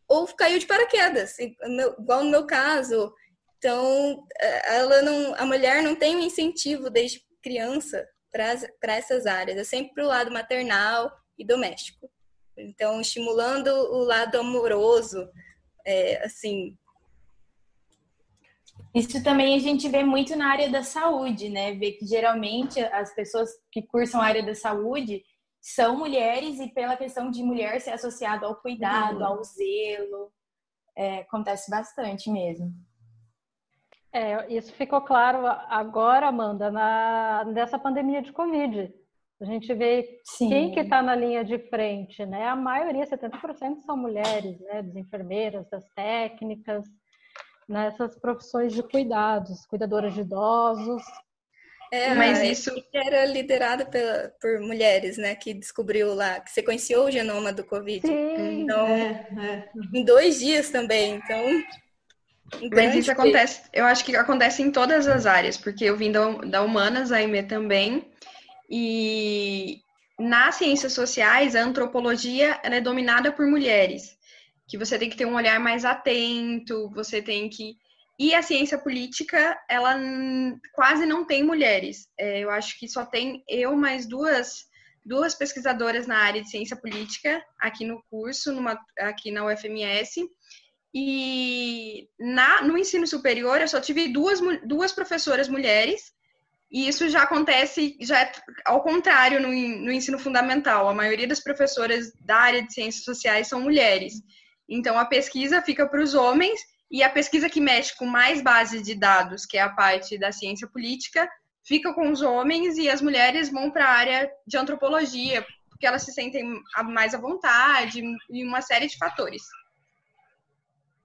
ou 0.08 0.28
caiu 0.28 0.60
de 0.60 0.66
paraquedas, 0.66 1.38
igual 1.40 2.24
no 2.24 2.32
meu 2.32 2.46
caso. 2.46 3.14
Então, 3.58 4.26
é, 4.40 4.76
ela 4.78 5.02
não, 5.02 5.36
a 5.36 5.46
mulher 5.46 5.82
não 5.82 5.96
tem 5.96 6.16
um 6.16 6.22
incentivo 6.22 6.90
desde 6.90 7.24
criança 7.42 8.06
para 8.32 8.96
essas 8.96 9.26
áreas, 9.26 9.58
é 9.58 9.64
sempre 9.64 9.94
para 9.94 10.04
o 10.04 10.08
lado 10.08 10.32
maternal 10.32 11.12
e 11.38 11.46
doméstico. 11.46 12.10
Então, 12.58 13.02
estimulando 13.02 13.68
o 13.68 14.04
lado 14.04 14.40
amoroso, 14.40 15.30
é, 15.86 16.24
assim. 16.24 16.78
Isso 18.94 19.24
também 19.24 19.56
a 19.56 19.60
gente 19.60 19.90
vê 19.90 20.04
muito 20.04 20.36
na 20.36 20.48
área 20.48 20.70
da 20.70 20.84
saúde, 20.84 21.50
né? 21.50 21.74
Vê 21.74 21.94
que 21.94 22.06
geralmente 22.06 22.80
as 22.80 23.14
pessoas 23.16 23.50
que 23.72 23.82
cursam 23.82 24.22
a 24.22 24.26
área 24.26 24.44
da 24.44 24.54
saúde 24.54 25.24
são 25.60 25.98
mulheres 25.98 26.60
e 26.60 26.68
pela 26.68 26.98
questão 26.98 27.32
de 27.32 27.42
mulher 27.42 27.80
ser 27.82 27.92
associado 27.92 28.46
ao 28.46 28.56
cuidado, 28.56 29.20
uhum. 29.20 29.26
ao 29.26 29.44
zelo, 29.44 30.32
é, 30.96 31.20
acontece 31.20 31.72
bastante 31.72 32.30
mesmo. 32.30 32.72
É, 34.12 34.54
isso 34.54 34.72
ficou 34.74 35.02
claro 35.02 35.48
agora, 35.48 36.28
Amanda, 36.28 36.70
na, 36.70 37.46
nessa 37.46 37.80
pandemia 37.80 38.22
de 38.22 38.32
Covid. 38.32 38.94
A 39.44 39.46
gente 39.46 39.74
vê 39.74 40.22
Sim. 40.24 40.48
quem 40.48 40.72
que 40.72 40.80
está 40.80 41.02
na 41.02 41.14
linha 41.14 41.44
de 41.44 41.60
frente, 41.68 42.26
né? 42.26 42.48
A 42.48 42.56
maioria, 42.56 43.06
70% 43.06 43.82
são 43.86 43.98
mulheres, 43.98 44.58
né? 44.62 44.82
Das 44.82 44.96
enfermeiras, 44.96 45.70
das 45.70 45.84
técnicas, 45.90 46.86
nessas 47.68 48.18
profissões 48.18 48.74
de 48.74 48.82
cuidados, 48.82 49.66
cuidadoras 49.66 50.14
de 50.14 50.22
idosos. 50.22 51.04
É, 51.92 52.14
mas 52.16 52.42
isso 52.42 52.72
era 52.94 53.26
liderado 53.26 53.86
pela, 53.88 54.32
por 54.42 54.62
mulheres, 54.62 55.18
né? 55.18 55.36
Que 55.36 55.54
descobriu 55.54 56.14
lá, 56.16 56.40
que 56.40 56.50
sequenciou 56.50 57.08
o 57.08 57.12
genoma 57.12 57.52
do 57.52 57.66
Covid. 57.66 58.08
Sim, 58.08 58.62
então, 58.62 58.88
é, 58.88 59.28
é. 59.38 59.70
em 59.94 60.06
dois 60.06 60.40
dias 60.40 60.70
também. 60.70 61.16
Então, 61.16 61.64
mas 62.72 62.96
isso 62.96 63.12
acontece, 63.12 63.64
eu 63.74 63.84
acho 63.84 64.06
que 64.06 64.16
acontece 64.16 64.62
em 64.62 64.72
todas 64.72 65.06
as 65.08 65.26
áreas, 65.26 65.58
porque 65.58 65.84
eu 65.84 65.98
vim 65.98 66.12
da, 66.12 66.30
da 66.30 66.62
Humanas, 66.62 67.12
a 67.12 67.22
EME 67.22 67.44
também, 67.44 68.13
e 68.70 69.82
nas 70.20 70.56
ciências 70.56 70.94
sociais, 70.94 71.56
a 71.56 71.64
antropologia 71.64 72.60
é 72.64 72.80
dominada 72.80 73.32
por 73.32 73.48
mulheres, 73.48 74.18
que 74.68 74.78
você 74.78 74.98
tem 74.98 75.10
que 75.10 75.18
ter 75.18 75.26
um 75.26 75.36
olhar 75.36 75.60
mais 75.60 75.86
atento, 75.86 76.90
você 76.92 77.22
tem 77.22 77.50
que... 77.50 77.76
E 78.20 78.34
a 78.36 78.44
ciência 78.44 78.78
política, 78.78 79.58
ela 79.68 79.98
quase 80.74 81.06
não 81.06 81.26
tem 81.26 81.44
mulheres. 81.44 82.08
É, 82.18 82.40
eu 82.40 82.52
acho 82.52 82.80
que 82.80 82.88
só 82.88 83.04
tem 83.04 83.44
eu 83.50 83.76
mais 83.76 84.08
duas, 84.08 84.66
duas 85.04 85.34
pesquisadoras 85.34 86.06
na 86.06 86.18
área 86.20 86.42
de 86.42 86.50
ciência 86.50 86.78
política 86.78 87.44
aqui 87.60 87.84
no 87.84 88.04
curso, 88.10 88.54
numa, 88.54 88.80
aqui 89.00 89.32
na 89.32 89.46
UFMS, 89.46 90.22
e 90.94 92.08
na, 92.20 92.62
no 92.62 92.78
ensino 92.78 93.08
superior, 93.08 93.60
eu 93.60 93.68
só 93.68 93.82
tive 93.82 94.10
duas, 94.10 94.40
duas 94.64 94.92
professoras 94.92 95.50
mulheres, 95.50 96.14
e 96.74 96.88
isso 96.88 97.08
já 97.08 97.22
acontece 97.22 97.96
já 98.02 98.22
é 98.22 98.32
ao 98.66 98.82
contrário 98.82 99.40
no, 99.40 99.50
no 99.50 99.92
ensino 99.92 100.18
fundamental. 100.18 100.90
A 100.90 100.94
maioria 100.94 101.28
das 101.28 101.40
professoras 101.40 102.12
da 102.20 102.36
área 102.36 102.64
de 102.64 102.74
ciências 102.74 103.04
sociais 103.04 103.48
são 103.48 103.62
mulheres. 103.62 104.16
Então, 104.68 104.98
a 104.98 105.06
pesquisa 105.06 105.62
fica 105.62 105.88
para 105.88 106.02
os 106.02 106.16
homens, 106.16 106.60
e 106.90 107.04
a 107.04 107.10
pesquisa 107.10 107.48
que 107.48 107.62
mexe 107.62 107.96
com 107.96 108.08
mais 108.08 108.42
bases 108.42 108.82
de 108.82 108.96
dados, 108.96 109.46
que 109.46 109.56
é 109.56 109.62
a 109.62 109.70
parte 109.70 110.18
da 110.18 110.32
ciência 110.32 110.68
política, 110.68 111.30
fica 111.64 111.94
com 111.94 112.12
os 112.12 112.24
homens, 112.24 112.76
e 112.78 112.90
as 112.90 113.04
mulheres 113.04 113.52
vão 113.52 113.70
para 113.70 113.86
a 113.86 113.94
área 113.94 114.32
de 114.48 114.58
antropologia, 114.58 115.46
porque 115.70 115.86
elas 115.86 116.02
se 116.02 116.12
sentem 116.12 116.60
mais 116.86 117.14
à 117.14 117.20
vontade, 117.20 118.02
e 118.32 118.44
uma 118.44 118.62
série 118.62 118.88
de 118.88 118.98
fatores. 118.98 119.44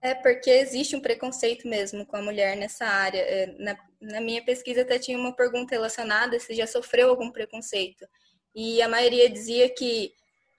É 0.01 0.15
porque 0.15 0.51
existe 0.51 0.95
um 0.95 1.01
preconceito 1.01 1.67
mesmo 1.67 2.07
com 2.07 2.17
a 2.17 2.23
mulher 2.23 2.57
nessa 2.57 2.87
área. 2.87 3.19
É, 3.19 3.47
na, 3.59 3.77
na, 4.01 4.21
minha 4.21 4.45
pesquisa 4.45 4.83
até 4.83 4.99
tinha 4.99 5.19
uma 5.19 5.35
pergunta 5.35 5.75
relacionada 5.75 6.39
se 6.39 6.55
já 6.55 6.67
sofreu 6.67 7.11
algum 7.11 7.31
preconceito. 7.31 8.07
E 8.55 8.81
a 8.81 8.89
maioria 8.89 9.29
dizia 9.29 9.69
que 9.69 10.13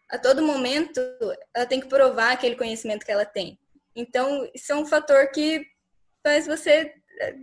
a 0.09 0.17
todo 0.17 0.41
momento 0.41 0.99
ela 1.53 1.65
tem 1.65 1.79
que 1.79 1.87
provar 1.87 2.33
aquele 2.33 2.55
conhecimento 2.55 3.05
que 3.05 3.11
ela 3.11 3.25
tem. 3.25 3.57
Então, 3.95 4.49
isso 4.53 4.71
é 4.71 4.75
um 4.75 4.85
fator 4.85 5.29
que 5.31 5.65
faz 6.21 6.45
você 6.45 6.93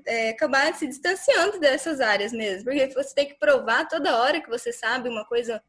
é, 0.06 0.30
acabar 0.30 0.74
se 0.74 0.86
distanciando 0.86 1.58
dessas 1.58 2.00
áreas 2.00 2.32
mesmo. 2.32 2.64
Porque 2.64 2.88
você 2.88 3.14
tem 3.14 3.28
que 3.28 3.38
provar 3.38 3.88
toda 3.88 4.18
hora 4.18 4.40
que 4.40 4.50
você 4.50 4.70
sabe 4.70 5.08
uma 5.08 5.24
coisa 5.24 5.62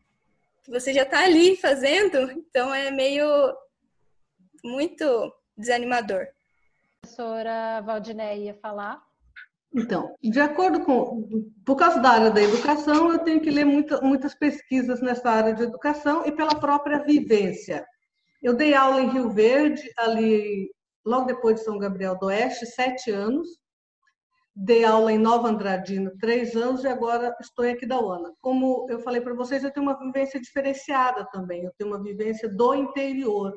que 0.63 0.71
você 0.71 0.93
já 0.93 1.03
está 1.03 1.23
ali 1.23 1.55
fazendo. 1.55 2.31
Então, 2.31 2.73
é 2.73 2.91
meio 2.91 3.55
muito 4.63 5.33
desanimador. 5.57 6.21
A 6.21 7.01
professora 7.01 7.81
Valdiné 7.81 8.37
ia 8.37 8.53
falar. 8.53 9.01
Então, 9.73 10.15
de 10.21 10.39
acordo 10.39 10.83
com. 10.83 11.27
Por 11.65 11.75
causa 11.75 11.99
da 11.99 12.09
área 12.09 12.31
da 12.31 12.41
educação, 12.41 13.11
eu 13.11 13.19
tenho 13.19 13.41
que 13.41 13.51
ler 13.51 13.65
muita, 13.65 14.01
muitas 14.01 14.33
pesquisas 14.33 15.01
nessa 15.01 15.29
área 15.29 15.53
de 15.53 15.63
educação 15.63 16.25
e 16.25 16.31
pela 16.31 16.55
própria 16.55 17.03
vivência. 17.03 17.85
Eu 18.41 18.55
dei 18.55 18.73
aula 18.73 19.01
em 19.01 19.09
Rio 19.09 19.29
Verde, 19.29 19.83
ali 19.97 20.71
logo 21.05 21.25
depois 21.25 21.55
de 21.55 21.63
São 21.63 21.77
Gabriel 21.77 22.17
do 22.17 22.27
Oeste, 22.27 22.65
sete 22.65 23.11
anos. 23.11 23.47
Dei 24.55 24.83
aula 24.83 25.11
em 25.11 25.19
Nova 25.19 25.49
Andradina, 25.49 26.11
três 26.19 26.55
anos, 26.55 26.83
e 26.83 26.87
agora 26.87 27.35
estou 27.39 27.63
aqui 27.63 27.85
da 27.85 27.99
UANA. 27.99 28.33
Como 28.41 28.87
eu 28.89 28.99
falei 28.99 29.21
para 29.21 29.35
vocês, 29.35 29.63
eu 29.63 29.71
tenho 29.71 29.85
uma 29.85 29.99
vivência 29.99 30.39
diferenciada 30.39 31.27
também. 31.31 31.63
Eu 31.63 31.71
tenho 31.77 31.91
uma 31.91 32.01
vivência 32.01 32.49
do 32.49 32.73
interior. 32.73 33.53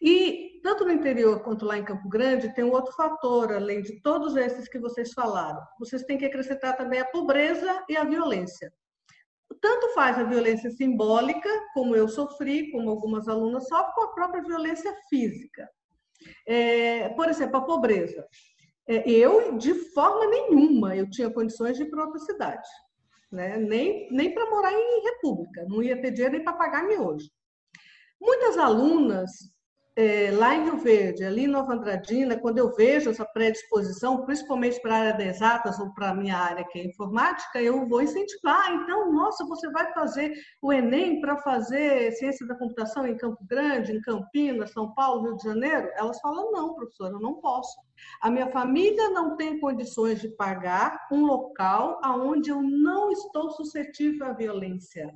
E 0.00 0.60
tanto 0.62 0.84
no 0.84 0.92
interior 0.92 1.42
quanto 1.42 1.64
lá 1.64 1.78
em 1.78 1.84
Campo 1.84 2.08
Grande 2.08 2.54
tem 2.54 2.64
um 2.64 2.72
outro 2.72 2.92
fator, 2.92 3.52
além 3.52 3.82
de 3.82 4.00
todos 4.02 4.36
esses 4.36 4.68
que 4.68 4.78
vocês 4.78 5.12
falaram. 5.12 5.60
Vocês 5.78 6.02
têm 6.02 6.18
que 6.18 6.24
acrescentar 6.24 6.76
também 6.76 7.00
a 7.00 7.04
pobreza 7.04 7.84
e 7.88 7.96
a 7.96 8.04
violência. 8.04 8.72
Tanto 9.60 9.94
faz 9.94 10.18
a 10.18 10.24
violência 10.24 10.70
simbólica, 10.70 11.48
como 11.72 11.94
eu 11.94 12.08
sofri, 12.08 12.70
como 12.72 12.90
algumas 12.90 13.28
alunas 13.28 13.68
sofrem, 13.68 13.94
com 13.94 14.02
a 14.02 14.12
própria 14.12 14.42
violência 14.42 14.92
física. 15.08 15.68
É, 16.46 17.08
por 17.10 17.28
exemplo, 17.28 17.58
a 17.58 17.64
pobreza. 17.64 18.26
É, 18.88 19.08
eu, 19.08 19.56
de 19.56 19.74
forma 19.92 20.26
nenhuma, 20.26 20.96
eu 20.96 21.08
tinha 21.08 21.30
condições 21.30 21.76
de 21.76 21.84
ir 21.84 21.90
para 21.90 22.04
outra 22.04 22.18
cidade. 22.20 22.68
Né? 23.30 23.56
Nem, 23.56 24.08
nem 24.10 24.34
para 24.34 24.50
morar 24.50 24.72
em 24.72 25.02
república. 25.04 25.64
Não 25.68 25.82
ia 25.82 26.00
ter 26.00 26.10
dinheiro 26.10 26.34
nem 26.34 26.44
para 26.44 26.52
pagar 26.52 26.84
hoje. 26.84 27.30
Muitas 28.20 28.56
alunas 28.56 29.30
é, 29.98 30.30
lá 30.30 30.54
em 30.54 30.64
Rio 30.64 30.76
Verde, 30.76 31.24
ali 31.24 31.44
em 31.44 31.48
Nova 31.48 31.72
Andradina, 31.72 32.38
quando 32.38 32.58
eu 32.58 32.70
vejo 32.74 33.08
essa 33.08 33.24
predisposição, 33.24 34.26
principalmente 34.26 34.78
para 34.82 34.94
a 34.94 34.98
área 34.98 35.12
das 35.14 35.36
exatas 35.36 35.78
ou 35.78 35.90
para 35.94 36.10
a 36.10 36.14
minha 36.14 36.36
área, 36.36 36.66
que 36.66 36.78
é 36.78 36.84
informática, 36.84 37.62
eu 37.62 37.88
vou 37.88 38.02
incentivar. 38.02 38.74
Então, 38.74 39.10
nossa, 39.10 39.46
você 39.46 39.70
vai 39.70 39.90
fazer 39.94 40.34
o 40.60 40.70
Enem 40.70 41.18
para 41.22 41.38
fazer 41.38 42.12
ciência 42.12 42.46
da 42.46 42.54
computação 42.58 43.06
em 43.06 43.16
Campo 43.16 43.42
Grande, 43.48 43.92
em 43.92 44.02
Campinas, 44.02 44.72
São 44.72 44.92
Paulo, 44.92 45.22
Rio 45.22 45.36
de 45.36 45.44
Janeiro? 45.44 45.90
Elas 45.94 46.20
falam, 46.20 46.52
não, 46.52 46.74
professora, 46.74 47.14
eu 47.14 47.20
não 47.20 47.40
posso. 47.40 47.74
A 48.20 48.30
minha 48.30 48.50
família 48.50 49.08
não 49.08 49.34
tem 49.34 49.58
condições 49.58 50.20
de 50.20 50.28
pagar 50.28 51.06
um 51.10 51.24
local 51.24 52.02
onde 52.04 52.50
eu 52.50 52.60
não 52.60 53.10
estou 53.10 53.50
suscetível 53.52 54.26
à 54.26 54.34
violência. 54.34 55.10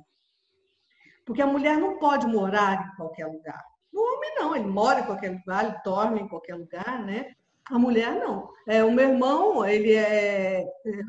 Porque 1.23 1.43
a 1.43 1.45
mulher 1.45 1.77
não 1.77 1.99
pode 1.99 2.25
morar 2.25 2.91
em 2.93 2.95
qualquer 2.95 3.27
lugar. 3.27 3.70
O 3.93 3.99
homem 3.99 4.35
não, 4.35 4.55
ele 4.55 4.67
mora 4.67 5.01
em 5.01 5.05
qualquer 5.05 5.31
lugar, 5.31 5.65
ele 5.65 5.81
dorme 5.83 6.21
em 6.21 6.27
qualquer 6.27 6.55
lugar, 6.55 7.03
né? 7.03 7.33
A 7.69 7.79
mulher 7.79 8.15
não. 8.15 8.49
É, 8.67 8.83
o 8.83 8.91
meu 8.91 9.09
irmão, 9.09 9.65
ele 9.65 9.93
é, 9.93 10.65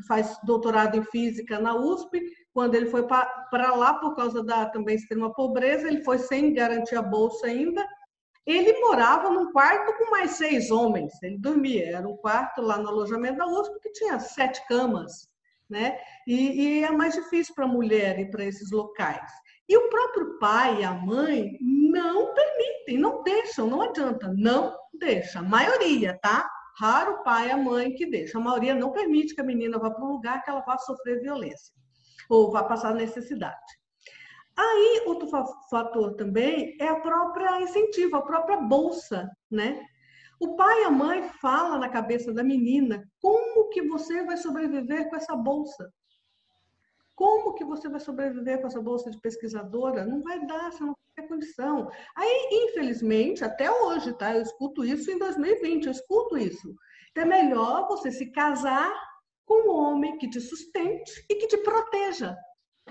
faz 0.07 0.37
doutorado 0.43 0.95
em 0.95 1.03
física 1.03 1.59
na 1.59 1.75
USP. 1.75 2.21
Quando 2.53 2.75
ele 2.75 2.85
foi 2.85 3.05
para 3.05 3.75
lá, 3.75 3.95
por 3.95 4.15
causa 4.15 4.43
da 4.43 4.65
também 4.67 4.95
extrema 4.95 5.33
pobreza, 5.33 5.87
ele 5.87 6.03
foi 6.03 6.19
sem 6.19 6.53
garantir 6.53 6.95
a 6.95 7.01
bolsa 7.01 7.47
ainda. 7.47 7.85
Ele 8.45 8.79
morava 8.79 9.29
num 9.29 9.51
quarto 9.51 9.97
com 9.97 10.11
mais 10.11 10.31
seis 10.31 10.69
homens. 10.69 11.11
Ele 11.23 11.37
dormia. 11.37 11.97
Era 11.97 12.07
um 12.07 12.17
quarto 12.17 12.61
lá 12.61 12.77
no 12.77 12.89
alojamento 12.89 13.37
da 13.37 13.47
USP 13.47 13.79
que 13.81 13.91
tinha 13.91 14.19
sete 14.19 14.65
camas. 14.67 15.27
Né? 15.69 15.97
E, 16.27 16.61
e 16.61 16.83
é 16.83 16.91
mais 16.91 17.15
difícil 17.15 17.55
para 17.55 17.65
a 17.65 17.69
mulher 17.69 18.19
ir 18.19 18.29
para 18.29 18.45
esses 18.45 18.71
locais. 18.71 19.31
E 19.67 19.77
o 19.77 19.89
próprio 19.89 20.37
pai 20.39 20.81
e 20.81 20.83
a 20.83 20.93
mãe 20.93 21.57
não 21.61 22.33
permitem, 22.33 22.97
não 22.97 23.23
deixam, 23.23 23.69
não 23.69 23.81
adianta, 23.81 24.33
não 24.37 24.75
deixa. 24.93 25.39
A 25.39 25.43
maioria, 25.43 26.19
tá? 26.21 26.49
Raro 26.77 27.13
o 27.13 27.23
pai 27.23 27.47
e 27.47 27.51
a 27.51 27.57
mãe 27.57 27.93
que 27.93 28.05
deixa. 28.05 28.37
A 28.37 28.41
maioria 28.41 28.75
não 28.75 28.91
permite 28.91 29.33
que 29.33 29.41
a 29.41 29.45
menina 29.45 29.77
vá 29.79 29.89
para 29.89 30.03
um 30.03 30.11
lugar 30.11 30.43
que 30.43 30.49
ela 30.49 30.61
vá 30.61 30.77
sofrer 30.77 31.21
violência 31.21 31.73
ou 32.29 32.51
vá 32.51 32.63
passar 32.63 32.93
necessidade. 32.93 33.55
Aí, 34.55 35.03
outro 35.05 35.27
fator 35.69 36.15
também 36.15 36.75
é 36.79 36.87
a 36.87 36.99
própria 36.99 37.61
incentivo, 37.61 38.15
a 38.15 38.21
própria 38.21 38.57
bolsa, 38.57 39.29
né? 39.49 39.83
O 40.39 40.55
pai 40.55 40.81
e 40.81 40.85
a 40.85 40.91
mãe 40.91 41.29
falam 41.41 41.79
na 41.79 41.89
cabeça 41.89 42.33
da 42.33 42.43
menina 42.43 43.03
como 43.21 43.69
que 43.69 43.81
você 43.81 44.23
vai 44.23 44.37
sobreviver 44.37 45.09
com 45.09 45.15
essa 45.15 45.35
bolsa. 45.35 45.91
Como 47.15 47.53
que 47.53 47.63
você 47.63 47.87
vai 47.87 47.99
sobreviver 47.99 48.59
com 48.59 48.67
essa 48.67 48.81
bolsa 48.81 49.11
de 49.11 49.19
pesquisadora? 49.19 50.05
Não 50.05 50.21
vai 50.21 50.45
dar, 50.45 50.71
você 50.71 50.83
não 50.83 50.95
tem 51.15 51.27
condição. 51.27 51.89
Aí, 52.15 52.49
infelizmente, 52.51 53.43
até 53.43 53.69
hoje, 53.69 54.13
tá? 54.13 54.35
Eu 54.35 54.41
escuto 54.41 54.83
isso 54.83 55.11
em 55.11 55.17
2020, 55.19 55.85
eu 55.85 55.91
escuto 55.91 56.37
isso. 56.37 56.73
Então, 57.11 57.23
é 57.23 57.27
melhor 57.27 57.87
você 57.87 58.11
se 58.11 58.31
casar 58.31 58.91
com 59.45 59.69
um 59.69 59.75
homem 59.75 60.17
que 60.17 60.29
te 60.29 60.41
sustente 60.41 61.23
e 61.29 61.35
que 61.35 61.47
te 61.47 61.57
proteja, 61.57 62.35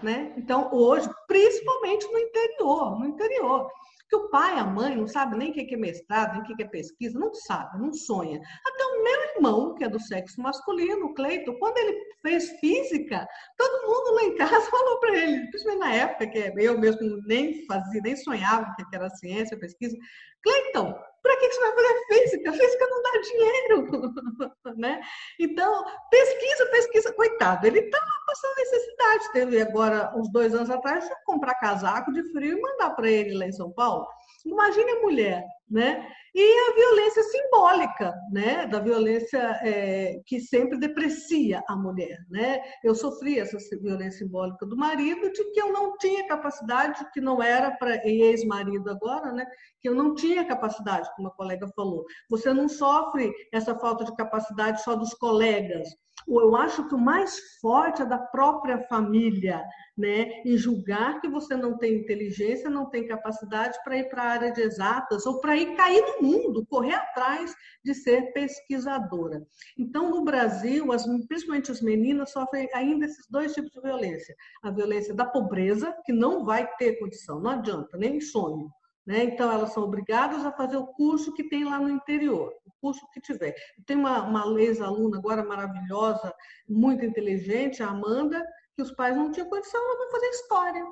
né? 0.02 0.32
Então, 0.36 0.70
hoje, 0.72 1.08
principalmente 1.26 2.06
no 2.06 2.18
interior, 2.18 2.98
no 2.98 3.06
interior. 3.06 3.68
Que 4.12 4.16
o 4.16 4.28
pai, 4.28 4.58
a 4.58 4.64
mãe 4.64 4.94
não 4.94 5.08
sabe 5.08 5.38
nem 5.38 5.52
o 5.52 5.54
que 5.54 5.74
é 5.74 5.76
mestrado, 5.78 6.32
nem 6.32 6.42
o 6.42 6.44
que 6.44 6.62
é 6.62 6.68
pesquisa, 6.68 7.18
não 7.18 7.32
sabe, 7.32 7.80
não 7.80 7.94
sonha. 7.94 8.38
Até 8.62 8.84
o 8.84 9.02
meu 9.02 9.22
irmão, 9.34 9.74
que 9.74 9.84
é 9.84 9.88
do 9.88 9.98
sexo 9.98 10.38
masculino, 10.38 11.06
o 11.06 11.14
Cleito, 11.14 11.58
quando 11.58 11.78
ele 11.78 11.98
fez 12.20 12.50
física, 12.60 13.26
todo 13.56 13.86
mundo 13.88 14.14
lá 14.14 14.22
em 14.24 14.36
casa 14.36 14.60
falou 14.70 15.00
para 15.00 15.16
ele, 15.16 15.46
principalmente 15.48 15.80
na 15.80 15.94
época 15.94 16.26
que 16.26 16.52
eu 16.58 16.78
mesmo 16.78 17.22
nem 17.24 17.64
fazia, 17.64 18.02
nem 18.02 18.14
sonhava 18.14 18.74
que 18.76 18.84
era 18.94 19.08
ciência, 19.08 19.58
pesquisa. 19.58 19.96
Cleiton, 20.42 20.92
Para 21.22 21.36
que 21.38 21.50
você 21.50 21.60
vai 21.60 21.72
fazer 21.72 22.06
física? 22.08 22.52
Física 22.52 22.86
não 22.90 23.02
dá 23.02 23.20
dinheiro, 23.22 24.52
né? 24.76 25.00
Então, 25.40 25.84
pesquisa, 26.10 26.66
pesquisa. 26.66 27.14
Coitado, 27.14 27.66
ele 27.66 27.78
está 27.78 27.98
passando 28.32 28.54
necessidade. 28.56 29.32
Teve 29.32 29.62
agora, 29.62 30.12
uns 30.16 30.30
dois 30.32 30.54
anos 30.54 30.70
atrás, 30.70 31.08
comprar 31.24 31.54
casaco 31.56 32.12
de 32.12 32.22
frio 32.32 32.56
e 32.56 32.60
mandar 32.60 32.90
para 32.90 33.10
ele 33.10 33.36
lá 33.36 33.46
em 33.46 33.52
São 33.52 33.70
Paulo. 33.70 34.06
Imagine 34.46 34.90
a 34.90 35.00
mulher, 35.02 35.44
né? 35.70 36.08
E 36.34 36.70
a 36.70 36.74
violência 36.74 37.22
simbólica, 37.24 38.14
né? 38.32 38.66
Da 38.66 38.80
violência 38.80 39.38
é, 39.62 40.20
que 40.26 40.40
sempre 40.40 40.78
deprecia 40.78 41.62
a 41.68 41.76
mulher, 41.76 42.18
né? 42.30 42.60
Eu 42.82 42.94
sofri 42.94 43.38
essa 43.38 43.58
violência 43.80 44.24
simbólica 44.24 44.64
do 44.64 44.76
marido, 44.76 45.30
de 45.30 45.44
que 45.52 45.60
eu 45.60 45.72
não 45.72 45.96
tinha 45.98 46.26
capacidade, 46.26 47.06
que 47.12 47.20
não 47.20 47.42
era 47.42 47.70
para 47.72 48.00
ex-marido 48.08 48.90
agora, 48.90 49.30
né? 49.30 49.46
Que 49.80 49.88
eu 49.90 49.94
não 49.94 50.14
tinha 50.14 50.46
capacidade, 50.46 51.08
como 51.14 51.28
a 51.28 51.32
colega 51.36 51.68
falou. 51.76 52.04
Você 52.30 52.52
não 52.52 52.68
sofre 52.68 53.30
essa 53.52 53.78
falta 53.78 54.04
de 54.04 54.16
capacidade 54.16 54.82
só 54.82 54.96
dos 54.96 55.12
colegas. 55.14 55.88
Eu 56.26 56.56
acho 56.56 56.88
que 56.88 56.94
o 56.94 56.98
mais 56.98 57.38
forte 57.60 58.02
é 58.02 58.06
da 58.06 58.18
própria 58.18 58.78
família, 58.88 59.62
né, 59.96 60.42
e 60.44 60.56
julgar 60.56 61.20
que 61.20 61.28
você 61.28 61.54
não 61.54 61.76
tem 61.76 62.00
inteligência, 62.00 62.70
não 62.70 62.88
tem 62.88 63.06
capacidade 63.06 63.78
para 63.84 63.98
ir 63.98 64.08
para 64.08 64.22
a 64.22 64.30
área 64.30 64.52
de 64.52 64.62
exatas 64.62 65.26
ou 65.26 65.40
para 65.40 65.56
ir 65.56 65.76
cair 65.76 66.02
no 66.02 66.26
mundo, 66.26 66.66
correr 66.66 66.94
atrás 66.94 67.54
de 67.84 67.94
ser 67.94 68.32
pesquisadora. 68.32 69.42
Então, 69.78 70.10
no 70.10 70.24
Brasil, 70.24 70.90
as, 70.92 71.04
principalmente 71.28 71.70
as 71.70 71.82
meninas 71.82 72.30
sofrem 72.30 72.68
ainda 72.74 73.04
esses 73.04 73.26
dois 73.28 73.52
tipos 73.52 73.70
de 73.70 73.80
violência: 73.80 74.34
a 74.62 74.70
violência 74.70 75.14
da 75.14 75.26
pobreza, 75.26 75.94
que 76.04 76.12
não 76.12 76.44
vai 76.44 76.66
ter 76.76 76.98
condição, 76.98 77.40
não 77.40 77.50
adianta, 77.50 77.96
nem 77.98 78.20
sonho. 78.20 78.70
Né? 79.06 79.24
Então, 79.24 79.50
elas 79.50 79.72
são 79.72 79.82
obrigadas 79.82 80.44
a 80.44 80.52
fazer 80.52 80.76
o 80.76 80.86
curso 80.86 81.32
que 81.34 81.48
tem 81.48 81.64
lá 81.64 81.78
no 81.78 81.90
interior, 81.90 82.52
o 82.64 82.70
curso 82.80 83.04
que 83.12 83.20
tiver. 83.20 83.54
Tem 83.84 83.96
uma, 83.96 84.22
uma 84.22 84.60
ex-aluna 84.60 85.18
agora 85.18 85.44
maravilhosa, 85.44 86.32
muito 86.68 87.04
inteligente, 87.04 87.82
a 87.82 87.88
Amanda, 87.88 88.44
que 88.76 88.82
os 88.82 88.92
pais 88.92 89.16
não 89.16 89.30
tinham 89.30 89.48
condição, 89.48 89.82
ela 89.82 89.98
vai 89.98 90.10
fazer 90.10 90.26
história. 90.26 90.86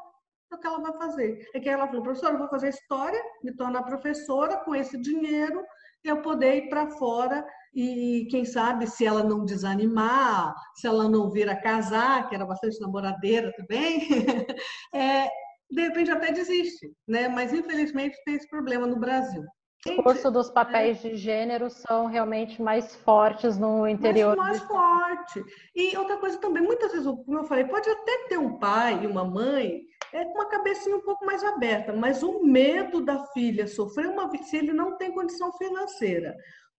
É 0.52 0.56
o 0.56 0.58
que 0.58 0.66
ela 0.66 0.80
vai 0.80 0.92
fazer. 0.94 1.48
É 1.54 1.60
que 1.60 1.68
ela 1.68 1.86
falou, 1.86 2.02
professora, 2.02 2.34
eu 2.34 2.38
vou 2.38 2.48
fazer 2.48 2.70
história, 2.70 3.22
me 3.44 3.54
tornar 3.54 3.84
professora, 3.84 4.56
com 4.56 4.74
esse 4.74 5.00
dinheiro 5.00 5.64
eu 6.02 6.22
poder 6.22 6.56
ir 6.56 6.68
para 6.68 6.88
fora 6.90 7.44
e, 7.74 8.26
quem 8.30 8.44
sabe, 8.44 8.86
se 8.86 9.04
ela 9.04 9.22
não 9.22 9.44
desanimar, 9.44 10.54
se 10.74 10.86
ela 10.86 11.08
não 11.08 11.30
vir 11.30 11.48
a 11.48 11.60
casar, 11.60 12.28
que 12.28 12.34
era 12.34 12.44
bastante 12.44 12.80
namoradeira 12.80 13.52
também, 13.52 14.08
é, 14.94 15.28
de 15.70 15.80
repente 15.82 16.10
até 16.10 16.32
desiste, 16.32 16.92
né? 17.06 17.28
Mas 17.28 17.52
infelizmente 17.52 18.16
tem 18.24 18.34
esse 18.34 18.48
problema 18.48 18.86
no 18.86 18.98
Brasil. 18.98 19.44
O 19.86 20.02
curso 20.02 20.30
dos 20.30 20.50
papéis 20.50 21.00
de 21.00 21.16
gênero 21.16 21.70
são 21.70 22.06
realmente 22.06 22.60
mais 22.60 22.94
fortes 22.96 23.56
no 23.56 23.88
interior. 23.88 24.36
Mais, 24.36 24.58
mais 24.58 24.68
forte. 24.68 25.42
E 25.74 25.96
outra 25.96 26.18
coisa 26.18 26.36
também, 26.36 26.62
muitas 26.62 26.92
vezes, 26.92 27.06
como 27.06 27.38
eu 27.38 27.44
falei, 27.44 27.64
pode 27.64 27.88
até 27.88 28.28
ter 28.28 28.38
um 28.38 28.58
pai 28.58 29.02
e 29.02 29.06
uma 29.06 29.24
mãe 29.24 29.80
é, 30.12 30.24
com 30.24 30.34
uma 30.34 30.50
cabecinha 30.50 30.96
um 30.96 31.00
pouco 31.00 31.24
mais 31.24 31.42
aberta, 31.42 31.94
mas 31.94 32.22
o 32.22 32.44
medo 32.44 33.00
da 33.00 33.24
filha 33.28 33.66
sofrer 33.66 34.08
uma 34.08 34.30
se 34.36 34.56
ele 34.56 34.72
não 34.72 34.98
tem 34.98 35.12
condição 35.12 35.50
financeira 35.52 36.36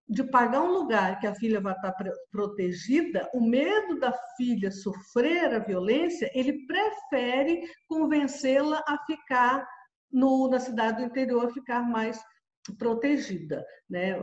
de 0.08 0.24
pagar 0.24 0.62
um 0.62 0.72
lugar 0.72 1.20
que 1.20 1.28
a 1.28 1.36
filha 1.36 1.62
vai 1.62 1.74
estar 1.74 1.94
protegida, 2.32 3.30
o 3.34 3.42
medo 3.42 4.00
da 4.00 4.14
filha 4.36 4.70
sofrer 4.72 5.54
a 5.54 5.60
violência, 5.60 6.30
ele 6.34 6.66
prefere 6.66 7.62
convencê-la 7.88 8.84
a 8.88 8.98
ficar 9.06 9.66
no, 10.12 10.50
na 10.50 10.60
cidade 10.60 10.98
do 10.98 11.06
interior, 11.06 11.52
ficar 11.54 11.82
mais 11.82 12.20
protegida. 12.78 13.66
Né? 13.90 14.22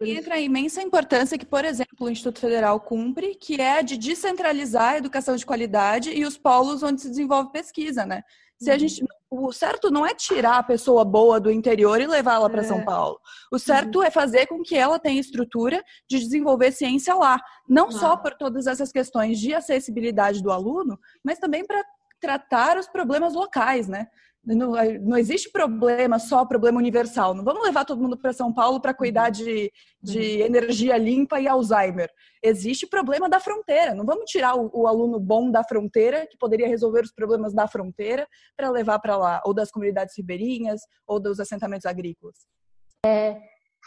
E 0.00 0.16
entra 0.16 0.34
a 0.34 0.40
imensa 0.40 0.82
importância 0.82 1.38
que, 1.38 1.46
por 1.46 1.64
exemplo, 1.64 2.06
o 2.06 2.10
Instituto 2.10 2.40
Federal 2.40 2.80
cumpre, 2.80 3.34
que 3.34 3.60
é 3.60 3.82
de 3.82 3.96
descentralizar 3.96 4.94
a 4.94 4.98
educação 4.98 5.36
de 5.36 5.46
qualidade 5.46 6.10
e 6.10 6.24
os 6.24 6.36
polos 6.36 6.82
onde 6.82 7.00
se 7.00 7.08
desenvolve 7.08 7.52
pesquisa, 7.52 8.04
né? 8.04 8.22
Se 8.60 8.70
a 8.70 8.74
uhum. 8.74 8.80
gente, 8.80 9.04
o 9.30 9.52
certo 9.52 9.90
não 9.90 10.06
é 10.06 10.14
tirar 10.14 10.58
a 10.58 10.62
pessoa 10.62 11.04
boa 11.04 11.38
do 11.38 11.50
interior 11.50 12.00
e 12.00 12.06
levá-la 12.06 12.48
para 12.48 12.62
é. 12.62 12.64
São 12.64 12.84
Paulo. 12.84 13.20
O 13.52 13.58
certo 13.58 13.98
uhum. 13.98 14.04
é 14.04 14.10
fazer 14.10 14.46
com 14.46 14.62
que 14.62 14.76
ela 14.76 14.98
tenha 14.98 15.20
estrutura 15.20 15.82
de 16.08 16.18
desenvolver 16.18 16.72
ciência 16.72 17.14
lá, 17.14 17.38
não 17.68 17.90
só 17.90 18.16
por 18.16 18.34
todas 18.34 18.66
essas 18.66 18.90
questões 18.90 19.38
de 19.38 19.52
acessibilidade 19.54 20.42
do 20.42 20.50
aluno, 20.50 20.98
mas 21.22 21.38
também 21.38 21.66
para 21.66 21.84
tratar 22.20 22.78
os 22.78 22.88
problemas 22.88 23.34
locais, 23.34 23.86
né? 23.86 24.08
Não, 24.44 24.72
não, 25.00 25.18
existe 25.18 25.50
problema 25.50 26.18
só 26.18 26.44
problema 26.44 26.78
universal. 26.78 27.34
Não 27.34 27.44
vamos 27.44 27.62
levar 27.64 27.84
todo 27.84 28.00
mundo 28.00 28.16
para 28.16 28.32
São 28.32 28.52
Paulo 28.52 28.80
para 28.80 28.94
cuidar 28.94 29.30
de, 29.30 29.70
de 30.02 30.18
uhum. 30.18 30.46
energia 30.46 30.96
limpa 30.96 31.38
e 31.38 31.46
Alzheimer. 31.46 32.10
Existe 32.42 32.86
problema 32.86 33.28
da 33.28 33.40
fronteira. 33.40 33.94
Não 33.94 34.06
vamos 34.06 34.30
tirar 34.30 34.54
o, 34.56 34.70
o 34.72 34.86
aluno 34.86 35.20
bom 35.20 35.50
da 35.50 35.62
fronteira, 35.62 36.26
que 36.26 36.38
poderia 36.38 36.68
resolver 36.68 37.02
os 37.02 37.12
problemas 37.12 37.52
da 37.52 37.68
fronteira, 37.68 38.26
para 38.56 38.70
levar 38.70 38.98
para 39.00 39.16
lá, 39.16 39.42
ou 39.44 39.52
das 39.52 39.70
comunidades 39.70 40.16
ribeirinhas, 40.16 40.80
ou 41.06 41.20
dos 41.20 41.40
assentamentos 41.40 41.84
agrícolas. 41.84 42.46
É, 43.04 43.40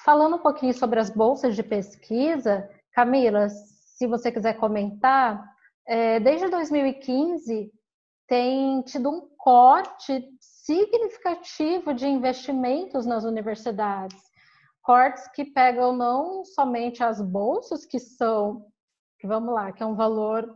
falando 0.05 0.35
um 0.35 0.41
pouquinho 0.43 0.73
sobre 0.73 0.99
as 0.99 1.09
bolsas 1.09 1.55
de 1.55 1.63
pesquisa, 1.63 2.69
Camila, 2.93 3.49
se 3.49 4.05
você 4.05 4.31
quiser 4.31 4.53
comentar, 4.55 5.43
é, 5.87 6.19
desde 6.19 6.49
2015 6.49 7.71
tem 8.31 8.81
tido 8.83 9.09
um 9.09 9.27
corte 9.37 10.25
significativo 10.39 11.93
de 11.93 12.07
investimentos 12.07 13.05
nas 13.05 13.25
universidades. 13.25 14.17
Cortes 14.81 15.27
que 15.33 15.43
pegam 15.43 15.91
não 15.91 16.45
somente 16.45 17.03
as 17.03 17.21
bolsas, 17.21 17.85
que 17.85 17.99
são, 17.99 18.65
vamos 19.21 19.53
lá, 19.53 19.73
que 19.73 19.83
é 19.83 19.85
um 19.85 19.95
valor 19.95 20.49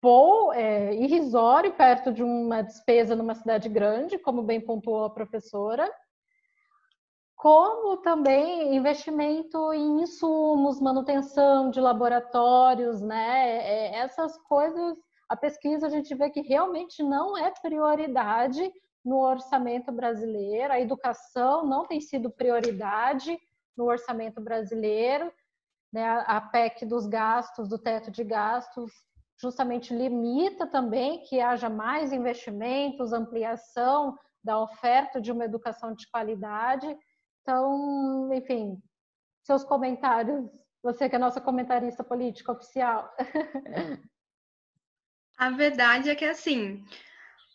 pou, 0.00 0.54
é, 0.54 0.94
irrisório 0.94 1.74
perto 1.74 2.10
de 2.10 2.22
uma 2.22 2.62
despesa 2.62 3.14
numa 3.14 3.34
cidade 3.34 3.68
grande, 3.68 4.18
como 4.18 4.42
bem 4.42 4.58
pontuou 4.58 5.04
a 5.04 5.10
professora, 5.10 5.86
como 7.36 7.98
também 7.98 8.74
investimento 8.74 9.70
em 9.74 10.00
insumos, 10.00 10.80
manutenção 10.80 11.68
de 11.68 11.78
laboratórios, 11.78 13.02
né? 13.02 13.58
É, 13.58 13.96
essas 13.96 14.38
coisas 14.44 14.96
a 15.30 15.36
pesquisa 15.36 15.86
a 15.86 15.90
gente 15.90 16.12
vê 16.12 16.28
que 16.28 16.40
realmente 16.40 17.04
não 17.04 17.38
é 17.38 17.52
prioridade 17.62 18.68
no 19.04 19.20
orçamento 19.20 19.92
brasileiro, 19.92 20.72
a 20.72 20.80
educação 20.80 21.64
não 21.64 21.86
tem 21.86 22.00
sido 22.00 22.28
prioridade 22.32 23.38
no 23.76 23.84
orçamento 23.84 24.40
brasileiro, 24.40 25.32
né? 25.92 26.04
a 26.26 26.40
PEC 26.40 26.84
dos 26.84 27.06
gastos, 27.06 27.68
do 27.68 27.78
teto 27.78 28.10
de 28.10 28.24
gastos, 28.24 28.92
justamente 29.40 29.94
limita 29.94 30.66
também 30.66 31.22
que 31.22 31.40
haja 31.40 31.68
mais 31.68 32.12
investimentos, 32.12 33.12
ampliação 33.12 34.18
da 34.42 34.60
oferta 34.60 35.20
de 35.20 35.30
uma 35.30 35.44
educação 35.44 35.94
de 35.94 36.10
qualidade. 36.10 36.88
Então, 37.42 38.28
enfim, 38.34 38.82
seus 39.44 39.62
comentários, 39.62 40.50
você 40.82 41.08
que 41.08 41.14
é 41.14 41.18
nossa 41.20 41.40
comentarista 41.40 42.02
política 42.02 42.50
oficial. 42.50 43.08
A 45.40 45.48
verdade 45.48 46.10
é 46.10 46.14
que 46.14 46.26
assim, 46.26 46.84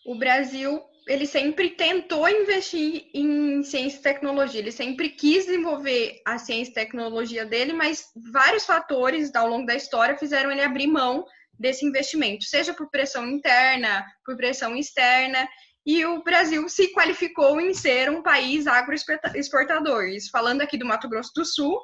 o 0.08 0.17
Brasil 0.17 0.82
ele 1.08 1.28
sempre 1.28 1.69
tentou 1.69 2.28
investir 2.28 3.06
em 3.13 3.62
ciência 3.62 4.00
e 4.00 4.02
tecnologia, 4.02 4.60
ele 4.60 4.71
sempre 4.71 5.10
quis 5.10 5.45
desenvolver 5.45 6.19
a 6.26 6.39
ciência 6.39 6.71
e 6.71 6.74
tecnologia 6.74 7.45
dele, 7.45 7.74
mas 7.74 8.06
vários 8.34 8.65
fatores 8.65 9.36
ao 9.36 9.48
longo 9.48 9.67
da 9.67 9.76
história 9.76 10.17
fizeram 10.17 10.52
ele 10.52 10.63
abrir 10.63 10.88
mão 10.88 11.24
desse 11.60 11.86
investimento, 11.86 12.45
seja 12.45 12.74
por 12.74 12.89
pressão 12.89 13.30
interna, 13.30 14.04
por 14.26 14.36
pressão 14.36 14.76
externa, 14.76 15.48
e 15.86 16.04
o 16.08 16.24
Brasil 16.24 16.68
se 16.68 16.91
qualificou 16.91 17.62
em 17.62 17.72
ser 17.76 18.09
um 18.09 18.24
país 18.24 18.66
agroexportador. 18.66 20.05
Isso 20.05 20.32
falando 20.32 20.62
aqui 20.62 20.76
do 20.76 20.88
Mato 20.88 21.07
Grosso 21.07 21.32
do 21.36 21.45
Sul, 21.45 21.80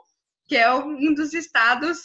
que 0.47 0.57
é 0.57 0.73
um 0.73 1.13
dos 1.13 1.36
estados 1.36 1.99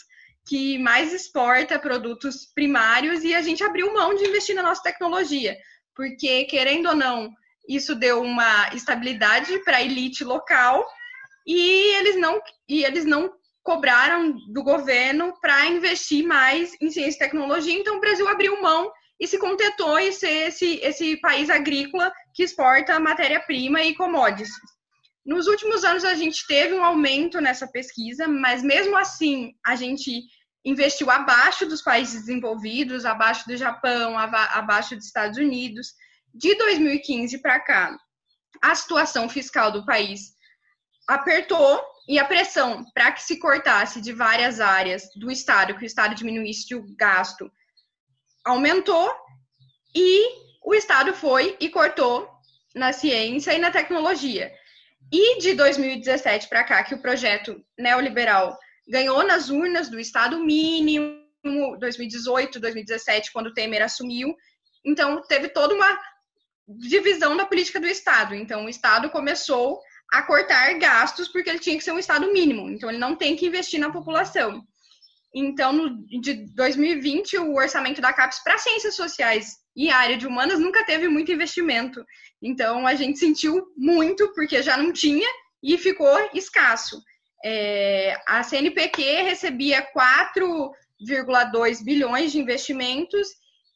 que 0.47 0.77
mais 0.79 1.13
exporta 1.13 1.77
produtos 1.77 2.45
primários 2.55 3.23
e 3.23 3.35
a 3.35 3.41
gente 3.41 3.63
abriu 3.63 3.93
mão 3.93 4.15
de 4.15 4.25
investir 4.25 4.55
na 4.55 4.63
nossa 4.63 4.81
tecnologia, 4.81 5.57
porque 5.95 6.45
querendo 6.45 6.89
ou 6.89 6.95
não, 6.95 7.29
isso 7.67 7.93
deu 7.93 8.21
uma 8.21 8.69
estabilidade 8.73 9.59
para 9.63 9.77
a 9.77 9.83
elite 9.83 10.23
local 10.23 10.87
e 11.45 11.95
eles 11.95 12.15
não 12.15 12.41
e 12.67 12.83
eles 12.83 13.05
não 13.05 13.31
cobraram 13.61 14.33
do 14.53 14.63
governo 14.63 15.33
para 15.41 15.65
investir 15.67 16.25
mais 16.25 16.73
em 16.81 16.89
ciência 16.89 17.17
e 17.17 17.19
tecnologia, 17.19 17.77
então 17.77 17.97
o 17.97 17.99
Brasil 17.99 18.27
abriu 18.27 18.61
mão 18.61 18.89
e 19.19 19.27
se 19.27 19.37
contentou 19.37 19.99
em 19.99 20.11
ser 20.11 20.47
esse, 20.47 20.79
esse 20.81 21.17
país 21.17 21.49
agrícola 21.49 22.11
que 22.33 22.43
exporta 22.43 22.99
matéria-prima 22.99 23.83
e 23.83 23.95
commodities. 23.95 24.49
Nos 25.25 25.47
últimos 25.47 25.83
anos 25.83 26.05
a 26.05 26.13
gente 26.13 26.47
teve 26.47 26.73
um 26.73 26.85
aumento 26.85 27.41
nessa 27.41 27.67
pesquisa, 27.67 28.27
mas 28.27 28.63
mesmo 28.63 28.95
assim 28.95 29.51
a 29.65 29.75
gente 29.75 30.23
investiu 30.67 31.09
abaixo 31.09 31.65
dos 31.65 31.81
países 31.81 32.25
desenvolvidos, 32.25 33.05
abaixo 33.05 33.47
do 33.47 33.55
Japão, 33.55 34.17
abaixo 34.17 34.97
dos 34.97 35.05
Estados 35.05 35.37
Unidos. 35.37 35.93
De 36.33 36.53
2015 36.55 37.37
para 37.41 37.57
cá, 37.61 37.97
a 38.61 38.75
situação 38.75 39.29
fiscal 39.29 39.71
do 39.71 39.85
país 39.85 40.33
apertou 41.07 41.81
e 42.05 42.19
a 42.19 42.25
pressão 42.25 42.83
para 42.93 43.13
que 43.13 43.23
se 43.23 43.39
cortasse 43.39 44.01
de 44.01 44.11
várias 44.11 44.59
áreas 44.59 45.09
do 45.15 45.31
Estado, 45.31 45.73
que 45.77 45.83
o 45.83 45.85
Estado 45.85 46.13
diminuísse 46.13 46.75
o 46.75 46.85
gasto, 46.97 47.49
aumentou 48.43 49.09
e 49.95 50.27
o 50.65 50.75
Estado 50.75 51.13
foi 51.13 51.55
e 51.61 51.69
cortou 51.69 52.29
na 52.75 52.91
ciência 52.91 53.53
e 53.53 53.57
na 53.57 53.71
tecnologia. 53.71 54.51
E 55.09 55.39
de 55.39 55.53
2017 55.53 56.49
para 56.49 56.65
cá, 56.65 56.83
que 56.83 56.93
o 56.93 57.01
projeto 57.01 57.55
neoliberal 57.79 58.57
ganhou 58.87 59.25
nas 59.25 59.49
urnas 59.49 59.89
do 59.89 59.99
Estado 59.99 60.43
mínimo, 60.43 61.17
2018, 61.79 62.59
2017, 62.59 63.31
quando 63.31 63.47
o 63.47 63.53
Temer 63.53 63.83
assumiu. 63.83 64.35
Então, 64.85 65.21
teve 65.23 65.49
toda 65.49 65.73
uma 65.73 65.99
divisão 66.67 67.35
da 67.35 67.45
política 67.45 67.79
do 67.79 67.87
Estado. 67.87 68.35
Então, 68.35 68.65
o 68.65 68.69
Estado 68.69 69.09
começou 69.09 69.79
a 70.11 70.21
cortar 70.21 70.73
gastos 70.79 71.27
porque 71.27 71.49
ele 71.49 71.59
tinha 71.59 71.77
que 71.77 71.83
ser 71.83 71.91
um 71.91 71.99
Estado 71.99 72.31
mínimo. 72.31 72.69
Então, 72.69 72.89
ele 72.89 72.97
não 72.97 73.15
tem 73.15 73.35
que 73.35 73.45
investir 73.45 73.79
na 73.79 73.91
população. 73.91 74.63
Então, 75.35 75.73
no, 75.73 76.07
de 76.21 76.45
2020, 76.55 77.37
o 77.37 77.55
orçamento 77.55 78.01
da 78.01 78.13
CAPES 78.13 78.43
para 78.43 78.57
ciências 78.57 78.95
sociais 78.95 79.57
e 79.75 79.89
área 79.89 80.17
de 80.17 80.25
humanas 80.25 80.59
nunca 80.59 80.83
teve 80.85 81.07
muito 81.07 81.31
investimento. 81.31 82.03
Então, 82.41 82.87
a 82.87 82.95
gente 82.95 83.19
sentiu 83.19 83.67
muito 83.77 84.33
porque 84.33 84.63
já 84.63 84.77
não 84.77 84.91
tinha 84.91 85.27
e 85.61 85.77
ficou 85.77 86.17
escasso. 86.33 87.01
É, 87.43 88.19
a 88.27 88.41
CNPq 88.43 89.01
recebia 89.23 89.85
4,2 89.93 91.83
bilhões 91.83 92.31
de 92.31 92.39
investimentos 92.39 93.27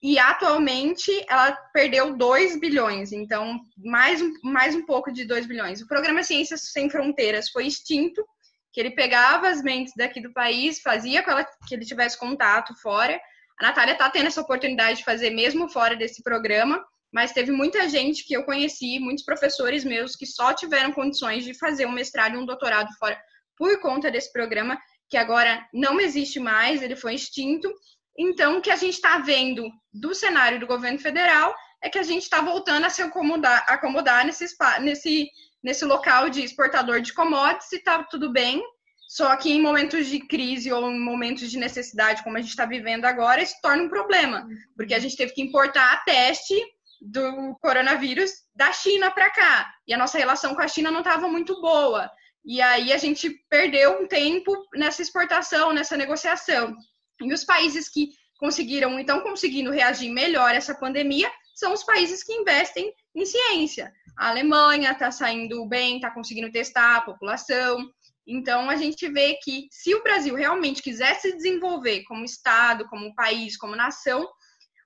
e 0.03 0.18
atualmente 0.18 1.12
ela 1.30 1.51
perdeu 1.72 2.18
2 2.18 2.59
bilhões, 2.59 3.12
então 3.12 3.59
mais 3.78 4.20
um, 4.20 4.34
mais 4.43 4.74
um 4.74 4.84
pouco 4.84 5.12
de 5.12 5.26
2 5.26 5.45
bilhões. 5.45 5.80
O 5.80 5.88
programa 5.88 6.24
Ciências 6.24 6.72
Sem 6.72 6.89
Fronteiras 6.89 7.49
foi 7.49 7.68
extinto, 7.68 8.26
que 8.74 8.80
ele 8.80 8.91
pegava 8.91 9.47
as 9.47 9.62
mentes 9.62 9.93
daqui 9.95 10.20
do 10.20 10.34
país, 10.34 10.82
fazia 10.82 11.22
com 11.22 11.30
ela, 11.30 11.45
que 11.68 11.76
ele 11.76 11.86
tivesse 11.86 12.18
contato 12.18 12.74
fora. 12.82 13.20
A 13.59 13.68
Natália 13.68 13.91
está 13.91 14.09
tendo 14.09 14.26
essa 14.28 14.41
oportunidade 14.41 14.99
de 14.99 15.03
fazer 15.03 15.30
mesmo 15.30 15.70
fora 15.70 15.95
desse 15.95 16.24
programa, 16.24 16.84
mas 17.14 17.32
teve 17.32 17.51
muita 17.51 17.88
gente 17.88 18.26
que 18.26 18.36
eu 18.36 18.43
conheci, 18.43 18.97
muitos 18.97 19.24
professores 19.24 19.84
meus, 19.84 20.16
que 20.16 20.26
só 20.26 20.51
tiveram 20.53 20.91
condições 20.93 21.43
de 21.43 21.53
fazer 21.53 21.86
um 21.86 21.91
mestrado 21.91 22.34
e 22.34 22.38
um 22.38 22.45
doutorado 22.45 22.89
fora 22.97 23.22
por 23.62 23.80
conta 23.80 24.09
desse 24.09 24.34
programa, 24.34 24.76
que 25.07 25.16
agora 25.16 25.64
não 25.72 26.01
existe 26.01 26.39
mais, 26.39 26.82
ele 26.82 26.95
foi 26.95 27.14
extinto. 27.14 27.72
Então, 28.18 28.57
o 28.57 28.62
que 28.62 28.72
a 28.72 28.76
gente 28.76 28.95
está 28.95 29.20
vendo 29.20 29.70
do 29.93 30.16
cenário 30.16 30.59
do 30.59 30.66
governo 30.66 30.97
federal 30.97 31.53
é 31.80 31.88
que 31.88 31.99
a 31.99 32.03
gente 32.03 32.24
está 32.24 32.41
voltando 32.41 32.88
a 32.88 32.89
se 32.89 33.03
acomodar, 33.03 33.64
acomodar 33.68 34.26
nesse, 34.26 34.47
nesse, 34.80 35.30
nesse 35.64 35.86
local 35.86 36.28
de 36.28 36.43
exportador 36.43 37.01
de 37.01 37.14
commodities 37.14 37.72
e 37.72 37.76
está 37.76 38.03
tudo 38.03 38.34
bem. 38.34 38.64
Só 39.07 39.36
que 39.36 39.51
em 39.51 39.62
momentos 39.62 40.07
de 40.07 40.20
crise 40.22 40.72
ou 40.72 40.89
em 40.89 40.99
momentos 40.99 41.51
de 41.51 41.59
necessidade, 41.59 42.24
como 42.24 42.38
a 42.38 42.41
gente 42.41 42.49
está 42.49 42.66
vivendo 42.66 43.05
agora, 43.05 43.43
isso 43.43 43.53
torna 43.62 43.84
um 43.84 43.89
problema, 43.89 44.47
porque 44.76 44.95
a 44.95 44.99
gente 44.99 45.16
teve 45.16 45.34
que 45.34 45.41
importar 45.43 46.03
teste 46.03 46.55
do 46.99 47.55
coronavírus 47.62 48.32
da 48.55 48.74
China 48.74 49.12
para 49.12 49.30
cá 49.30 49.72
e 49.88 49.93
a 49.93 49.97
nossa 49.99 50.18
relação 50.18 50.55
com 50.55 50.62
a 50.62 50.68
China 50.68 50.89
não 50.89 51.01
estava 51.01 51.28
muito 51.28 51.62
boa. 51.62 52.09
E 52.44 52.62
aí 52.62 52.92
a 52.92 52.98
gente 52.98 53.30
perdeu 53.50 54.02
um 54.02 54.08
tempo 54.08 54.52
nessa 54.74 55.02
exportação, 55.02 55.74
nessa 55.74 55.96
negociação. 55.96 56.76
E 57.22 57.34
os 57.34 57.44
países 57.44 57.88
que 57.88 58.10
conseguiram, 58.39 59.00
então, 59.00 59.22
conseguindo 59.22 59.72
reagir 59.72 60.10
melhor 60.10 60.50
a 60.50 60.56
essa 60.56 60.74
pandemia, 60.74 61.32
são 61.54 61.74
os 61.74 61.84
países 61.84 62.24
que 62.24 62.34
investem 62.34 62.92
em 63.16 63.26
ciência. 63.26 63.94
A 64.18 64.30
Alemanha 64.30 64.92
está 64.92 65.12
saindo 65.12 65.64
bem, 65.68 65.98
está 65.98 66.10
conseguindo 66.10 66.52
testar 66.52 66.98
a 66.98 67.02
população. 67.02 67.88
Então, 68.26 68.70
a 68.70 68.76
gente 68.76 69.08
vê 69.10 69.38
que 69.44 69.68
se 69.72 69.94
o 69.94 70.02
Brasil 70.02 70.34
realmente 70.34 70.82
quiser 70.82 71.16
se 71.20 71.36
desenvolver 71.36 72.04
como 72.06 72.26
Estado, 72.26 72.88
como 72.89 73.14
país, 73.14 73.56
como 73.58 73.76
nação, 73.76 74.28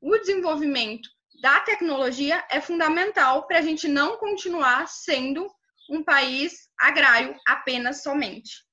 o 0.01 0.17
desenvolvimento 0.17 1.07
da 1.41 1.61
tecnologia 1.61 2.43
é 2.49 2.59
fundamental 2.59 3.47
para 3.47 3.59
a 3.59 3.61
gente 3.61 3.87
não 3.87 4.17
continuar 4.17 4.87
sendo 4.87 5.47
um 5.89 6.03
país 6.03 6.69
agrário 6.79 7.35
apenas 7.47 8.01
somente. 8.03 8.63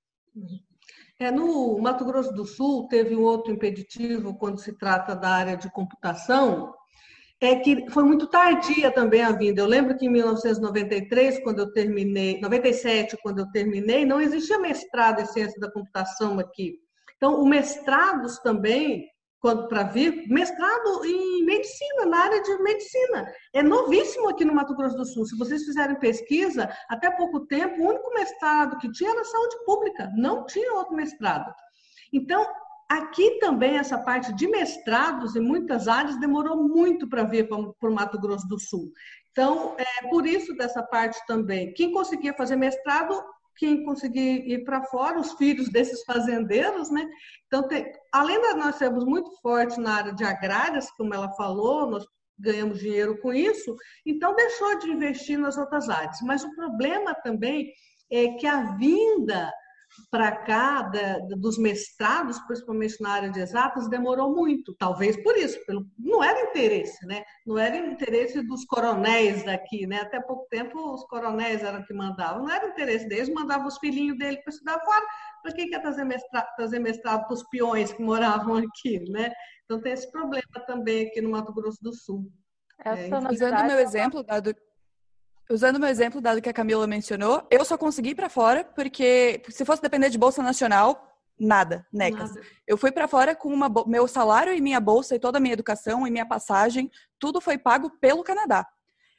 É, 1.19 1.31
no 1.31 1.79
Mato 1.79 2.05
Grosso 2.05 2.33
do 2.33 2.45
Sul, 2.45 2.89
teve 2.89 3.15
um 3.15 3.23
outro 3.23 3.53
impeditivo 3.53 4.37
quando 4.37 4.59
se 4.59 4.77
trata 4.77 5.15
da 5.15 5.29
área 5.29 5.57
de 5.57 5.71
computação, 5.71 6.75
é 7.41 7.57
que 7.57 7.91
foi 7.91 8.05
muito 8.05 8.29
tardia 8.29 8.91
também 8.91 9.23
a 9.23 9.33
vinda. 9.33 9.61
Eu 9.61 9.67
lembro 9.67 9.97
que 9.97 10.07
em 10.07 10.09
1993, 10.09 11.43
quando 11.43 11.61
eu 11.61 11.73
terminei, 11.73 12.41
97, 12.41 13.17
quando 13.23 13.41
eu 13.41 13.51
terminei, 13.51 14.05
não 14.05 14.21
existia 14.21 14.59
mestrado 14.59 15.21
em 15.21 15.27
ciência 15.27 15.61
da 15.61 15.71
computação 15.71 16.39
aqui. 16.39 16.79
Então, 17.17 17.41
o 17.41 17.47
mestrados 17.47 18.39
também 18.39 19.09
quando 19.43 19.67
para 19.67 19.83
vir, 19.83 20.29
mestrado 20.29 21.05
em 21.05 21.45
medicina, 21.45 22.07
na 22.07 22.17
área 22.17 22.41
de 22.41 22.63
medicina. 22.63 23.27
É 23.53 23.61
novíssimo 23.61 24.29
aqui 24.29 24.45
no 24.45 24.55
Mato 24.55 24.73
Grosso 24.77 24.97
do 24.97 25.05
Sul. 25.05 25.27
Se 25.27 25.37
vocês 25.37 25.65
fizerem 25.65 25.99
pesquisa, 25.99 26.71
até 26.89 27.11
pouco 27.11 27.41
tempo, 27.41 27.83
o 27.83 27.89
único 27.89 28.15
mestrado 28.15 28.79
que 28.79 28.91
tinha 28.93 29.11
era 29.11 29.25
saúde 29.25 29.57
pública, 29.67 30.09
não 30.17 30.47
tinha 30.47 30.73
outro 30.75 30.95
mestrado. 30.95 31.53
Então, 32.13 32.47
aqui 32.89 33.41
também 33.41 33.79
essa 33.79 33.99
parte 33.99 34.33
de 34.33 34.47
mestrados 34.47 35.35
em 35.35 35.41
muitas 35.41 35.89
áreas 35.89 36.21
demorou 36.21 36.57
muito 36.57 37.09
para 37.09 37.25
vir 37.25 37.49
para 37.49 37.59
o 37.59 37.93
Mato 37.93 38.21
Grosso 38.21 38.47
do 38.47 38.61
Sul. 38.61 38.93
Então, 39.33 39.75
é 39.77 40.09
por 40.09 40.25
isso 40.25 40.55
dessa 40.55 40.85
parte 40.85 41.19
também. 41.27 41.75
Quem 41.75 41.91
conseguia 41.91 42.33
fazer 42.33 42.55
mestrado 42.55 43.21
quem 43.57 43.85
conseguir 43.85 44.49
ir 44.49 44.65
para 44.65 44.83
fora, 44.85 45.19
os 45.19 45.33
filhos 45.35 45.69
desses 45.71 46.05
fazendeiros, 46.05 46.91
né? 46.91 47.09
Então, 47.47 47.67
tem, 47.69 47.93
além 48.13 48.41
de 48.41 48.55
nós 48.55 48.77
sermos 48.77 49.05
muito 49.05 49.31
fortes 49.41 49.77
na 49.79 49.95
área 49.95 50.15
de 50.15 50.25
agrárias, 50.25 50.91
como 50.93 51.15
ela 51.15 51.33
falou, 51.35 51.91
nós 51.91 52.05
ganhamos 52.39 52.79
dinheiro 52.79 53.19
com 53.21 53.33
isso, 53.33 53.77
então 54.05 54.35
deixou 54.35 54.79
de 54.79 54.91
investir 54.91 55.39
nas 55.39 55.57
outras 55.57 55.89
áreas. 55.89 56.19
Mas 56.23 56.43
o 56.43 56.55
problema 56.55 57.15
também 57.15 57.73
é 58.11 58.29
que 58.35 58.47
a 58.47 58.75
vinda 58.77 59.53
para 60.11 60.33
cá 60.45 60.83
da, 60.83 61.19
dos 61.37 61.59
mestrados, 61.59 62.39
principalmente 62.41 63.01
na 63.01 63.11
área 63.11 63.31
de 63.31 63.41
exatas, 63.41 63.89
demorou 63.89 64.35
muito. 64.35 64.75
Talvez 64.79 65.17
por 65.23 65.37
isso, 65.37 65.59
pelo, 65.67 65.87
não 65.99 66.23
era 66.23 66.51
interesse, 66.51 67.07
né? 67.07 67.23
Não 67.47 67.59
era 67.59 67.77
interesse 67.77 68.43
dos 68.43 68.65
coronéis 68.65 69.45
daqui, 69.45 69.87
né? 69.87 70.01
Até 70.01 70.21
pouco 70.21 70.47
tempo 70.49 70.79
os 70.95 71.05
coronéis 71.07 71.63
eram 71.63 71.85
que 71.85 71.95
mandavam, 71.95 72.43
não 72.43 72.51
era 72.51 72.69
interesse 72.69 73.09
deles, 73.09 73.29
mandavam 73.29 73.67
os 73.67 73.79
filhinhos 73.79 74.19
dele 74.19 74.39
para 74.39 74.53
estudar 74.53 74.81
fora. 74.81 75.05
Para 75.43 75.53
que 75.53 75.67
quer 75.67 75.81
trazer 75.81 76.05
mestrado, 76.05 76.47
trazer 76.57 76.79
mestrado 76.79 77.27
para 77.27 77.35
os 77.35 77.43
peões 77.49 77.93
que 77.93 78.03
moravam 78.03 78.57
aqui, 78.57 79.01
né? 79.11 79.33
Então 79.65 79.81
tem 79.81 79.93
esse 79.93 80.11
problema 80.11 80.61
também 80.67 81.07
aqui 81.07 81.21
no 81.21 81.31
Mato 81.31 81.53
Grosso 81.53 81.83
do 81.83 81.93
Sul. 81.93 82.31
Essa, 82.85 83.17
é, 83.17 83.33
usando 83.33 83.61
o 83.61 83.67
meu 83.67 83.79
exemplo, 83.79 84.23
dado 84.23 84.55
Usando 85.53 85.77
o 85.77 85.81
meu 85.81 85.89
exemplo, 85.89 86.21
dado 86.21 86.41
que 86.41 86.49
a 86.49 86.53
Camila 86.53 86.87
mencionou, 86.87 87.47
eu 87.51 87.63
só 87.63 87.77
consegui 87.77 88.11
ir 88.11 88.15
para 88.15 88.31
fora 88.31 88.65
porque 88.65 89.43
se 89.51 89.67
fosse 89.67 89.83
depender 89.83 90.09
de 90.09 90.17
bolsa 90.17 90.43
nacional, 90.43 91.07
nada, 91.39 91.87
necas. 91.93 92.35
Nada. 92.35 92.47
Eu 92.67 92.79
fui 92.79 92.91
para 92.91 93.07
fora 93.07 93.35
com 93.35 93.53
uma, 93.53 93.71
meu 93.87 94.09
salário 94.09 94.55
e 94.55 94.63
minha 94.63 94.81
bolsa 94.81 95.15
e 95.15 95.19
toda 95.19 95.37
a 95.37 95.41
minha 95.41 95.53
educação 95.53 96.07
e 96.07 96.11
minha 96.11 96.25
passagem, 96.25 96.91
tudo 97.19 97.39
foi 97.39 97.59
pago 97.59 97.91
pelo 98.01 98.23
Canadá. 98.23 98.67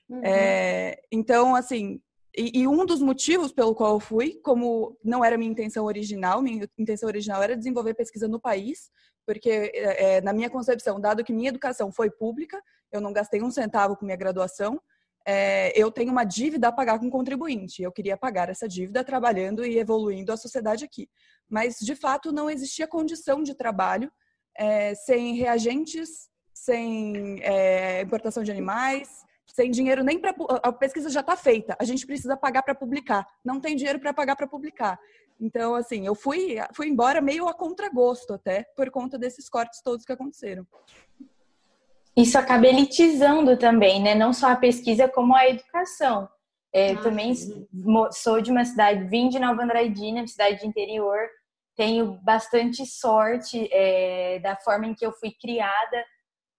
Uhum. 0.10 0.22
É, 0.24 1.00
então, 1.12 1.56
assim, 1.56 2.02
e, 2.36 2.62
e, 2.62 2.68
um 2.68 2.84
dos 2.84 3.00
motivos 3.00 3.52
pelo 3.52 3.76
qual 3.76 3.94
eu 3.94 4.00
fui, 4.00 4.40
como 4.44 4.98
não 5.04 5.24
era 5.24 5.38
minha 5.38 5.52
intenção 5.52 5.86
original, 5.86 6.42
minha 6.42 6.68
intenção 6.80 7.08
original 7.08 7.44
era 7.44 7.56
desenvolver 7.56 7.94
pesquisa 7.94 8.28
no 8.28 8.40
país, 8.40 8.90
porque 9.24 9.50
é, 9.50 10.16
é 10.16 10.22
na 10.22 10.34
minha 10.34 10.50
concepção, 10.50 11.00
dado 11.00 11.24
que 11.24 11.32
minha 11.32 11.50
educação 11.50 11.92
foi 11.92 12.10
pública, 12.10 12.60
eu 12.92 13.00
não 13.00 13.14
gastei 13.14 13.42
um 13.44 13.52
centavo 13.52 13.96
com 13.96 14.06
minha 14.06 14.18
graduação, 14.18 14.82
é, 15.26 15.72
eu 15.80 15.90
tenho 15.92 16.12
uma 16.12 16.24
dívida 16.24 16.68
a 16.68 16.72
pagar 16.72 17.00
com 17.00 17.08
o 17.08 17.12
contribuinte. 17.12 17.82
Eu 17.82 17.92
queria 17.92 18.18
pagar 18.18 18.50
essa 18.50 18.68
dívida 18.68 19.04
trabalhando 19.04 19.66
e 19.66 19.78
evoluindo 19.78 20.32
a 20.32 20.38
sociedade 20.38 20.84
aqui. 20.84 21.10
Mas, 21.50 21.78
de 21.80 21.96
fato, 21.96 22.32
não 22.32 22.50
existia 22.50 22.88
condição 22.88 23.42
de 23.42 23.56
trabalho 23.56 24.12
é, 24.56 24.94
sem 24.96 25.36
reagentes, 25.36 26.30
sem 26.54 27.42
é, 27.42 28.02
importação 28.02 28.44
de 28.44 28.52
animais, 28.52 29.10
sem 29.48 29.72
dinheiro 29.72 30.04
nem 30.04 30.20
para. 30.20 30.36
A 30.64 30.72
pesquisa 30.74 31.10
já 31.10 31.22
está 31.22 31.36
feita, 31.36 31.76
a 31.80 31.84
gente 31.84 32.06
precisa 32.06 32.36
pagar 32.36 32.64
para 32.64 32.76
publicar. 32.76 33.26
Não 33.44 33.60
tem 33.60 33.76
dinheiro 33.76 34.00
para 34.00 34.14
pagar 34.14 34.36
para 34.36 34.48
publicar. 34.48 35.00
Então, 35.40 35.76
assim, 35.76 36.06
eu 36.06 36.16
fui, 36.16 36.58
fui 36.76 36.88
embora 36.88 37.22
meio 37.22 37.48
a 37.48 37.54
contragosto 37.54 38.34
até, 38.34 38.64
por 38.76 38.90
conta 38.92 39.18
desses 39.18 39.50
cortes 39.50 39.82
todos 39.82 40.06
que 40.06 40.12
aconteceram 40.12 40.66
isso 42.16 42.38
acaba 42.38 42.68
elitizando 42.68 43.58
também, 43.58 44.02
né? 44.02 44.16
Não 44.16 44.34
só 44.34 44.52
a 44.52 44.56
pesquisa, 44.56 45.08
como 45.08 45.36
a 45.36 45.48
educação. 45.48 46.30
É, 46.74 46.94
ah, 46.94 47.02
também 47.02 47.36
sim. 47.36 47.68
sou 48.12 48.42
de 48.42 48.52
uma 48.52 48.66
cidade, 48.66 49.04
vim 49.06 49.30
de 49.30 49.40
Nova 49.40 49.64
Andradina, 49.64 50.26
cidade 50.28 50.62
de 50.62 50.68
interior, 50.68 51.20
tenho 51.76 52.20
bastante 52.24 52.86
sorte 52.86 53.70
é, 53.72 54.40
da 54.40 54.56
forma 54.56 54.88
em 54.88 54.96
que 54.96 55.06
eu 55.06 55.12
fui 55.14 55.32
criada, 55.32 56.06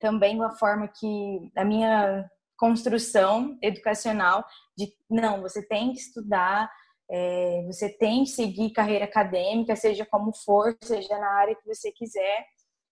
também 0.01 0.37
com 0.37 0.45
a 0.45 0.57
forma 0.57 0.87
que 0.89 1.51
a 1.57 1.65
minha 1.65 2.25
construção 2.57 3.59
educacional 3.61 4.45
de 4.77 4.93
não, 5.11 5.43
você 5.43 5.67
tem 5.67 5.93
que 5.93 5.99
estudar, 5.99 6.71
É, 7.11 7.63
você 7.67 7.91
tem 7.99 8.25
que 8.25 8.31
seguir 8.31 8.73
carreira 8.73 9.05
acadêmica, 9.05 9.77
seja 9.77 10.07
como 10.07 10.33
for, 10.33 10.75
seja 10.83 11.19
na 11.19 11.35
área 11.35 11.55
que 11.55 11.67
você 11.67 11.93
quiser, 11.93 12.47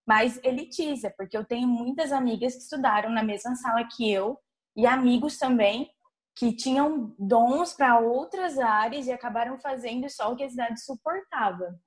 mas 0.07 0.39
elitiza, 0.43 1.13
porque 1.17 1.37
eu 1.37 1.45
tenho 1.45 1.67
muitas 1.67 2.11
amigas 2.11 2.53
que 2.55 2.61
estudaram 2.61 3.09
na 3.09 3.23
mesma 3.23 3.55
sala 3.55 3.87
que 3.87 4.11
eu 4.11 4.37
e 4.75 4.85
amigos 4.85 5.37
também 5.37 5.89
que 6.35 6.55
tinham 6.55 7.13
dons 7.17 7.73
para 7.73 7.99
outras 7.99 8.57
áreas 8.57 9.07
e 9.07 9.11
acabaram 9.11 9.57
fazendo 9.59 10.09
só 10.09 10.31
o 10.31 10.35
que 10.35 10.43
a 10.43 10.49
cidade 10.49 10.83
suportava. 10.83 11.79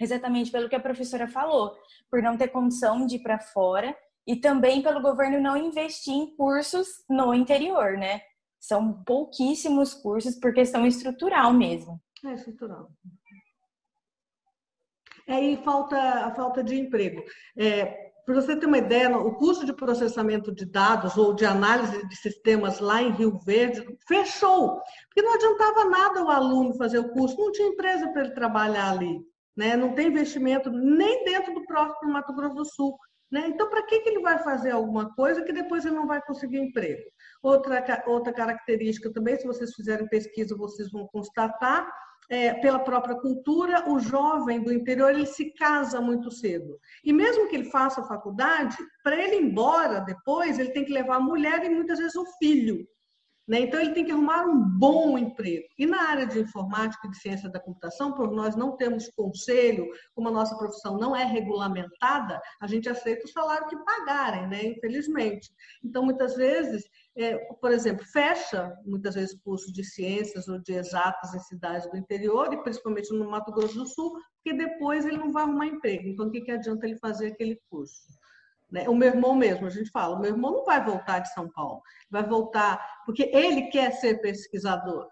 Exatamente 0.00 0.50
pelo 0.50 0.68
que 0.68 0.74
a 0.74 0.80
professora 0.80 1.28
falou, 1.28 1.76
por 2.10 2.22
não 2.22 2.36
ter 2.36 2.48
condição 2.48 3.04
de 3.04 3.16
ir 3.16 3.22
para 3.22 3.38
fora 3.38 3.94
e 4.26 4.36
também 4.36 4.82
pelo 4.82 5.02
governo 5.02 5.40
não 5.40 5.56
investir 5.56 6.14
em 6.14 6.34
cursos 6.34 6.88
no 7.08 7.34
interior, 7.34 7.98
né? 7.98 8.22
São 8.58 9.02
pouquíssimos 9.04 9.92
cursos 9.92 10.34
por 10.36 10.54
questão 10.54 10.86
estrutural 10.86 11.52
mesmo. 11.52 12.00
É 12.24 12.32
estrutural. 12.32 12.90
É, 15.30 15.40
e 15.40 15.56
falta 15.58 15.96
a 15.96 16.34
falta 16.34 16.62
de 16.62 16.74
emprego. 16.74 17.22
É, 17.56 18.10
para 18.26 18.34
você 18.34 18.56
ter 18.56 18.66
uma 18.66 18.78
ideia, 18.78 19.16
o 19.16 19.34
curso 19.36 19.64
de 19.64 19.72
processamento 19.72 20.52
de 20.52 20.64
dados 20.64 21.16
ou 21.16 21.32
de 21.34 21.44
análise 21.44 22.04
de 22.08 22.16
sistemas 22.16 22.80
lá 22.80 23.00
em 23.00 23.12
Rio 23.12 23.38
Verde 23.46 23.84
fechou, 24.08 24.80
porque 25.06 25.22
não 25.22 25.34
adiantava 25.34 25.84
nada 25.84 26.24
o 26.24 26.30
aluno 26.30 26.74
fazer 26.74 26.98
o 26.98 27.10
curso, 27.10 27.38
não 27.38 27.52
tinha 27.52 27.68
empresa 27.68 28.08
para 28.08 28.22
ele 28.22 28.34
trabalhar 28.34 28.90
ali, 28.90 29.20
né? 29.56 29.76
não 29.76 29.94
tem 29.94 30.08
investimento 30.08 30.68
nem 30.68 31.24
dentro 31.24 31.54
do 31.54 31.64
próprio 31.64 32.12
Mato 32.12 32.34
Grosso 32.34 32.54
do 32.56 32.64
Sul. 32.64 32.98
Né? 33.30 33.44
Então, 33.46 33.70
para 33.70 33.84
que, 33.84 34.00
que 34.00 34.08
ele 34.08 34.20
vai 34.20 34.38
fazer 34.38 34.72
alguma 34.72 35.14
coisa 35.14 35.44
que 35.44 35.52
depois 35.52 35.84
ele 35.84 35.94
não 35.94 36.08
vai 36.08 36.20
conseguir 36.22 36.58
emprego? 36.58 37.02
Outra, 37.40 38.02
outra 38.08 38.32
característica 38.32 39.12
também, 39.12 39.36
se 39.36 39.46
vocês 39.46 39.72
fizerem 39.74 40.08
pesquisa, 40.08 40.56
vocês 40.56 40.90
vão 40.90 41.06
constatar, 41.06 41.88
é, 42.30 42.54
pela 42.54 42.78
própria 42.78 43.16
cultura, 43.16 43.90
o 43.90 43.98
jovem 43.98 44.62
do 44.62 44.72
interior 44.72 45.10
ele 45.10 45.26
se 45.26 45.52
casa 45.54 46.00
muito 46.00 46.30
cedo. 46.30 46.78
E 47.04 47.12
mesmo 47.12 47.48
que 47.48 47.56
ele 47.56 47.70
faça 47.70 48.04
faculdade, 48.04 48.76
para 49.02 49.16
ele 49.16 49.36
ir 49.36 49.42
embora 49.42 50.00
depois, 50.00 50.58
ele 50.58 50.70
tem 50.70 50.84
que 50.84 50.92
levar 50.92 51.16
a 51.16 51.20
mulher 51.20 51.64
e 51.64 51.68
muitas 51.68 51.98
vezes 51.98 52.14
o 52.14 52.24
filho. 52.38 52.86
Né? 53.48 53.62
Então, 53.62 53.80
ele 53.80 53.90
tem 53.90 54.04
que 54.04 54.12
arrumar 54.12 54.44
um 54.44 54.60
bom 54.60 55.18
emprego. 55.18 55.66
E 55.76 55.84
na 55.84 56.02
área 56.02 56.24
de 56.24 56.38
informática 56.38 57.08
e 57.08 57.10
de 57.10 57.18
ciência 57.18 57.50
da 57.50 57.58
computação, 57.58 58.12
por 58.12 58.30
nós 58.30 58.54
não 58.54 58.76
temos 58.76 59.08
conselho, 59.08 59.88
como 60.14 60.28
a 60.28 60.30
nossa 60.30 60.56
profissão 60.56 60.96
não 60.96 61.16
é 61.16 61.24
regulamentada, 61.24 62.40
a 62.60 62.66
gente 62.68 62.88
aceita 62.88 63.26
o 63.26 63.28
salário 63.28 63.66
que 63.66 63.76
pagarem, 63.78 64.46
né? 64.46 64.66
infelizmente. 64.66 65.50
Então, 65.82 66.04
muitas 66.04 66.36
vezes, 66.36 66.84
é, 67.16 67.36
por 67.60 67.72
exemplo, 67.72 68.04
fecha 68.06 68.76
muitas 68.84 69.14
vezes 69.14 69.38
cursos 69.42 69.72
de 69.72 69.84
ciências 69.84 70.48
ou 70.48 70.58
de 70.58 70.72
exatas 70.72 71.34
em 71.34 71.40
cidades 71.40 71.90
do 71.90 71.96
interior, 71.96 72.52
e 72.52 72.62
principalmente 72.62 73.12
no 73.12 73.28
Mato 73.28 73.52
Grosso 73.52 73.74
do 73.74 73.86
Sul, 73.86 74.12
porque 74.36 74.56
depois 74.56 75.04
ele 75.04 75.18
não 75.18 75.32
vai 75.32 75.42
arrumar 75.42 75.66
emprego. 75.66 76.08
Então, 76.08 76.26
o 76.26 76.30
que, 76.30 76.40
que 76.40 76.50
adianta 76.50 76.86
ele 76.86 76.96
fazer 76.98 77.28
aquele 77.28 77.60
curso? 77.68 78.00
Né? 78.70 78.88
O 78.88 78.94
meu 78.94 79.08
irmão 79.08 79.34
mesmo, 79.34 79.66
a 79.66 79.70
gente 79.70 79.90
fala, 79.90 80.16
o 80.16 80.20
meu 80.20 80.30
irmão 80.30 80.52
não 80.52 80.64
vai 80.64 80.82
voltar 80.84 81.18
de 81.18 81.32
São 81.34 81.50
Paulo, 81.50 81.82
vai 82.08 82.22
voltar 82.22 83.02
porque 83.04 83.24
ele 83.34 83.68
quer 83.68 83.92
ser 83.92 84.20
pesquisador. 84.20 85.08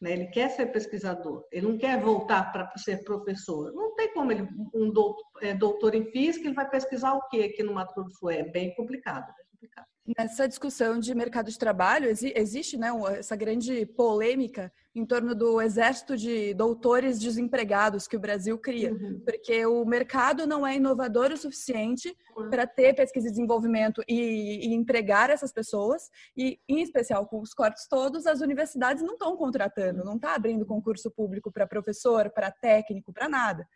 Né? 0.00 0.12
Ele 0.12 0.26
quer 0.26 0.50
ser 0.50 0.66
pesquisador, 0.66 1.46
ele 1.52 1.68
não 1.68 1.78
quer 1.78 2.00
voltar 2.00 2.52
para 2.52 2.70
ser 2.76 3.04
professor. 3.04 3.72
Não 3.72 3.94
tem 3.94 4.12
como 4.12 4.32
ele, 4.32 4.48
um 4.74 4.90
doutor, 4.90 5.24
é, 5.40 5.54
doutor 5.54 5.94
em 5.94 6.10
física, 6.10 6.46
ele 6.46 6.54
vai 6.54 6.68
pesquisar 6.68 7.14
o 7.14 7.28
quê 7.28 7.50
aqui 7.52 7.62
no 7.62 7.72
Mato 7.72 7.94
Grosso 7.94 8.10
do 8.10 8.16
Sul? 8.16 8.30
É 8.30 8.42
bem 8.42 8.74
complicado. 8.74 9.30
É 9.30 9.44
complicado. 9.52 9.86
Nessa 10.16 10.46
discussão 10.46 11.00
de 11.00 11.12
mercado 11.14 11.50
de 11.50 11.58
trabalho, 11.58 12.08
existe 12.08 12.76
né, 12.76 12.90
essa 13.18 13.34
grande 13.34 13.84
polêmica 13.86 14.72
em 14.94 15.04
torno 15.04 15.34
do 15.34 15.60
exército 15.60 16.16
de 16.16 16.54
doutores 16.54 17.18
desempregados 17.18 18.06
que 18.06 18.16
o 18.16 18.20
Brasil 18.20 18.56
cria, 18.56 18.92
uhum. 18.92 19.20
porque 19.24 19.66
o 19.66 19.84
mercado 19.84 20.46
não 20.46 20.64
é 20.64 20.76
inovador 20.76 21.32
o 21.32 21.36
suficiente 21.36 22.16
uhum. 22.36 22.48
para 22.48 22.66
ter 22.66 22.94
pesquisa 22.94 23.26
e 23.26 23.30
desenvolvimento 23.30 24.00
e, 24.06 24.68
e, 24.68 24.74
empregar 24.74 25.28
essas 25.28 25.52
pessoas, 25.52 26.08
e 26.36 26.60
em 26.68 26.80
especial 26.82 27.26
com 27.26 27.40
os 27.40 27.52
cortes 27.52 27.88
todos, 27.88 28.26
as 28.26 28.40
universidades 28.40 29.02
não 29.02 29.14
estão 29.14 29.36
contratando, 29.36 30.04
não 30.04 30.16
está 30.16 30.34
abrindo 30.34 30.64
concurso 30.64 31.10
público 31.10 31.50
para 31.50 31.66
professor, 31.66 32.30
para 32.30 32.50
técnico, 32.50 33.12
para 33.12 33.28
nada. 33.28 33.68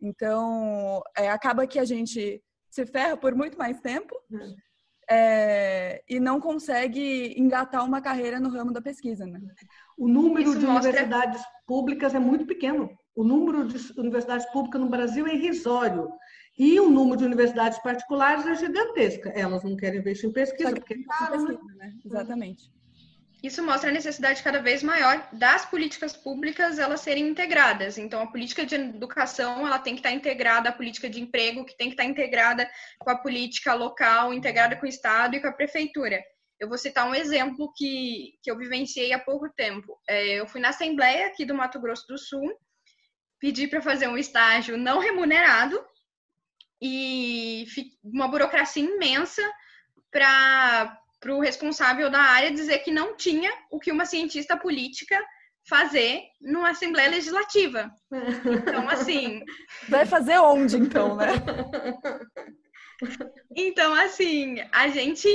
Então, 0.00 1.02
é, 1.16 1.28
acaba 1.30 1.66
que 1.66 1.78
a 1.78 1.84
gente 1.84 2.42
se 2.70 2.86
ferra 2.86 3.16
por 3.16 3.34
muito 3.34 3.58
mais 3.58 3.80
tempo. 3.80 4.14
Uhum 4.30 4.56
é, 5.08 6.02
e 6.08 6.18
não 6.18 6.40
consegue 6.40 7.34
engatar 7.36 7.84
uma 7.84 8.00
carreira 8.00 8.40
no 8.40 8.48
ramo 8.48 8.72
da 8.72 8.80
pesquisa. 8.80 9.26
Né? 9.26 9.40
O 9.96 10.08
número 10.08 10.50
Isso 10.50 10.58
de 10.58 10.66
mostra... 10.66 10.90
universidades 10.90 11.42
públicas 11.66 12.14
é 12.14 12.18
muito 12.18 12.46
pequeno. 12.46 12.90
O 13.14 13.22
número 13.22 13.66
de 13.66 13.98
universidades 13.98 14.46
públicas 14.52 14.80
no 14.80 14.88
Brasil 14.88 15.26
é 15.26 15.34
irrisório. 15.34 16.10
E 16.58 16.78
o 16.78 16.88
número 16.88 17.16
de 17.18 17.24
universidades 17.24 17.78
particulares 17.80 18.46
é 18.46 18.54
gigantesca. 18.54 19.30
Elas 19.30 19.64
não 19.64 19.76
querem 19.76 20.00
investir 20.00 20.28
em 20.28 20.32
pesquisa, 20.32 20.72
porque 20.72 20.94
é 20.94 21.02
caro, 21.02 21.42
né? 21.44 21.58
né? 21.76 21.92
Exatamente. 22.04 22.72
Isso 23.44 23.62
mostra 23.62 23.90
a 23.90 23.92
necessidade 23.92 24.42
cada 24.42 24.58
vez 24.62 24.82
maior 24.82 25.28
das 25.30 25.66
políticas 25.66 26.16
públicas 26.16 26.78
elas 26.78 27.02
serem 27.02 27.28
integradas. 27.28 27.98
Então, 27.98 28.22
a 28.22 28.26
política 28.26 28.64
de 28.64 28.74
educação 28.74 29.66
ela 29.66 29.78
tem 29.78 29.92
que 29.92 29.98
estar 29.98 30.12
integrada 30.12 30.70
à 30.70 30.72
política 30.72 31.10
de 31.10 31.20
emprego, 31.20 31.62
que 31.66 31.76
tem 31.76 31.88
que 31.88 31.92
estar 31.92 32.06
integrada 32.06 32.66
com 32.98 33.10
a 33.10 33.18
política 33.18 33.74
local, 33.74 34.32
integrada 34.32 34.76
com 34.76 34.86
o 34.86 34.88
Estado 34.88 35.36
e 35.36 35.42
com 35.42 35.48
a 35.48 35.52
prefeitura. 35.52 36.24
Eu 36.58 36.70
vou 36.70 36.78
citar 36.78 37.06
um 37.06 37.14
exemplo 37.14 37.70
que, 37.76 38.32
que 38.42 38.50
eu 38.50 38.56
vivenciei 38.56 39.12
há 39.12 39.18
pouco 39.18 39.52
tempo. 39.54 39.94
É, 40.08 40.40
eu 40.40 40.46
fui 40.46 40.62
na 40.62 40.70
Assembleia 40.70 41.26
aqui 41.26 41.44
do 41.44 41.54
Mato 41.54 41.78
Grosso 41.78 42.06
do 42.08 42.16
Sul, 42.16 42.50
pedi 43.38 43.68
para 43.68 43.82
fazer 43.82 44.08
um 44.08 44.16
estágio 44.16 44.78
não 44.78 45.00
remunerado 45.00 45.78
e 46.80 47.66
uma 48.02 48.26
burocracia 48.26 48.82
imensa 48.82 49.42
para 50.10 50.98
para 51.24 51.34
o 51.34 51.40
responsável 51.40 52.10
da 52.10 52.20
área 52.20 52.50
dizer 52.50 52.80
que 52.80 52.90
não 52.90 53.16
tinha 53.16 53.50
o 53.70 53.80
que 53.80 53.90
uma 53.90 54.04
cientista 54.04 54.58
política 54.58 55.18
fazer 55.66 56.20
numa 56.38 56.68
Assembleia 56.68 57.08
Legislativa. 57.08 57.90
Então, 58.12 58.86
assim. 58.90 59.42
Vai 59.88 60.04
fazer 60.04 60.36
onde, 60.38 60.76
então, 60.76 61.16
né? 61.16 61.26
Então, 63.56 63.92
assim, 63.92 64.56
a 64.72 64.88
gente 64.88 65.28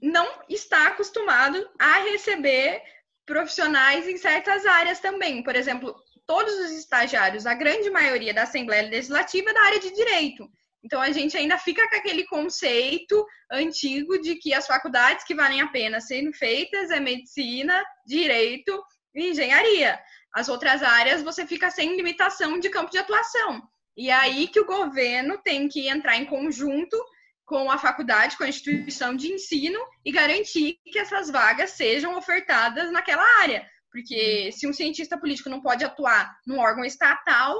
não 0.00 0.26
está 0.48 0.88
acostumado 0.88 1.68
a 1.78 2.04
receber 2.04 2.80
profissionais 3.26 4.08
em 4.08 4.16
certas 4.16 4.64
áreas 4.64 5.00
também. 5.00 5.42
Por 5.42 5.56
exemplo, 5.56 5.94
todos 6.24 6.54
os 6.54 6.70
estagiários, 6.70 7.46
a 7.46 7.54
grande 7.54 7.90
maioria 7.90 8.32
da 8.32 8.44
Assembleia 8.44 8.88
Legislativa 8.88 9.50
é 9.50 9.52
da 9.52 9.62
área 9.62 9.80
de 9.80 9.92
direito. 9.92 10.48
Então 10.82 11.00
a 11.00 11.10
gente 11.10 11.36
ainda 11.36 11.58
fica 11.58 11.88
com 11.88 11.96
aquele 11.96 12.24
conceito 12.24 13.26
antigo 13.50 14.18
de 14.20 14.36
que 14.36 14.54
as 14.54 14.66
faculdades 14.66 15.24
que 15.24 15.34
valem 15.34 15.60
a 15.60 15.68
pena 15.68 16.00
serem 16.00 16.32
feitas 16.32 16.90
é 16.90 16.98
medicina, 16.98 17.84
direito 18.06 18.82
e 19.14 19.30
engenharia. 19.30 20.00
As 20.32 20.48
outras 20.48 20.82
áreas 20.82 21.22
você 21.22 21.46
fica 21.46 21.70
sem 21.70 21.96
limitação 21.96 22.58
de 22.58 22.70
campo 22.70 22.90
de 22.90 22.98
atuação. 22.98 23.62
E 23.96 24.08
é 24.08 24.14
aí 24.14 24.48
que 24.48 24.60
o 24.60 24.66
governo 24.66 25.38
tem 25.42 25.68
que 25.68 25.88
entrar 25.88 26.16
em 26.16 26.24
conjunto 26.24 26.96
com 27.44 27.70
a 27.70 27.76
faculdade, 27.76 28.36
com 28.36 28.44
a 28.44 28.48
instituição 28.48 29.14
de 29.14 29.32
ensino 29.32 29.80
e 30.04 30.12
garantir 30.12 30.78
que 30.84 30.98
essas 30.98 31.28
vagas 31.28 31.70
sejam 31.70 32.16
ofertadas 32.16 32.92
naquela 32.92 33.24
área. 33.42 33.66
Porque 33.90 34.50
se 34.52 34.68
um 34.68 34.72
cientista 34.72 35.18
político 35.18 35.50
não 35.50 35.60
pode 35.60 35.84
atuar 35.84 36.32
num 36.46 36.60
órgão 36.60 36.84
estatal, 36.84 37.56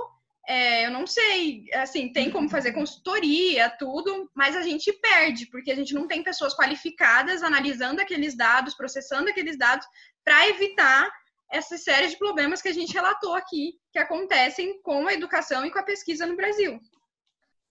é, 0.50 0.84
eu 0.84 0.90
não 0.90 1.06
sei, 1.06 1.66
assim, 1.74 2.12
tem 2.12 2.28
como 2.28 2.48
fazer 2.48 2.72
consultoria, 2.72 3.70
tudo, 3.78 4.28
mas 4.34 4.56
a 4.56 4.62
gente 4.62 4.92
perde, 4.94 5.46
porque 5.46 5.70
a 5.70 5.76
gente 5.76 5.94
não 5.94 6.08
tem 6.08 6.24
pessoas 6.24 6.56
qualificadas 6.56 7.44
analisando 7.44 8.00
aqueles 8.00 8.36
dados, 8.36 8.74
processando 8.74 9.30
aqueles 9.30 9.56
dados, 9.56 9.86
para 10.24 10.48
evitar 10.48 11.08
essa 11.52 11.78
série 11.78 12.08
de 12.08 12.18
problemas 12.18 12.60
que 12.60 12.66
a 12.66 12.72
gente 12.72 12.92
relatou 12.92 13.36
aqui, 13.36 13.78
que 13.92 13.98
acontecem 14.00 14.82
com 14.82 15.06
a 15.06 15.14
educação 15.14 15.64
e 15.64 15.70
com 15.70 15.78
a 15.78 15.84
pesquisa 15.84 16.26
no 16.26 16.34
Brasil. 16.34 16.80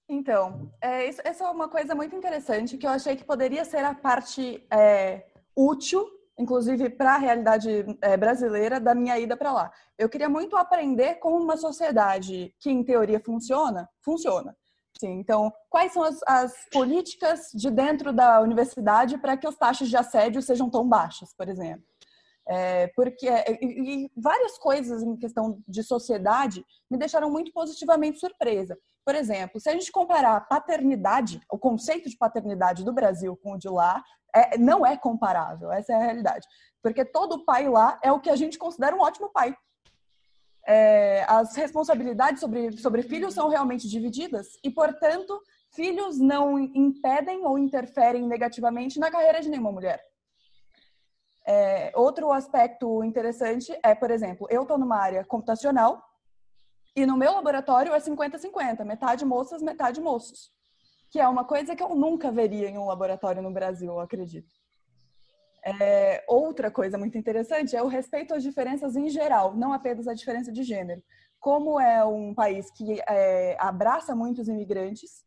Então, 0.08 0.74
é, 0.82 1.10
isso, 1.10 1.20
essa 1.26 1.44
é 1.44 1.50
uma 1.50 1.68
coisa 1.68 1.94
muito 1.94 2.16
interessante 2.16 2.78
que 2.78 2.88
eu 2.88 2.92
achei 2.92 3.18
que 3.18 3.26
poderia 3.26 3.66
ser 3.66 3.84
a 3.84 3.94
parte 3.94 4.66
é, 4.72 5.26
útil 5.54 6.10
inclusive 6.40 6.90
para 6.90 7.16
a 7.16 7.18
realidade 7.18 7.86
é, 8.02 8.16
brasileira 8.16 8.80
da 8.80 8.96
minha 8.96 9.20
ida 9.20 9.36
para 9.36 9.52
lá. 9.52 9.72
Eu 9.98 10.08
queria 10.08 10.30
muito 10.30 10.56
aprender 10.56 11.16
como 11.16 11.36
uma 11.36 11.58
sociedade 11.58 12.56
que 12.58 12.72
em 12.72 12.82
teoria 12.82 13.20
funciona, 13.20 13.90
funciona. 14.02 14.56
Sim, 14.98 15.20
então, 15.20 15.54
quais 15.70 15.94
são 15.94 16.04
as, 16.04 16.20
as 16.26 16.54
políticas 16.72 17.52
de 17.54 17.70
dentro 17.70 18.12
da 18.12 18.42
universidade 18.42 19.18
para 19.18 19.38
que 19.38 19.48
as 19.48 19.56
taxas 19.56 19.90
de 19.90 19.98
assédio 19.98 20.42
sejam 20.42 20.70
tão 20.70 20.88
baixas, 20.88 21.34
por 21.34 21.48
exemplo? 21.48 21.84
É, 22.52 22.88
porque 22.95 23.28
e, 23.28 24.06
e 24.06 24.12
várias 24.18 24.58
coisas 24.58 25.04
em 25.04 25.16
questão 25.16 25.62
de 25.68 25.84
sociedade 25.84 26.66
me 26.89 26.97
deixaram 26.97 27.30
muito 27.30 27.52
positivamente 27.54 28.20
surpresa. 28.20 28.76
Por 29.06 29.14
exemplo, 29.14 29.60
se 29.60 29.70
a 29.70 29.74
gente 29.74 29.91
comparar 29.91 30.36
a 30.36 30.41
paternidade, 30.41 31.39
o 31.52 31.60
conceito 31.60 32.10
de 32.10 32.18
paternidade 32.18 32.84
do 32.84 32.91
Brasil 32.91 33.38
com 33.43 33.54
o 33.54 33.58
de 33.58 33.70
lá, 33.70 34.04
é, 34.36 34.58
não 34.58 34.84
é 34.84 34.97
comparável, 34.97 35.72
essa 35.72 35.93
é 35.93 35.95
a 35.95 36.04
realidade. 36.04 36.47
Porque 36.82 37.06
todo 37.06 37.45
pai 37.45 37.68
lá 37.70 38.00
é 38.04 38.12
o 38.12 38.20
que 38.20 38.30
a 38.30 38.36
gente 38.36 38.58
considera 38.58 38.95
um 38.95 39.02
ótimo 39.02 39.30
pai. 39.32 39.56
é, 40.70 41.26
as 41.28 41.56
responsabilidades 41.56 42.39
sobre, 42.39 42.72
sobre 42.78 43.02
filhos 43.02 43.34
são 43.34 43.50
realmente 43.50 43.88
divididas 43.88 44.47
e, 44.64 44.70
portanto, 44.70 45.41
filhos 45.72 46.20
não 46.20 46.60
impedem 46.60 47.45
ou 47.45 47.58
interferem 47.58 48.28
negativamente 48.28 49.00
na 49.00 49.10
carreira 49.10 49.41
de 49.41 49.50
nenhuma 49.50 49.72
mulher. 49.72 50.00
É, 51.52 51.91
outro 51.95 52.32
aspecto 52.32 53.04
interessante 53.04 53.76
é, 53.82 53.95
por 53.95 54.12
exemplo, 54.12 54.45
eu 54.52 54.62
estou 54.62 54.78
numa 54.78 54.97
área 54.97 55.26
computacional 55.26 56.00
e 56.95 57.08
no 57.08 57.18
meu 57.18 57.34
laboratório 57.34 57.91
é 57.91 58.00
50-50, 58.00 58.86
metade 58.86 59.26
moças, 59.26 59.60
metade 59.60 60.00
moços. 60.00 60.52
Que 61.10 61.20
é 61.20 61.28
uma 61.28 61.43
coisa 61.43 61.76
que 61.76 61.82
eu 61.82 61.95
nunca 61.95 62.32
veria 62.32 62.70
em 62.70 62.78
um 62.78 62.86
laboratório 62.86 63.41
no 63.41 63.50
Brasil, 63.50 63.89
eu 63.91 64.00
acredito. 64.00 64.54
É, 65.66 66.24
outra 66.28 66.70
coisa 66.70 67.00
muito 67.00 67.18
interessante 67.18 67.76
é 67.76 67.82
o 67.82 67.88
respeito 67.88 68.36
às 68.36 68.43
diferenças 68.43 68.95
em 68.95 69.10
geral, 69.10 69.56
não 69.56 69.74
apenas 69.74 70.08
a 70.08 70.14
diferença 70.14 70.52
de 70.52 70.62
gênero. 70.62 71.02
Como 71.39 71.80
é 71.80 72.06
um 72.06 72.32
país 72.32 72.70
que 72.70 73.02
é, 73.10 73.58
abraça 73.60 74.16
muitos 74.16 74.47
imigrantes, 74.47 75.26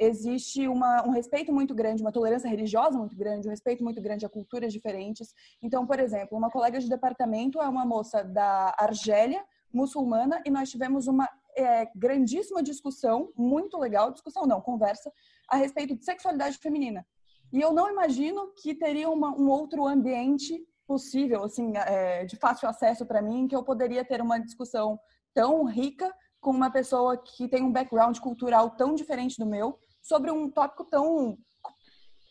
existe 0.00 0.66
uma, 0.66 1.06
um 1.06 1.10
respeito 1.10 1.52
muito 1.52 1.74
grande, 1.74 2.02
uma 2.02 2.10
tolerância 2.10 2.48
religiosa 2.48 2.98
muito 2.98 3.14
grande, 3.14 3.46
um 3.46 3.50
respeito 3.50 3.84
muito 3.84 4.00
grande 4.00 4.24
a 4.24 4.30
culturas 4.30 4.72
diferentes. 4.72 5.34
Então, 5.62 5.86
por 5.86 6.00
exemplo, 6.00 6.38
uma 6.38 6.50
colega 6.50 6.80
de 6.80 6.88
departamento 6.88 7.60
é 7.60 7.68
uma 7.68 7.84
moça 7.84 8.24
da 8.24 8.74
Argélia, 8.78 9.44
muçulmana, 9.70 10.42
e 10.46 10.50
nós 10.50 10.70
tivemos 10.70 11.06
uma 11.06 11.28
é, 11.54 11.86
grandíssima 11.94 12.62
discussão, 12.62 13.30
muito 13.36 13.76
legal, 13.76 14.10
discussão 14.10 14.46
não, 14.46 14.60
conversa, 14.60 15.12
a 15.46 15.56
respeito 15.56 15.94
de 15.94 16.02
sexualidade 16.02 16.56
feminina. 16.56 17.06
E 17.52 17.60
eu 17.60 17.72
não 17.72 17.90
imagino 17.90 18.52
que 18.54 18.74
teria 18.74 19.10
uma, 19.10 19.36
um 19.36 19.50
outro 19.50 19.86
ambiente 19.86 20.66
possível, 20.86 21.44
assim, 21.44 21.76
é, 21.76 22.24
de 22.24 22.36
fácil 22.36 22.68
acesso 22.68 23.04
para 23.04 23.20
mim, 23.20 23.46
que 23.46 23.54
eu 23.54 23.62
poderia 23.62 24.04
ter 24.04 24.22
uma 24.22 24.38
discussão 24.38 24.98
tão 25.34 25.64
rica 25.64 26.12
com 26.40 26.50
uma 26.50 26.70
pessoa 26.70 27.18
que 27.18 27.46
tem 27.46 27.62
um 27.62 27.70
background 27.70 28.18
cultural 28.18 28.70
tão 28.70 28.94
diferente 28.94 29.38
do 29.38 29.44
meu 29.44 29.78
sobre 30.02 30.30
um 30.30 30.50
tópico 30.50 30.84
tão 30.84 31.38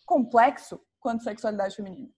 complexo 0.05 0.79
quanto 0.99 1.23
sexualidade 1.23 1.75
feminina. 1.75 2.09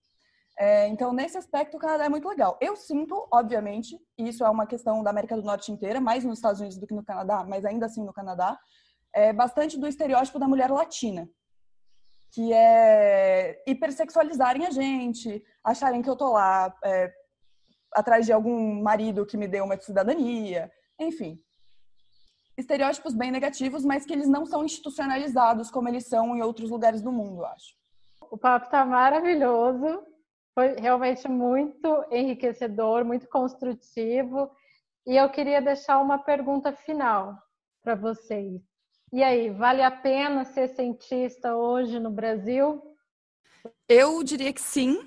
É, 0.58 0.86
então, 0.88 1.12
nesse 1.12 1.38
aspecto, 1.38 1.76
o 1.76 1.80
Canadá 1.80 2.04
é 2.04 2.08
muito 2.08 2.28
legal. 2.28 2.58
Eu 2.60 2.76
sinto, 2.76 3.26
obviamente, 3.32 3.98
e 4.18 4.28
isso 4.28 4.44
é 4.44 4.50
uma 4.50 4.66
questão 4.66 5.02
da 5.02 5.10
América 5.10 5.36
do 5.36 5.42
Norte 5.42 5.72
inteira, 5.72 6.00
mais 6.00 6.24
nos 6.24 6.38
Estados 6.38 6.60
Unidos 6.60 6.78
do 6.78 6.86
que 6.86 6.94
no 6.94 7.04
Canadá, 7.04 7.44
mas 7.44 7.64
ainda 7.64 7.86
assim 7.86 8.04
no 8.04 8.12
Canadá, 8.12 8.58
é 9.14 9.32
bastante 9.32 9.78
do 9.78 9.86
estereótipo 9.86 10.38
da 10.38 10.48
mulher 10.48 10.70
latina 10.70 11.28
que 12.32 12.52
é 12.52 13.62
hipersexualizarem 13.66 14.66
a 14.66 14.70
gente, 14.70 15.44
acharem 15.62 16.00
que 16.00 16.08
eu 16.08 16.16
tô 16.16 16.32
lá 16.32 16.74
é, 16.82 17.12
atrás 17.92 18.24
de 18.24 18.32
algum 18.32 18.82
marido 18.82 19.26
que 19.26 19.36
me 19.36 19.46
deu 19.46 19.64
uma 19.64 19.78
cidadania, 19.78 20.72
enfim. 20.98 21.38
Estereótipos 22.56 23.14
bem 23.14 23.30
negativos, 23.30 23.84
mas 23.84 24.04
que 24.04 24.12
eles 24.12 24.28
não 24.28 24.44
são 24.44 24.64
institucionalizados 24.64 25.70
como 25.70 25.88
eles 25.88 26.06
são 26.06 26.36
em 26.36 26.42
outros 26.42 26.70
lugares 26.70 27.00
do 27.00 27.10
mundo, 27.10 27.40
eu 27.40 27.46
acho. 27.46 27.74
O 28.30 28.36
papo 28.36 28.70
tá 28.70 28.84
maravilhoso, 28.84 30.02
foi 30.54 30.74
realmente 30.78 31.28
muito 31.28 32.04
enriquecedor, 32.10 33.04
muito 33.04 33.28
construtivo. 33.28 34.50
E 35.06 35.16
eu 35.16 35.28
queria 35.30 35.60
deixar 35.60 35.98
uma 35.98 36.18
pergunta 36.18 36.72
final 36.72 37.36
para 37.82 37.94
vocês. 37.94 38.60
E 39.12 39.22
aí, 39.22 39.50
vale 39.50 39.82
a 39.82 39.90
pena 39.90 40.44
ser 40.44 40.68
cientista 40.68 41.54
hoje 41.54 41.98
no 41.98 42.10
Brasil? 42.10 42.82
Eu 43.88 44.22
diria 44.22 44.52
que 44.52 44.60
sim, 44.60 45.06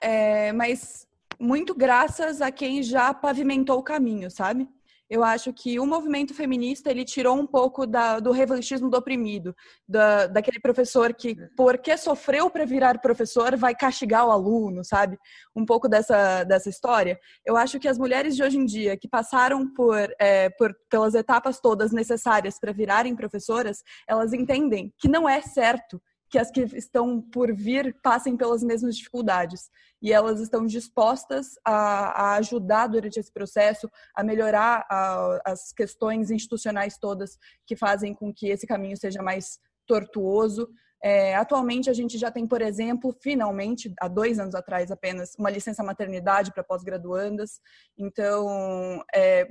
é, 0.00 0.52
mas 0.52 1.06
muito 1.38 1.74
graças 1.74 2.42
a 2.42 2.50
quem 2.50 2.82
já 2.82 3.14
pavimentou 3.14 3.78
o 3.78 3.82
caminho, 3.82 4.30
sabe? 4.30 4.68
Eu 5.12 5.22
acho 5.22 5.52
que 5.52 5.78
o 5.78 5.84
movimento 5.84 6.32
feminista 6.32 6.90
ele 6.90 7.04
tirou 7.04 7.36
um 7.36 7.46
pouco 7.46 7.86
da, 7.86 8.18
do 8.18 8.30
revanchismo 8.30 8.88
do 8.88 8.96
oprimido, 8.96 9.54
da, 9.86 10.26
daquele 10.26 10.58
professor 10.58 11.12
que, 11.12 11.36
porque 11.54 11.98
sofreu 11.98 12.48
para 12.48 12.64
virar 12.64 12.98
professor, 12.98 13.54
vai 13.54 13.74
castigar 13.74 14.26
o 14.26 14.30
aluno, 14.30 14.82
sabe? 14.82 15.18
Um 15.54 15.66
pouco 15.66 15.86
dessa, 15.86 16.44
dessa 16.44 16.70
história. 16.70 17.20
Eu 17.44 17.58
acho 17.58 17.78
que 17.78 17.86
as 17.86 17.98
mulheres 17.98 18.34
de 18.34 18.42
hoje 18.42 18.56
em 18.56 18.64
dia, 18.64 18.96
que 18.96 19.06
passaram 19.06 19.68
por, 19.74 19.98
é, 20.18 20.48
por 20.48 20.74
pelas 20.88 21.14
etapas 21.14 21.60
todas 21.60 21.92
necessárias 21.92 22.58
para 22.58 22.72
virarem 22.72 23.14
professoras, 23.14 23.82
elas 24.08 24.32
entendem 24.32 24.94
que 24.98 25.08
não 25.08 25.28
é 25.28 25.42
certo 25.42 26.00
que 26.32 26.38
as 26.38 26.50
que 26.50 26.62
estão 26.62 27.20
por 27.20 27.54
vir 27.54 27.94
passem 28.02 28.38
pelas 28.38 28.62
mesmas 28.62 28.96
dificuldades. 28.96 29.70
E 30.00 30.10
elas 30.10 30.40
estão 30.40 30.64
dispostas 30.64 31.58
a, 31.62 31.74
a 32.22 32.36
ajudar 32.36 32.86
durante 32.86 33.20
esse 33.20 33.30
processo, 33.30 33.86
a 34.16 34.24
melhorar 34.24 34.86
a, 34.90 35.42
as 35.44 35.74
questões 35.74 36.30
institucionais 36.30 36.96
todas 36.96 37.36
que 37.66 37.76
fazem 37.76 38.14
com 38.14 38.32
que 38.32 38.48
esse 38.48 38.66
caminho 38.66 38.96
seja 38.96 39.22
mais 39.22 39.60
tortuoso. 39.86 40.70
É, 41.04 41.34
atualmente, 41.34 41.90
a 41.90 41.92
gente 41.92 42.16
já 42.16 42.30
tem, 42.30 42.46
por 42.46 42.62
exemplo, 42.62 43.14
finalmente, 43.20 43.92
há 44.00 44.08
dois 44.08 44.38
anos 44.38 44.54
atrás 44.54 44.90
apenas, 44.90 45.34
uma 45.38 45.50
licença 45.50 45.82
maternidade 45.84 46.50
para 46.50 46.64
pós-graduandas. 46.64 47.60
Então, 47.98 49.04
é, 49.14 49.46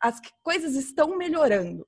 as 0.00 0.18
coisas 0.42 0.74
estão 0.74 1.18
melhorando. 1.18 1.86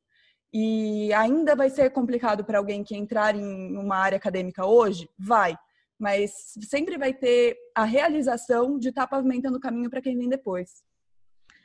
E 0.52 1.12
ainda 1.12 1.54
vai 1.54 1.70
ser 1.70 1.90
complicado 1.90 2.44
para 2.44 2.58
alguém 2.58 2.82
que 2.82 2.96
entrar 2.96 3.36
em 3.36 3.76
uma 3.76 3.96
área 3.96 4.16
acadêmica 4.16 4.66
hoje? 4.66 5.08
Vai. 5.18 5.56
Mas 5.98 6.54
sempre 6.62 6.98
vai 6.98 7.12
ter 7.12 7.56
a 7.74 7.84
realização 7.84 8.78
de 8.78 8.88
estar 8.88 9.02
tá 9.02 9.06
pavimentando 9.06 9.58
o 9.58 9.60
caminho 9.60 9.90
para 9.90 10.02
quem 10.02 10.16
vem 10.16 10.28
depois. 10.28 10.82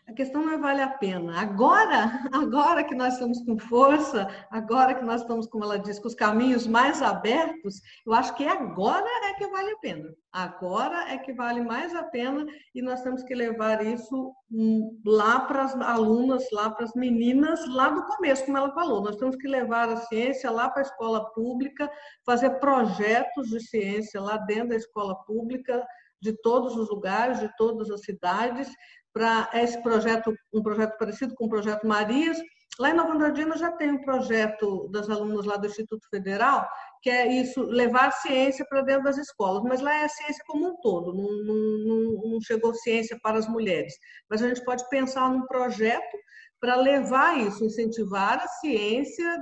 A 0.07 0.13
questão 0.13 0.45
não 0.45 0.53
é 0.53 0.57
vale 0.57 0.81
a 0.81 0.89
pena. 0.89 1.41
Agora, 1.41 2.11
agora 2.31 2.83
que 2.83 2.93
nós 2.93 3.13
estamos 3.13 3.43
com 3.43 3.57
força, 3.57 4.27
agora 4.51 4.93
que 4.93 5.03
nós 5.03 5.21
estamos, 5.21 5.47
como 5.47 5.63
ela 5.63 5.79
diz, 5.79 5.97
com 5.97 6.07
os 6.07 6.13
caminhos 6.13 6.67
mais 6.67 7.01
abertos, 7.01 7.81
eu 8.05 8.13
acho 8.13 8.35
que 8.35 8.45
agora 8.45 9.07
é 9.29 9.33
que 9.33 9.47
vale 9.47 9.71
a 9.71 9.77
pena. 9.77 10.13
Agora 10.31 11.11
é 11.11 11.17
que 11.17 11.33
vale 11.33 11.61
mais 11.61 11.95
a 11.95 12.03
pena 12.03 12.45
e 12.75 12.83
nós 12.83 13.01
temos 13.01 13.23
que 13.23 13.33
levar 13.33 13.83
isso 13.83 14.31
hum, 14.51 15.01
lá 15.03 15.39
para 15.39 15.63
as 15.63 15.75
alunas, 15.75 16.45
lá 16.51 16.69
para 16.69 16.85
as 16.85 16.93
meninas, 16.93 17.67
lá 17.73 17.89
do 17.89 18.05
começo, 18.05 18.45
como 18.45 18.59
ela 18.59 18.71
falou. 18.75 19.01
Nós 19.01 19.15
temos 19.15 19.35
que 19.35 19.47
levar 19.47 19.89
a 19.89 19.97
ciência 19.97 20.51
lá 20.51 20.69
para 20.69 20.83
a 20.83 20.85
escola 20.85 21.31
pública, 21.31 21.89
fazer 22.23 22.51
projetos 22.59 23.49
de 23.49 23.59
ciência 23.59 24.21
lá 24.21 24.37
dentro 24.37 24.69
da 24.69 24.75
escola 24.75 25.15
pública, 25.23 25.83
de 26.21 26.33
todos 26.41 26.75
os 26.75 26.89
lugares, 26.89 27.39
de 27.39 27.49
todas 27.55 27.89
as 27.89 28.01
cidades, 28.01 28.69
para 29.15 29.49
esse 29.53 29.81
projeto, 29.81 30.35
um 30.53 30.61
projeto 30.61 30.97
parecido 30.97 31.33
com 31.35 31.45
o 31.45 31.49
projeto 31.49 31.87
Marias. 31.87 32.37
Lá 32.77 32.89
em 32.89 32.93
Nova 32.93 33.13
Andradina 33.13 33.55
já 33.57 33.71
tem 33.71 33.89
um 33.89 34.01
projeto 34.01 34.89
das 34.89 35.09
alunas 35.09 35.45
lá 35.45 35.55
do 35.55 35.67
Instituto 35.67 36.05
Federal, 36.09 36.67
que 37.01 37.09
é 37.09 37.25
isso, 37.25 37.61
levar 37.63 38.11
ciência 38.11 38.65
para 38.69 38.81
dentro 38.81 39.03
das 39.03 39.17
escolas, 39.17 39.63
mas 39.63 39.79
lá 39.79 39.93
é 39.93 40.03
a 40.03 40.09
ciência 40.09 40.43
como 40.45 40.67
um 40.67 40.75
todo, 40.81 41.13
não, 41.13 41.31
não, 41.45 42.31
não 42.31 42.41
chegou 42.41 42.73
ciência 42.73 43.17
para 43.23 43.37
as 43.37 43.47
mulheres. 43.47 43.93
Mas 44.29 44.43
a 44.43 44.49
gente 44.49 44.65
pode 44.65 44.85
pensar 44.89 45.31
num 45.31 45.45
projeto 45.45 46.17
para 46.59 46.75
levar 46.75 47.37
isso, 47.39 47.63
incentivar 47.63 48.39
a 48.39 48.47
ciência 48.47 49.39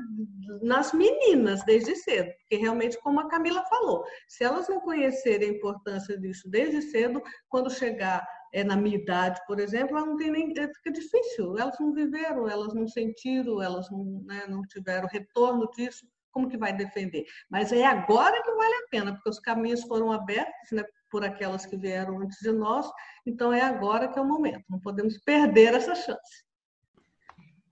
nas 0.61 0.93
meninas 0.93 1.63
desde 1.65 1.95
cedo, 1.95 2.29
porque 2.41 2.57
realmente, 2.57 2.99
como 3.01 3.19
a 3.19 3.27
Camila 3.27 3.63
falou, 3.65 4.03
se 4.27 4.43
elas 4.43 4.69
não 4.69 4.79
conhecerem 4.81 5.49
a 5.49 5.53
importância 5.53 6.19
disso 6.19 6.47
desde 6.47 6.83
cedo, 6.83 7.23
quando 7.49 7.71
chegar 7.71 8.23
é, 8.53 8.63
na 8.63 8.77
minha 8.77 8.95
idade, 8.95 9.41
por 9.47 9.59
exemplo, 9.59 9.97
ela 9.97 10.05
não 10.05 10.15
tem 10.15 10.29
nem, 10.31 10.53
é, 10.57 10.67
fica 10.75 10.91
difícil, 10.91 11.57
elas 11.57 11.75
não 11.79 11.91
viveram, 11.91 12.47
elas 12.47 12.73
não 12.73 12.87
sentiram, 12.87 13.61
elas 13.61 13.89
não, 13.89 14.21
né, 14.25 14.45
não 14.47 14.61
tiveram 14.61 15.07
retorno 15.07 15.67
disso, 15.71 16.07
como 16.31 16.47
que 16.47 16.57
vai 16.57 16.71
defender? 16.71 17.25
Mas 17.49 17.71
é 17.71 17.83
agora 17.83 18.41
que 18.43 18.51
vale 18.51 18.75
a 18.75 18.87
pena, 18.91 19.13
porque 19.13 19.29
os 19.29 19.39
caminhos 19.39 19.81
foram 19.83 20.11
abertos 20.11 20.71
né, 20.71 20.83
por 21.09 21.23
aquelas 21.23 21.65
que 21.65 21.75
vieram 21.75 22.19
antes 22.19 22.37
de 22.39 22.51
nós, 22.51 22.87
então 23.25 23.51
é 23.51 23.61
agora 23.61 24.07
que 24.07 24.19
é 24.19 24.21
o 24.21 24.25
momento, 24.25 24.63
não 24.69 24.79
podemos 24.79 25.17
perder 25.19 25.73
essa 25.73 25.95
chance. 25.95 26.45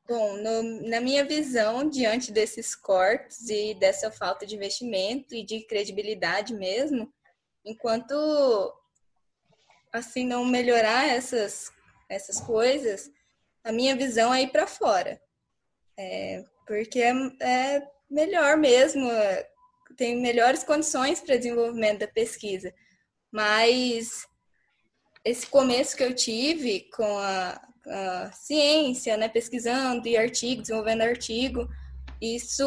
Bom, 0.10 0.36
no, 0.38 0.90
na 0.90 1.00
minha 1.00 1.24
visão, 1.24 1.88
diante 1.88 2.32
desses 2.32 2.76
cortes 2.76 3.50
e 3.50 3.76
dessa 3.76 4.12
falta 4.12 4.46
de 4.46 4.56
investimento 4.56 5.34
e 5.34 5.46
de 5.46 5.66
credibilidade 5.66 6.54
mesmo, 6.54 7.14
enquanto 7.64 8.14
assim 9.92 10.26
não 10.26 10.46
melhorar 10.46 11.08
essas, 11.08 11.72
essas 12.10 12.40
coisas, 12.42 13.12
a 13.64 13.72
minha 13.72 13.96
visão 13.96 14.34
é 14.34 14.44
ir 14.44 14.52
para 14.52 14.68
fora. 14.68 15.22
É, 15.98 16.44
porque 16.66 17.00
é, 17.00 17.14
é 17.42 17.88
melhor 18.10 18.58
mesmo, 18.58 19.10
tem 19.96 20.20
melhores 20.20 20.64
condições 20.64 21.20
para 21.20 21.38
desenvolvimento 21.38 22.00
da 22.00 22.08
pesquisa. 22.08 22.74
Mas 23.32 24.26
esse 25.24 25.46
começo 25.48 25.96
que 25.96 26.04
eu 26.04 26.16
tive 26.16 26.90
com 26.96 27.18
a, 27.18 27.62
a 27.88 28.32
ciência, 28.32 29.16
né, 29.18 29.30
pesquisando 29.30 30.08
e 30.08 30.18
artigo, 30.18 30.62
desenvolvendo 30.62 31.02
artigo, 31.02 31.68
isso 32.22 32.66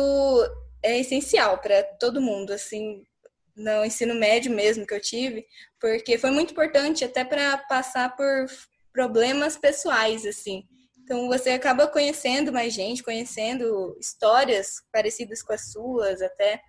é 0.83 0.99
essencial 0.99 1.59
para 1.59 1.83
todo 1.83 2.21
mundo, 2.21 2.53
assim, 2.53 3.05
no 3.57 3.85
ensino 3.85 4.15
médio 4.15 4.53
mesmo 4.53 4.87
que 4.87 4.95
eu 4.95 5.01
tive, 5.01 5.47
porque 5.81 6.19
foi 6.19 6.31
muito 6.31 6.53
importante 6.53 7.05
até 7.05 7.25
para 7.25 7.59
passar 7.59 8.17
por 8.17 8.47
problemas 8.93 9.57
pessoais, 9.57 10.25
assim. 10.27 10.65
Então 10.99 11.29
você 11.29 11.51
acaba 11.51 11.87
conhecendo 11.87 12.53
mais 12.53 12.73
gente, 12.73 13.03
conhecendo 13.03 13.97
histórias 14.01 14.83
parecidas 14.93 15.43
com 15.43 15.53
as 15.53 15.71
suas 15.71 16.23
até. 16.23 16.61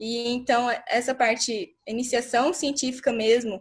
E 0.00 0.28
então 0.28 0.70
essa 0.88 1.14
parte 1.14 1.76
iniciação 1.86 2.52
científica 2.52 3.12
mesmo 3.12 3.60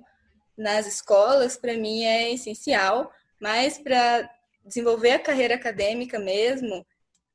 nas 0.58 0.88
escolas 0.88 1.58
para 1.58 1.78
mim 1.78 2.04
é 2.04 2.32
essencial, 2.32 3.12
mas 3.40 3.78
para 3.78 4.30
desenvolver 4.66 5.12
a 5.12 5.20
carreira 5.20 5.56
acadêmica 5.56 6.20
mesmo, 6.20 6.86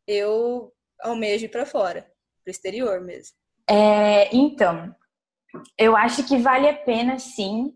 eu 0.06 0.72
almejo 1.00 1.44
ir 1.44 1.48
para 1.48 1.66
fora, 1.66 2.02
para 2.42 2.48
o 2.48 2.50
exterior 2.50 3.00
mesmo. 3.00 3.36
É, 3.68 4.34
então, 4.34 4.94
eu 5.78 5.96
acho 5.96 6.26
que 6.26 6.38
vale 6.38 6.68
a 6.68 6.76
pena 6.76 7.18
sim 7.18 7.74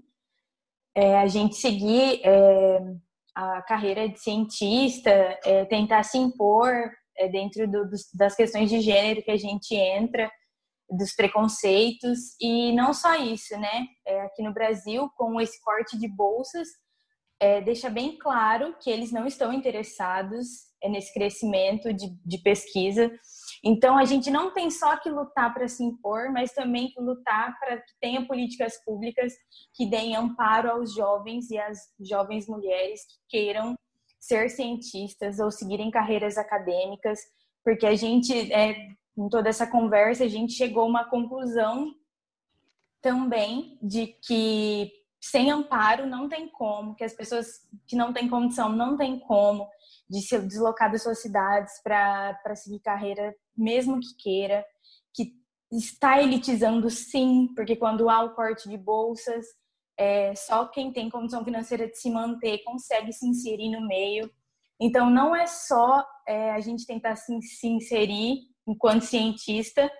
é, 0.95 1.19
a 1.19 1.27
gente 1.27 1.57
seguir 1.57 2.21
é, 2.25 2.79
a 3.35 3.61
carreira 3.63 4.09
de 4.09 4.19
cientista, 4.19 5.11
é, 5.45 5.65
tentar 5.67 6.03
se 6.03 6.17
impor 6.17 6.73
é, 7.19 7.29
dentro 7.29 7.69
do, 7.69 7.89
dos, 7.89 8.11
das 8.15 8.35
questões 8.35 8.71
de 8.71 8.81
gênero 8.81 9.23
que 9.23 9.31
a 9.31 9.37
gente 9.37 9.75
entra, 9.75 10.31
dos 10.89 11.15
preconceitos, 11.15 12.41
e 12.41 12.73
não 12.73 12.95
só 12.95 13.17
isso, 13.17 13.59
né? 13.59 13.87
É, 14.07 14.21
aqui 14.23 14.43
no 14.43 14.55
Brasil, 14.55 15.11
com 15.17 15.41
esse 15.41 15.61
corte 15.63 15.99
de 15.99 16.07
bolsas, 16.07 16.69
é, 17.41 17.61
deixa 17.61 17.91
bem 17.91 18.17
claro 18.17 18.75
que 18.81 18.89
eles 18.89 19.11
não 19.11 19.27
estão 19.27 19.53
interessados 19.53 20.47
nesse 20.85 21.13
crescimento 21.13 21.93
de, 21.93 22.09
de 22.25 22.39
pesquisa. 22.39 23.11
Então, 23.65 23.97
a 23.97 24.05
gente 24.05 24.31
não 24.31 24.53
tem 24.53 24.71
só 24.71 24.97
que 24.97 25.09
lutar 25.11 25.53
para 25.53 25.69
se 25.69 25.83
impor, 25.83 26.31
mas 26.31 26.53
também 26.53 26.89
que 26.89 27.01
lutar 27.01 27.59
para 27.59 27.79
que 27.79 27.93
tenha 28.01 28.27
políticas 28.27 28.83
públicas 28.85 29.33
que 29.75 29.87
deem 29.87 30.17
amparo 30.17 30.71
aos 30.71 30.95
jovens 30.95 31.51
e 31.51 31.59
às 31.59 31.79
jovens 32.01 32.47
mulheres 32.47 33.01
que 33.05 33.19
queiram 33.29 33.75
ser 34.19 34.51
cientistas 34.51 35.39
ou 35.39 35.51
seguirem 35.51 35.91
carreiras 35.91 36.37
acadêmicas, 36.37 37.21
porque 37.65 37.87
a 37.87 37.95
gente, 37.95 38.53
é, 38.53 38.77
em 39.17 39.29
toda 39.29 39.49
essa 39.49 39.67
conversa, 39.67 40.25
a 40.25 40.29
gente 40.29 40.53
chegou 40.53 40.83
a 40.83 40.87
uma 40.87 41.05
conclusão 41.05 41.95
também 43.01 43.79
de 43.81 44.09
que 44.09 44.91
sem 45.21 45.51
amparo 45.51 46.07
não 46.07 46.29
tem 46.29 46.49
como, 46.49 46.95
que 46.95 47.05
as 47.05 47.13
pessoas 47.13 47.47
que 47.87 47.97
não 47.97 48.13
têm 48.13 48.29
condição 48.29 48.69
não 48.69 48.97
tem 48.97 49.19
como 49.19 49.69
de 50.09 50.21
se 50.21 50.39
deslocar 50.41 50.91
das 50.91 51.03
suas 51.03 51.21
cidades 51.21 51.81
para 51.83 52.55
seguir 52.55 52.81
carreira, 52.81 53.35
mesmo 53.57 54.01
que 54.01 54.15
queira, 54.19 54.65
que 55.15 55.33
está 55.73 56.23
elitizando 56.23 56.89
sim, 56.91 57.49
porque 57.55 57.77
quando 57.77 58.09
há 58.09 58.23
o 58.23 58.35
corte 58.35 58.69
de 58.69 58.77
bolsas, 58.77 59.47
é, 59.99 60.35
só 60.35 60.67
quem 60.67 60.93
tem 60.93 61.09
condição 61.09 61.45
financeira 61.45 61.89
de 61.89 61.97
se 61.97 62.11
manter 62.11 62.63
consegue 62.65 63.13
se 63.13 63.27
inserir 63.27 63.71
no 63.71 63.87
meio. 63.87 64.31
Então, 64.79 65.09
não 65.09 65.35
é 65.35 65.47
só 65.47 66.05
é, 66.29 66.51
a 66.51 66.61
gente 66.61 66.87
tentar 66.87 67.17
se, 67.17 67.41
se, 67.41 67.67
inserir 67.67 68.41
enquanto 68.67 69.03
cientista. 69.03 69.91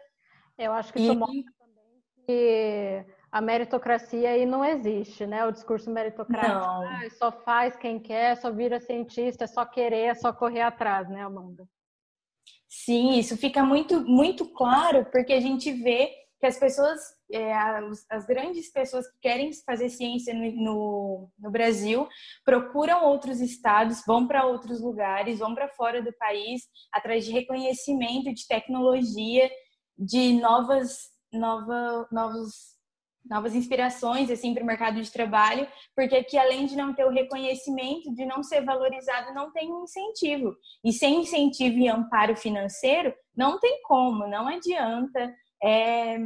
Eu 0.59 0.73
acho 0.73 0.93
que 0.93 1.01
isso 1.01 1.13
e... 1.13 1.17
mostra 1.17 1.53
também 1.59 2.03
que 2.27 3.07
a 3.33 3.41
meritocracia 3.41 4.31
aí 4.31 4.45
não 4.45 4.65
existe, 4.65 5.27
né? 5.27 5.47
O 5.47 5.53
discurso 5.53 5.91
meritocrático 5.91 6.65
ah, 6.65 7.01
só 7.19 7.33
faz 7.33 7.75
quem 7.77 7.99
quer, 7.99 8.37
só 8.37 8.51
vira 8.51 8.81
cientista, 8.81 9.45
é 9.45 9.47
só 9.47 9.65
querer, 9.65 10.09
é 10.09 10.15
só 10.15 10.33
correr 10.33 10.63
atrás, 10.63 11.09
né, 11.09 11.23
Amanda? 11.23 11.67
Sim, 12.87 13.19
isso 13.19 13.37
fica 13.37 13.65
muito, 13.65 14.01
muito 14.07 14.47
claro 14.47 15.05
porque 15.11 15.33
a 15.33 15.41
gente 15.41 15.73
vê 15.73 16.09
que 16.39 16.47
as 16.47 16.57
pessoas, 16.57 17.01
é, 17.33 17.53
as, 17.53 18.07
as, 18.09 18.25
grandes 18.25 18.71
pessoas 18.71 19.11
que 19.11 19.19
querem 19.21 19.51
fazer 19.65 19.89
ciência 19.89 20.33
no, 20.33 20.53
no, 20.53 21.31
no 21.37 21.51
Brasil, 21.51 22.07
procuram 22.45 23.05
outros 23.07 23.41
estados, 23.41 24.05
vão 24.07 24.29
para 24.29 24.47
outros 24.47 24.81
lugares, 24.81 25.41
vão 25.41 25.53
para 25.53 25.69
fora 25.71 26.01
do 26.01 26.13
país, 26.13 26.63
atrás 26.93 27.25
de 27.25 27.33
reconhecimento, 27.33 28.33
de 28.33 28.47
tecnologia, 28.47 29.51
de 29.99 30.35
novas, 30.35 31.11
nova, 31.33 32.07
novos 32.13 32.76
novas 33.29 33.55
inspirações 33.55 34.31
assim 34.31 34.55
para 34.55 34.63
o 34.63 34.67
mercado 34.67 35.01
de 35.01 35.11
trabalho, 35.11 35.67
porque 35.95 36.17
aqui 36.17 36.39
além 36.39 36.67
de 36.67 36.77
não 36.77 36.95
ter 36.95 37.05
o 37.05 37.11
reconhecimento, 37.11 38.15
de 38.15 38.25
não 38.25 38.43
ser 38.43 38.63
valorizado, 38.65 39.35
não 39.35 39.53
tem 39.53 39.73
um 39.73 39.85
incentivo. 39.85 40.57
E 40.85 40.93
sem 40.93 41.21
incentivo 41.21 41.79
e 41.79 41.89
amparo 41.89 42.37
financeiro, 42.37 43.15
não 43.37 43.59
tem 43.59 43.83
como, 43.83 44.27
não 44.27 44.49
adianta. 44.49 45.35
É, 45.63 46.19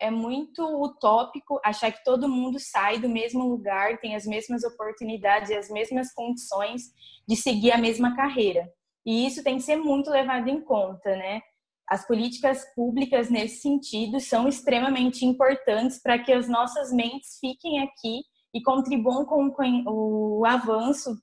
é 0.00 0.10
muito 0.10 0.62
utópico 0.82 1.60
achar 1.64 1.90
que 1.90 2.04
todo 2.04 2.28
mundo 2.28 2.58
sai 2.58 2.98
do 2.98 3.08
mesmo 3.08 3.48
lugar, 3.48 3.98
tem 3.98 4.14
as 4.14 4.26
mesmas 4.26 4.62
oportunidades 4.64 5.50
e 5.50 5.54
as 5.54 5.68
mesmas 5.68 6.12
condições 6.12 6.82
de 7.26 7.36
seguir 7.36 7.72
a 7.72 7.78
mesma 7.78 8.14
carreira. 8.14 8.70
E 9.04 9.26
isso 9.26 9.42
tem 9.42 9.56
que 9.56 9.62
ser 9.62 9.76
muito 9.76 10.10
levado 10.10 10.48
em 10.48 10.60
conta, 10.60 11.10
né? 11.16 11.40
As 11.88 12.06
políticas 12.06 12.64
públicas 12.74 13.30
nesse 13.30 13.62
sentido 13.62 14.20
são 14.20 14.46
extremamente 14.46 15.24
importantes 15.24 16.00
para 16.00 16.18
que 16.18 16.32
as 16.32 16.48
nossas 16.48 16.92
mentes 16.92 17.38
fiquem 17.40 17.80
aqui 17.80 18.20
e 18.54 18.62
contribuam 18.62 19.24
com 19.24 19.50
o 19.86 20.44
avanço 20.44 21.16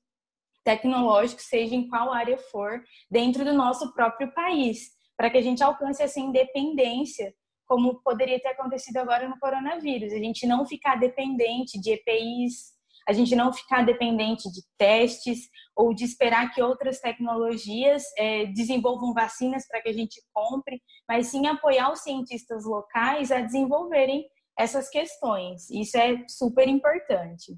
tecnológico, 0.63 1.41
seja 1.41 1.75
em 1.75 1.87
qual 1.87 2.11
área 2.11 2.37
for, 2.37 2.83
dentro 3.09 3.45
do 3.45 3.53
nosso 3.53 3.93
próprio 3.93 4.33
país, 4.33 4.89
para 5.15 5.29
que 5.29 5.37
a 5.37 5.41
gente 5.41 5.63
alcance 5.63 6.01
essa 6.01 6.19
independência, 6.19 7.33
como 7.67 8.01
poderia 8.01 8.39
ter 8.39 8.49
acontecido 8.49 8.97
agora 8.97 9.29
no 9.29 9.39
coronavírus. 9.39 10.11
A 10.11 10.17
gente 10.17 10.47
não 10.47 10.65
ficar 10.65 10.95
dependente 10.95 11.79
de 11.79 11.91
EPIs, 11.91 12.74
a 13.07 13.13
gente 13.13 13.35
não 13.35 13.53
ficar 13.53 13.85
dependente 13.85 14.51
de 14.51 14.61
testes 14.77 15.47
ou 15.75 15.93
de 15.93 16.03
esperar 16.03 16.53
que 16.53 16.61
outras 16.61 16.99
tecnologias 16.99 18.03
é, 18.17 18.45
desenvolvam 18.47 19.13
vacinas 19.13 19.67
para 19.67 19.81
que 19.81 19.89
a 19.89 19.93
gente 19.93 20.21
compre, 20.33 20.81
mas 21.07 21.27
sim 21.27 21.47
apoiar 21.47 21.91
os 21.91 22.01
cientistas 22.01 22.65
locais 22.65 23.31
a 23.31 23.41
desenvolverem 23.41 24.25
essas 24.57 24.89
questões. 24.89 25.69
Isso 25.69 25.97
é 25.97 26.23
super 26.27 26.67
importante. 26.67 27.55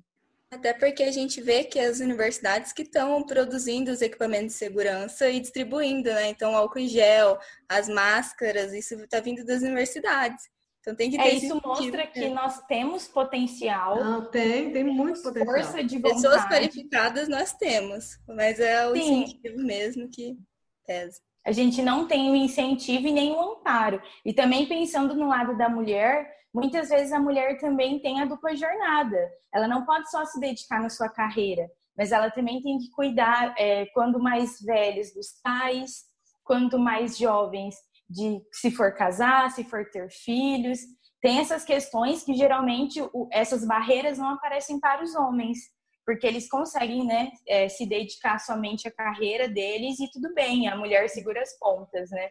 Até 0.49 0.73
porque 0.73 1.03
a 1.03 1.11
gente 1.11 1.41
vê 1.41 1.65
que 1.65 1.77
as 1.77 1.99
universidades 1.99 2.71
que 2.71 2.83
estão 2.83 3.21
produzindo 3.23 3.91
os 3.91 4.01
equipamentos 4.01 4.53
de 4.53 4.59
segurança 4.59 5.29
e 5.29 5.41
distribuindo, 5.41 6.09
né? 6.09 6.29
Então, 6.29 6.55
álcool 6.55 6.79
em 6.79 6.87
gel, 6.87 7.37
as 7.67 7.89
máscaras, 7.89 8.71
isso 8.73 8.95
está 8.95 9.19
vindo 9.19 9.43
das 9.43 9.61
universidades. 9.61 10.41
Então 10.87 10.95
tem 10.95 11.11
que 11.11 11.17
é, 11.17 11.23
ter. 11.23 11.29
É, 11.29 11.33
isso 11.33 11.61
mostra 11.61 12.07
que 12.07 12.29
nós 12.29 12.61
temos 12.65 13.09
potencial. 13.09 14.01
Não, 14.01 14.31
tem, 14.31 14.71
tem 14.71 14.85
muito 14.85 15.21
potencial. 15.21 15.53
Força 15.53 15.83
de 15.83 15.97
vontade. 15.97 16.21
Pessoas 16.21 16.45
qualificadas 16.45 17.27
nós 17.27 17.51
temos, 17.51 18.17
mas 18.25 18.57
é 18.57 18.87
o 18.87 18.95
Sim. 18.95 19.23
incentivo 19.23 19.57
mesmo 19.63 20.07
que 20.07 20.37
pesa. 20.85 21.19
A 21.45 21.51
gente 21.51 21.81
não 21.81 22.07
tem 22.07 22.31
o 22.31 22.35
incentivo 22.35 23.05
e 23.05 23.11
nem 23.11 23.33
o 23.33 23.39
amparo. 23.39 24.01
E 24.23 24.33
também 24.33 24.65
pensando 24.65 25.13
no 25.13 25.27
lado 25.27 25.57
da 25.57 25.67
mulher, 25.67 26.25
muitas 26.53 26.87
vezes 26.87 27.11
a 27.11 27.19
mulher 27.19 27.59
também 27.59 27.99
tem 27.99 28.21
a 28.21 28.25
dupla 28.25 28.55
jornada. 28.55 29.29
Ela 29.53 29.67
não 29.67 29.85
pode 29.85 30.09
só 30.09 30.23
se 30.23 30.39
dedicar 30.39 30.81
na 30.81 30.89
sua 30.89 31.09
carreira, 31.09 31.69
mas 31.97 32.13
ela 32.13 32.31
também 32.31 32.61
tem 32.61 32.77
que 32.77 32.89
cuidar, 32.91 33.53
é, 33.57 33.87
quando 33.87 34.21
mais 34.21 34.61
velhos, 34.61 35.13
dos 35.13 35.33
pais, 35.43 36.05
quanto 36.45 36.79
mais 36.79 37.17
jovens, 37.17 37.75
de 38.09 38.41
se 38.51 38.71
for 38.71 38.93
casar, 38.93 39.51
se 39.51 39.63
for 39.63 39.89
ter 39.89 40.09
filhos. 40.09 40.79
Tem 41.21 41.39
essas 41.39 41.63
questões 41.63 42.23
que 42.23 42.33
geralmente 42.33 42.99
essas 43.31 43.65
barreiras 43.65 44.17
não 44.17 44.29
aparecem 44.29 44.79
para 44.79 45.03
os 45.03 45.15
homens, 45.15 45.57
porque 46.05 46.25
eles 46.25 46.47
conseguem 46.49 47.05
né, 47.05 47.31
é, 47.47 47.67
se 47.67 47.85
dedicar 47.85 48.39
somente 48.39 48.87
à 48.87 48.91
carreira 48.91 49.49
deles 49.49 49.99
e 49.99 50.09
tudo 50.09 50.33
bem, 50.33 50.67
a 50.67 50.77
mulher 50.77 51.09
segura 51.09 51.41
as 51.41 51.57
pontas, 51.59 52.09
né? 52.11 52.29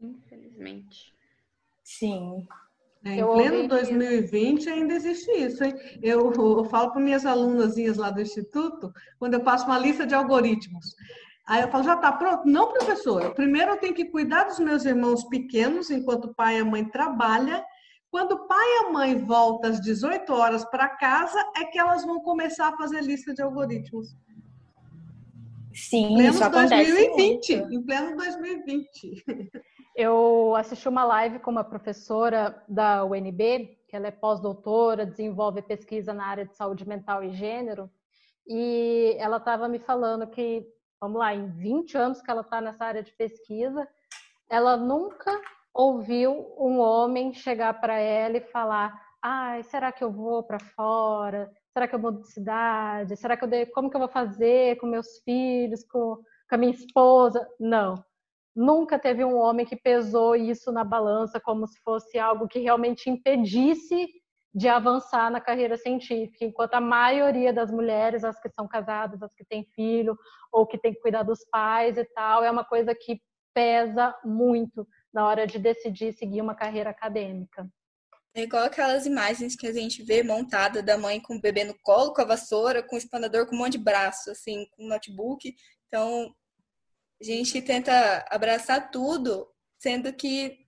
Infelizmente. 0.00 1.12
Sim. 1.82 2.46
É, 3.04 3.16
em 3.16 3.22
pleno 3.22 3.68
2020 3.68 4.70
ainda 4.70 4.94
existe 4.94 5.30
isso, 5.32 5.62
hein? 5.62 5.74
Eu, 6.02 6.32
eu 6.32 6.64
falo 6.64 6.92
para 6.92 7.02
minhas 7.02 7.26
alunas 7.26 7.76
lá 7.98 8.10
do 8.10 8.22
Instituto, 8.22 8.90
quando 9.18 9.34
eu 9.34 9.42
passo 9.42 9.66
uma 9.66 9.78
lista 9.78 10.06
de 10.06 10.14
algoritmos. 10.14 10.86
Aí 11.46 11.60
eu 11.62 11.68
falo, 11.68 11.84
já 11.84 11.94
está 11.94 12.10
pronto? 12.10 12.46
Não, 12.46 12.72
professora. 12.72 13.30
Primeiro 13.30 13.72
eu 13.72 13.76
tenho 13.76 13.94
que 13.94 14.06
cuidar 14.06 14.44
dos 14.44 14.58
meus 14.58 14.84
irmãos 14.84 15.24
pequenos, 15.24 15.90
enquanto 15.90 16.26
o 16.26 16.34
pai 16.34 16.56
e 16.56 16.60
a 16.60 16.64
mãe 16.64 16.84
trabalham. 16.84 17.62
Quando 18.10 18.32
o 18.32 18.46
pai 18.46 18.64
e 18.64 18.86
a 18.86 18.90
mãe 18.90 19.18
voltam 19.18 19.70
às 19.70 19.80
18 19.80 20.32
horas 20.32 20.64
para 20.64 20.88
casa, 20.88 21.38
é 21.56 21.64
que 21.64 21.78
elas 21.78 22.04
vão 22.04 22.20
começar 22.20 22.68
a 22.68 22.76
fazer 22.76 23.02
lista 23.02 23.34
de 23.34 23.42
algoritmos. 23.42 24.16
Sim, 25.74 26.14
em 26.14 26.32
pleno 26.32 26.50
2020. 26.50 27.56
Muito. 27.56 27.74
Em 27.74 27.82
pleno 27.82 28.16
2020. 28.16 29.24
Eu 29.96 30.54
assisti 30.56 30.88
uma 30.88 31.04
live 31.04 31.40
com 31.40 31.50
uma 31.50 31.64
professora 31.64 32.62
da 32.68 33.04
UNB, 33.04 33.78
que 33.88 33.94
ela 33.94 34.08
é 34.08 34.10
pós-doutora, 34.10 35.06
desenvolve 35.06 35.62
pesquisa 35.62 36.12
na 36.12 36.26
área 36.26 36.46
de 36.46 36.56
saúde 36.56 36.88
mental 36.88 37.22
e 37.22 37.30
gênero, 37.30 37.90
e 38.46 39.14
ela 39.18 39.36
estava 39.36 39.68
me 39.68 39.78
falando 39.78 40.26
que 40.26 40.66
vamos 41.04 41.18
lá, 41.18 41.34
em 41.34 41.46
20 41.50 41.98
anos 41.98 42.22
que 42.22 42.30
ela 42.30 42.40
está 42.40 42.60
nessa 42.60 42.84
área 42.84 43.02
de 43.02 43.12
pesquisa, 43.12 43.86
ela 44.48 44.74
nunca 44.76 45.30
ouviu 45.72 46.54
um 46.58 46.78
homem 46.78 47.34
chegar 47.34 47.78
para 47.78 47.98
ela 47.98 48.38
e 48.38 48.40
falar: 48.40 48.98
ai, 49.20 49.62
será 49.64 49.92
que 49.92 50.02
eu 50.02 50.10
vou 50.10 50.42
para 50.42 50.58
fora? 50.58 51.52
Será 51.72 51.86
que 51.86 51.94
eu 51.94 51.98
mudo 51.98 52.20
de 52.20 52.32
cidade? 52.32 53.16
Será 53.16 53.36
que 53.36 53.44
eu 53.44 53.66
como 53.72 53.90
que 53.90 53.96
eu 53.96 54.00
vou 54.00 54.08
fazer 54.08 54.76
com 54.76 54.86
meus 54.86 55.18
filhos, 55.24 55.84
com, 55.84 56.16
com 56.48 56.54
a 56.54 56.56
minha 56.56 56.72
esposa. 56.72 57.46
Não. 57.60 58.02
Nunca 58.56 58.98
teve 58.98 59.24
um 59.24 59.36
homem 59.36 59.66
que 59.66 59.76
pesou 59.76 60.34
isso 60.36 60.72
na 60.72 60.84
balança 60.84 61.40
como 61.40 61.66
se 61.66 61.78
fosse 61.80 62.18
algo 62.18 62.48
que 62.48 62.60
realmente 62.60 63.10
impedisse 63.10 64.08
de 64.54 64.68
avançar 64.68 65.30
na 65.32 65.40
carreira 65.40 65.76
científica, 65.76 66.44
enquanto 66.44 66.74
a 66.74 66.80
maioria 66.80 67.52
das 67.52 67.72
mulheres, 67.72 68.22
as 68.22 68.38
que 68.40 68.48
são 68.48 68.68
casadas, 68.68 69.20
as 69.20 69.34
que 69.34 69.44
têm 69.44 69.64
filho 69.74 70.16
ou 70.52 70.64
que 70.64 70.78
têm 70.78 70.94
que 70.94 71.00
cuidar 71.00 71.24
dos 71.24 71.44
pais 71.50 71.98
e 71.98 72.04
tal, 72.04 72.44
é 72.44 72.50
uma 72.50 72.64
coisa 72.64 72.94
que 72.94 73.20
pesa 73.52 74.14
muito 74.24 74.86
na 75.12 75.26
hora 75.26 75.46
de 75.46 75.58
decidir 75.58 76.12
seguir 76.12 76.40
uma 76.40 76.54
carreira 76.54 76.90
acadêmica. 76.90 77.68
É 78.36 78.42
igual 78.42 78.64
aquelas 78.64 79.06
imagens 79.06 79.56
que 79.56 79.66
a 79.66 79.72
gente 79.72 80.02
vê 80.02 80.22
montada 80.22 80.82
da 80.82 80.98
mãe 80.98 81.20
com 81.20 81.36
o 81.36 81.40
bebê 81.40 81.64
no 81.64 81.74
colo, 81.82 82.12
com 82.12 82.22
a 82.22 82.24
vassoura, 82.24 82.82
com 82.82 82.96
o 82.96 82.98
expandador, 82.98 83.46
com 83.46 83.54
um 83.54 83.58
monte 83.58 83.72
de 83.72 83.84
braço, 83.84 84.30
assim, 84.30 84.66
com 84.72 84.84
o 84.84 84.88
notebook. 84.88 85.54
Então, 85.86 86.34
a 87.20 87.24
gente 87.24 87.62
tenta 87.62 88.24
abraçar 88.28 88.90
tudo, 88.90 89.48
sendo 89.78 90.12
que, 90.12 90.58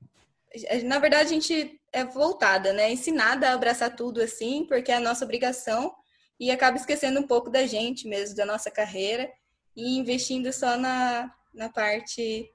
na 0.85 1.01
verdade, 1.01 1.25
a 1.25 1.33
gente 1.33 1.81
é 1.97 2.05
voltada, 2.05 2.73
né? 2.75 2.93
Ensinada 2.93 3.49
a 3.49 3.55
abraçar 3.55 3.97
tudo 3.97 4.21
assim, 4.21 4.67
porque 4.67 4.93
é 4.93 4.97
a 4.97 5.01
nossa 5.01 5.25
obrigação, 5.25 5.95
e 6.39 6.51
acaba 6.51 6.77
esquecendo 6.77 7.19
um 7.19 7.27
pouco 7.27 7.49
da 7.49 7.67
gente 7.67 8.07
mesmo, 8.07 8.37
da 8.37 8.45
nossa 8.45 8.71
carreira, 8.71 9.31
e 9.75 9.99
investindo 9.99 10.53
só 10.53 10.77
na, 10.77 11.33
na 11.55 11.71
parte 11.71 12.51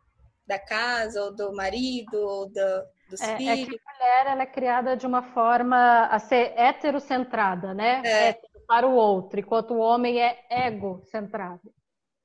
da 0.46 0.60
casa, 0.60 1.24
ou 1.24 1.36
do 1.36 1.54
marido, 1.54 2.16
ou 2.16 2.48
do, 2.48 2.84
dos 3.10 3.20
é, 3.22 3.38
filhos. 3.38 3.60
É 3.62 3.66
que 3.66 3.80
a 3.84 3.94
mulher 3.94 4.28
ela 4.28 4.44
é 4.44 4.46
criada 4.46 4.96
de 4.96 5.08
uma 5.08 5.24
forma 5.24 6.06
a 6.06 6.20
ser 6.20 6.54
heterocentrada, 6.56 7.74
né? 7.74 8.02
É. 8.06 8.40
para 8.68 8.88
o 8.88 8.94
outro, 8.94 9.40
enquanto 9.40 9.74
o 9.74 9.80
homem 9.80 10.22
é 10.22 10.46
egocentrado. 10.68 11.74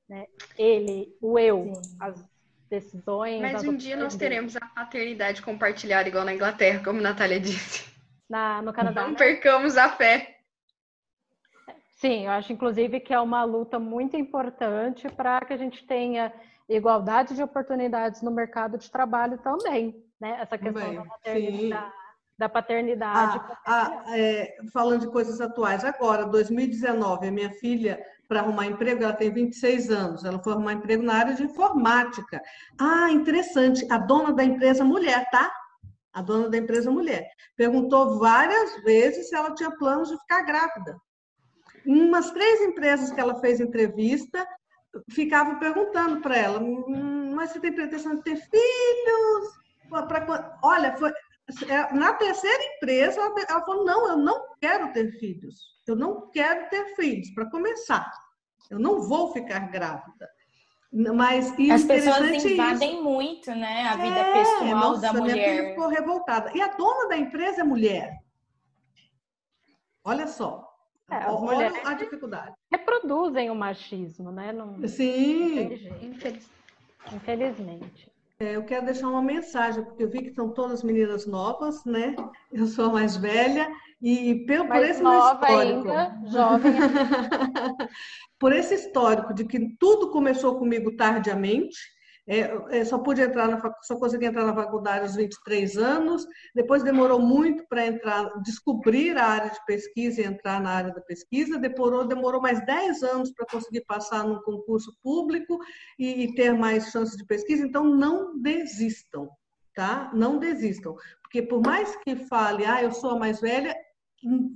Né? 0.07 0.25
Ele, 0.55 1.17
o 1.19 1.37
eu, 1.37 1.73
Sim. 1.73 1.97
as 1.99 2.36
decisões. 2.67 3.41
Mas 3.41 3.63
um 3.63 3.75
dia 3.75 3.95
nós 3.95 4.15
teremos 4.15 4.55
a 4.55 4.65
paternidade 4.65 5.41
compartilhada, 5.41 6.07
igual 6.07 6.25
na 6.25 6.33
Inglaterra, 6.33 6.83
como 6.83 6.99
a 6.99 7.03
Natália 7.03 7.39
disse. 7.39 7.85
Na, 8.29 8.61
no 8.61 8.73
Canadá. 8.73 9.03
Não 9.03 9.11
né? 9.11 9.17
percamos 9.17 9.77
a 9.77 9.89
fé. 9.89 10.37
Sim, 11.97 12.25
eu 12.25 12.31
acho 12.31 12.53
inclusive 12.53 12.99
que 12.99 13.13
é 13.13 13.19
uma 13.19 13.43
luta 13.43 13.79
muito 13.79 14.15
importante 14.15 15.09
para 15.09 15.41
que 15.41 15.53
a 15.53 15.57
gente 15.57 15.85
tenha 15.85 16.31
igualdade 16.69 17.35
de 17.35 17.41
oportunidades 17.41 18.21
no 18.21 18.29
mercado 18.29 18.77
de 18.77 18.91
trabalho 18.91 19.37
também, 19.39 20.03
né? 20.19 20.37
Essa 20.41 20.57
questão 20.57 20.83
Bem, 20.83 20.95
da 20.95 21.05
maternidade, 21.05 21.93
da 22.37 22.49
paternidade. 22.49 23.41
Ah, 23.65 24.03
ah, 24.05 24.17
é, 24.17 24.57
falando 24.71 25.01
de 25.01 25.11
coisas 25.11 25.41
atuais, 25.41 25.83
agora, 25.83 26.25
2019, 26.25 27.27
a 27.27 27.31
minha 27.31 27.49
filha, 27.51 27.99
para 28.27 28.41
arrumar 28.41 28.65
emprego, 28.65 29.03
ela 29.03 29.13
tem 29.13 29.31
26 29.31 29.89
anos, 29.89 30.25
ela 30.25 30.39
foi 30.39 30.53
arrumar 30.53 30.73
emprego 30.73 31.03
na 31.03 31.15
área 31.15 31.33
de 31.33 31.43
informática. 31.43 32.41
Ah, 32.79 33.09
interessante, 33.11 33.85
a 33.91 33.97
dona 33.97 34.33
da 34.33 34.43
empresa 34.43 34.83
mulher, 34.83 35.29
tá? 35.31 35.51
A 36.13 36.21
dona 36.21 36.49
da 36.49 36.57
empresa 36.57 36.91
mulher. 36.91 37.29
Perguntou 37.55 38.19
várias 38.19 38.83
vezes 38.83 39.29
se 39.29 39.35
ela 39.35 39.53
tinha 39.53 39.71
planos 39.71 40.09
de 40.09 40.17
ficar 40.19 40.41
grávida. 40.43 40.97
Em 41.85 42.01
umas 42.01 42.31
três 42.31 42.61
empresas 42.61 43.11
que 43.11 43.19
ela 43.19 43.39
fez 43.39 43.59
entrevista, 43.59 44.45
ficava 45.11 45.55
perguntando 45.55 46.21
para 46.21 46.35
ela, 46.35 46.59
hum, 46.59 47.33
mas 47.35 47.51
você 47.51 47.59
tem 47.59 47.73
pretensão 47.73 48.15
de 48.15 48.23
ter 48.23 48.35
filhos? 48.35 49.57
Pra, 49.89 50.57
olha, 50.63 50.97
foi, 50.97 51.11
é, 51.69 51.93
na 51.93 52.13
terceira 52.13 52.63
empresa, 52.75 53.21
ela 53.21 53.61
falou, 53.63 53.85
não, 53.85 54.09
eu 54.09 54.17
não 54.17 54.55
quero 54.59 54.91
ter 54.91 55.11
filhos. 55.17 55.76
Eu 55.87 55.95
não 55.95 56.29
quero 56.29 56.69
ter 56.69 56.95
filhos, 56.95 57.29
para 57.31 57.49
começar. 57.49 58.11
Eu 58.69 58.79
não 58.79 59.01
vou 59.01 59.31
ficar 59.31 59.71
grávida. 59.71 60.29
Mas 60.91 61.53
As 61.71 61.83
pessoas 61.83 62.43
invadem 62.45 62.93
isso. 62.93 63.03
muito, 63.03 63.51
né, 63.51 63.83
a 63.83 63.97
vida 63.97 64.19
é, 64.19 64.33
pessoal 64.33 64.65
nossa, 64.65 65.01
da 65.01 65.13
mulher. 65.13 65.33
Minha 65.33 65.49
filha 65.49 65.69
ficou 65.69 65.87
revoltada. 65.87 66.51
E 66.55 66.61
a 66.61 66.67
dona 66.69 67.09
da 67.09 67.17
empresa 67.17 67.61
é 67.61 67.63
mulher. 67.63 68.17
Olha 70.03 70.27
só. 70.27 70.65
É, 71.09 71.15
as 71.17 71.39
mulheres 71.39 71.85
a 71.85 71.93
dificuldade. 71.93 72.53
reproduzem 72.69 73.49
o 73.49 73.55
machismo, 73.55 74.31
né? 74.31 74.51
Não, 74.51 74.85
Sim. 74.87 75.69
Infelizmente. 77.13 78.11
É, 78.39 78.55
eu 78.55 78.63
quero 78.63 78.85
deixar 78.85 79.07
uma 79.07 79.21
mensagem, 79.21 79.83
porque 79.83 80.03
eu 80.03 80.09
vi 80.09 80.21
que 80.21 80.33
são 80.33 80.53
todas 80.53 80.83
meninas 80.83 81.25
novas, 81.25 81.83
né? 81.85 82.15
Eu 82.51 82.67
sou 82.67 82.85
a 82.85 82.93
mais 82.93 83.17
velha 83.17 83.67
e 83.99 84.45
pelo, 84.45 84.67
por 84.67 84.83
esse 84.83 85.01
nova 85.01 85.43
histórico, 85.43 85.89
ainda, 85.89 86.21
jovem. 86.27 86.73
por 88.37 88.53
esse 88.53 88.75
histórico 88.75 89.33
de 89.33 89.43
que 89.43 89.75
tudo 89.79 90.11
começou 90.11 90.59
comigo 90.59 90.95
tardiamente, 90.95 91.75
é, 92.27 92.83
só 92.83 92.97
pude 92.99 93.21
entrar 93.21 93.47
na 93.47 93.57
só 93.81 93.97
consegui 93.97 94.25
entrar 94.25 94.45
na 94.45 94.53
faculdade 94.53 95.03
aos 95.03 95.15
23 95.15 95.77
anos. 95.77 96.27
Depois 96.53 96.83
demorou 96.83 97.19
muito 97.19 97.65
para 97.69 97.87
entrar, 97.87 98.29
descobrir 98.41 99.17
a 99.17 99.25
área 99.25 99.49
de 99.49 99.65
pesquisa 99.65 100.21
e 100.21 100.25
entrar 100.25 100.61
na 100.61 100.71
área 100.71 100.93
da 100.93 100.99
pesquisa. 100.99 101.57
Demorou, 101.57 102.05
demorou 102.05 102.41
mais 102.41 102.63
10 102.65 103.01
anos 103.03 103.31
para 103.31 103.45
conseguir 103.45 103.85
passar 103.85 104.25
num 104.25 104.41
concurso 104.41 104.91
público 105.01 105.57
e, 105.97 106.23
e 106.23 106.35
ter 106.35 106.53
mais 106.53 106.91
chances 106.91 107.15
de 107.15 107.25
pesquisa. 107.25 107.65
Então, 107.65 107.85
não 107.85 108.37
desistam, 108.41 109.29
tá? 109.73 110.11
Não 110.13 110.37
desistam. 110.37 110.95
Porque 111.21 111.41
por 111.41 111.61
mais 111.61 111.95
que 111.97 112.15
fale, 112.15 112.65
ah, 112.65 112.83
eu 112.83 112.91
sou 112.91 113.11
a 113.11 113.19
mais 113.19 113.39
velha, 113.39 113.73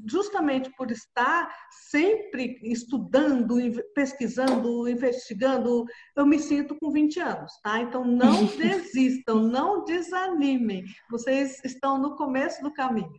justamente 0.08 0.72
por 0.76 0.92
estar 0.92 1.54
sempre 1.90 2.60
estudando, 2.64 3.58
pesquisando, 3.94 4.88
investigando, 4.90 5.86
eu 6.16 6.26
me 6.26 6.40
sinto 6.40 6.76
com 6.80 6.92
20 6.92 7.20
anos, 7.20 7.52
tá? 7.64 7.80
Então 7.80 8.04
não 8.04 8.46
desistam, 8.58 9.36
não 9.36 9.84
desanimem. 9.84 10.84
Vocês 11.10 11.60
estão 11.64 11.98
no 11.98 12.16
começo 12.16 12.62
do 12.62 12.74
caminho. 12.74 13.12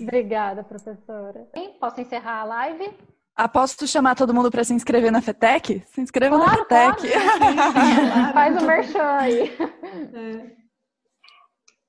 Obrigada, 0.00 0.62
professora. 0.62 1.48
Posso 1.80 2.00
encerrar 2.00 2.40
a 2.40 2.44
live? 2.44 2.96
Aposto 3.34 3.86
chamar 3.88 4.14
todo 4.14 4.32
mundo 4.32 4.50
para 4.50 4.62
se 4.62 4.72
inscrever 4.72 5.10
na 5.10 5.20
FETEC? 5.20 5.82
Se 5.88 6.00
inscreva 6.00 6.36
claro, 6.36 6.66
na 6.70 6.94
FETEC. 6.94 7.12
Claro. 7.12 8.32
Faz 8.32 8.62
o 8.62 8.66
merchan 8.66 9.02
aí. 9.02 9.56
É. 10.14 10.63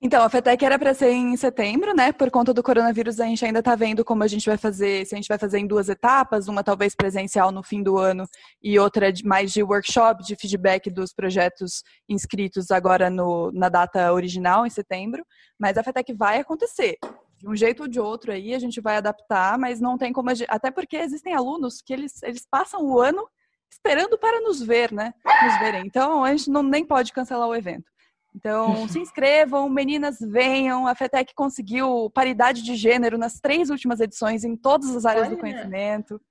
Então, 0.05 0.23
a 0.23 0.29
FETEC 0.29 0.63
era 0.63 0.77
para 0.77 0.93
ser 0.93 1.09
em 1.09 1.35
setembro, 1.35 1.91
né? 1.95 2.11
Por 2.11 2.29
conta 2.29 2.53
do 2.53 2.61
coronavírus, 2.61 3.19
a 3.19 3.25
gente 3.25 3.43
ainda 3.43 3.57
está 3.57 3.73
vendo 3.73 4.05
como 4.05 4.21
a 4.21 4.27
gente 4.27 4.45
vai 4.45 4.55
fazer, 4.55 5.03
se 5.03 5.15
a 5.15 5.17
gente 5.17 5.27
vai 5.27 5.39
fazer 5.39 5.57
em 5.57 5.65
duas 5.65 5.89
etapas, 5.89 6.47
uma 6.47 6.63
talvez 6.63 6.93
presencial 6.93 7.51
no 7.51 7.63
fim 7.63 7.81
do 7.81 7.97
ano 7.97 8.27
e 8.61 8.77
outra 8.77 9.11
mais 9.23 9.51
de 9.51 9.63
workshop, 9.63 10.23
de 10.23 10.35
feedback 10.35 10.91
dos 10.91 11.11
projetos 11.11 11.81
inscritos 12.07 12.69
agora 12.69 13.09
no, 13.09 13.51
na 13.51 13.67
data 13.67 14.13
original, 14.13 14.63
em 14.63 14.69
setembro. 14.69 15.25
Mas 15.57 15.75
a 15.75 15.81
FETEC 15.81 16.13
vai 16.13 16.37
acontecer. 16.37 16.99
De 17.39 17.49
um 17.49 17.55
jeito 17.55 17.81
ou 17.81 17.89
de 17.89 17.99
outro 17.99 18.31
aí, 18.31 18.53
a 18.53 18.59
gente 18.59 18.79
vai 18.79 18.97
adaptar, 18.97 19.57
mas 19.57 19.81
não 19.81 19.97
tem 19.97 20.13
como. 20.13 20.29
Gente, 20.35 20.51
até 20.51 20.69
porque 20.69 20.97
existem 20.97 21.33
alunos 21.33 21.81
que 21.81 21.91
eles, 21.91 22.21
eles 22.21 22.45
passam 22.47 22.85
o 22.85 23.01
ano 23.01 23.27
esperando 23.71 24.19
para 24.19 24.39
nos 24.39 24.61
ver, 24.61 24.91
né? 24.91 25.15
Nos 25.43 25.59
verem. 25.59 25.83
Então, 25.83 26.23
a 26.23 26.29
gente 26.29 26.51
não, 26.51 26.61
nem 26.61 26.85
pode 26.85 27.11
cancelar 27.11 27.47
o 27.47 27.55
evento. 27.55 27.94
Então, 28.35 28.87
se 28.89 28.99
inscrevam, 28.99 29.69
meninas 29.69 30.17
venham. 30.19 30.85
A 30.85 30.93
FETEC 30.93 31.33
conseguiu 31.33 32.09
paridade 32.13 32.61
de 32.61 32.75
gênero 32.75 33.17
nas 33.17 33.39
três 33.39 33.69
últimas 33.69 33.99
edições 33.99 34.43
em 34.43 34.55
todas 34.55 34.93
as 34.95 35.05
áreas 35.05 35.27
Olha. 35.27 35.35
do 35.35 35.39
conhecimento. 35.39 36.21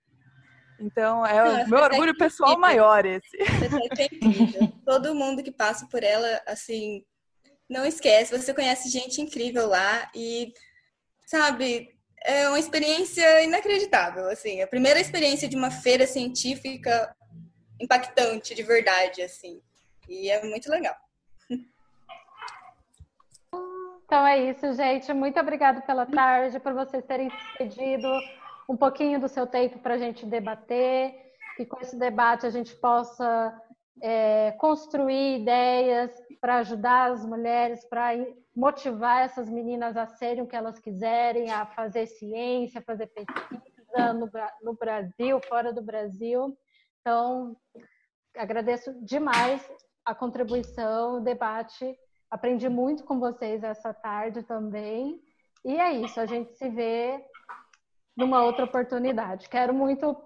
Então, 0.79 1.25
é 1.25 1.43
Não, 1.43 1.65
o 1.65 1.69
meu 1.69 1.79
orgulho 1.81 2.11
é 2.11 2.17
pessoal 2.17 2.59
maior 2.59 3.07
esse. 3.07 3.37
É 3.41 3.41
Todo 4.85 5.15
mundo 5.15 5.43
que 5.43 5.51
passa 5.51 5.87
por 5.87 6.03
ela, 6.03 6.43
assim, 6.47 7.03
não 7.69 7.87
esquece. 7.87 8.37
Você 8.37 8.53
conhece 8.53 8.91
gente 8.91 9.21
incrível 9.21 9.67
lá 9.67 10.11
e, 10.15 10.53
sabe, 11.27 11.89
é 12.25 12.49
uma 12.49 12.59
experiência 12.59 13.43
inacreditável, 13.43 14.29
assim. 14.29 14.61
A 14.63 14.67
primeira 14.67 15.01
experiência 15.01 15.49
de 15.49 15.57
uma 15.57 15.71
feira 15.71 16.07
científica 16.07 17.15
impactante, 17.81 18.55
de 18.55 18.63
verdade, 18.63 19.23
assim. 19.23 19.61
E 20.09 20.29
é 20.29 20.43
muito 20.45 20.69
legal. 20.69 20.97
Então 24.15 24.25
é 24.25 24.39
isso, 24.49 24.73
gente. 24.75 25.13
Muito 25.13 25.41
obrigada 25.41 25.81
pela 25.81 26.07
tarde, 26.07 26.61
por 26.61 26.73
vocês 26.73 27.05
terem 27.05 27.29
cedido 27.57 28.07
um 28.69 28.77
pouquinho 28.77 29.19
do 29.19 29.27
seu 29.27 29.45
tempo 29.45 29.81
para 29.81 29.95
a 29.95 29.99
gente 29.99 30.25
debater 30.25 31.17
e 31.59 31.67
com 31.67 31.81
esse 31.81 31.99
debate 31.99 32.47
a 32.47 32.51
gente 32.51 32.77
possa 32.77 33.61
é, 34.01 34.53
construir 34.53 35.41
ideias 35.41 36.13
para 36.41 36.59
ajudar 36.59 37.11
as 37.11 37.27
mulheres, 37.27 37.85
para 37.87 38.11
motivar 38.55 39.25
essas 39.25 39.51
meninas 39.51 39.97
a 39.97 40.07
serem 40.07 40.45
o 40.45 40.47
que 40.47 40.55
elas 40.55 40.79
quiserem, 40.79 41.51
a 41.51 41.67
fazer 41.67 42.07
ciência, 42.07 42.79
a 42.79 42.85
fazer 42.85 43.09
pesquisa 43.09 44.13
no, 44.13 44.31
no 44.63 44.75
Brasil, 44.75 45.41
fora 45.49 45.73
do 45.73 45.83
Brasil. 45.83 46.57
Então, 47.01 47.57
agradeço 48.37 48.95
demais 49.05 49.69
a 50.05 50.15
contribuição, 50.15 51.17
o 51.17 51.21
debate 51.21 51.99
Aprendi 52.31 52.69
muito 52.69 53.05
com 53.05 53.21
vocês 53.21 53.63
essa 53.63 53.93
tarde 53.93 54.43
também. 54.43 55.21
E 55.65 55.77
é 55.77 55.93
isso, 55.93 56.21
a 56.21 56.27
gente 56.27 56.53
se 56.55 56.69
vê 56.69 57.25
numa 58.17 58.45
outra 58.45 58.65
oportunidade. 58.65 59.49
Quero 59.49 59.75
muito 59.75 60.17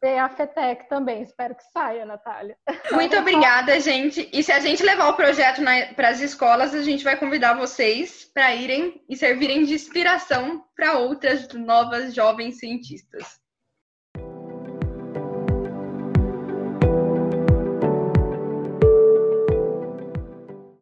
ver 0.00 0.18
a 0.18 0.28
FETEC 0.28 0.88
também. 0.88 1.22
Espero 1.22 1.54
que 1.54 1.62
saia, 1.72 2.06
Natália. 2.06 2.56
Muito 2.90 3.16
obrigada, 3.16 3.78
gente. 3.80 4.28
E 4.32 4.42
se 4.42 4.50
a 4.50 4.60
gente 4.60 4.82
levar 4.82 5.08
o 5.08 5.14
projeto 5.14 5.60
para 5.94 6.08
as 6.08 6.20
escolas, 6.20 6.74
a 6.74 6.82
gente 6.82 7.04
vai 7.04 7.16
convidar 7.16 7.54
vocês 7.54 8.24
para 8.32 8.54
irem 8.54 9.04
e 9.08 9.16
servirem 9.16 9.64
de 9.64 9.74
inspiração 9.74 10.64
para 10.74 10.98
outras 10.98 11.48
novas 11.52 12.14
jovens 12.14 12.58
cientistas. 12.58 13.41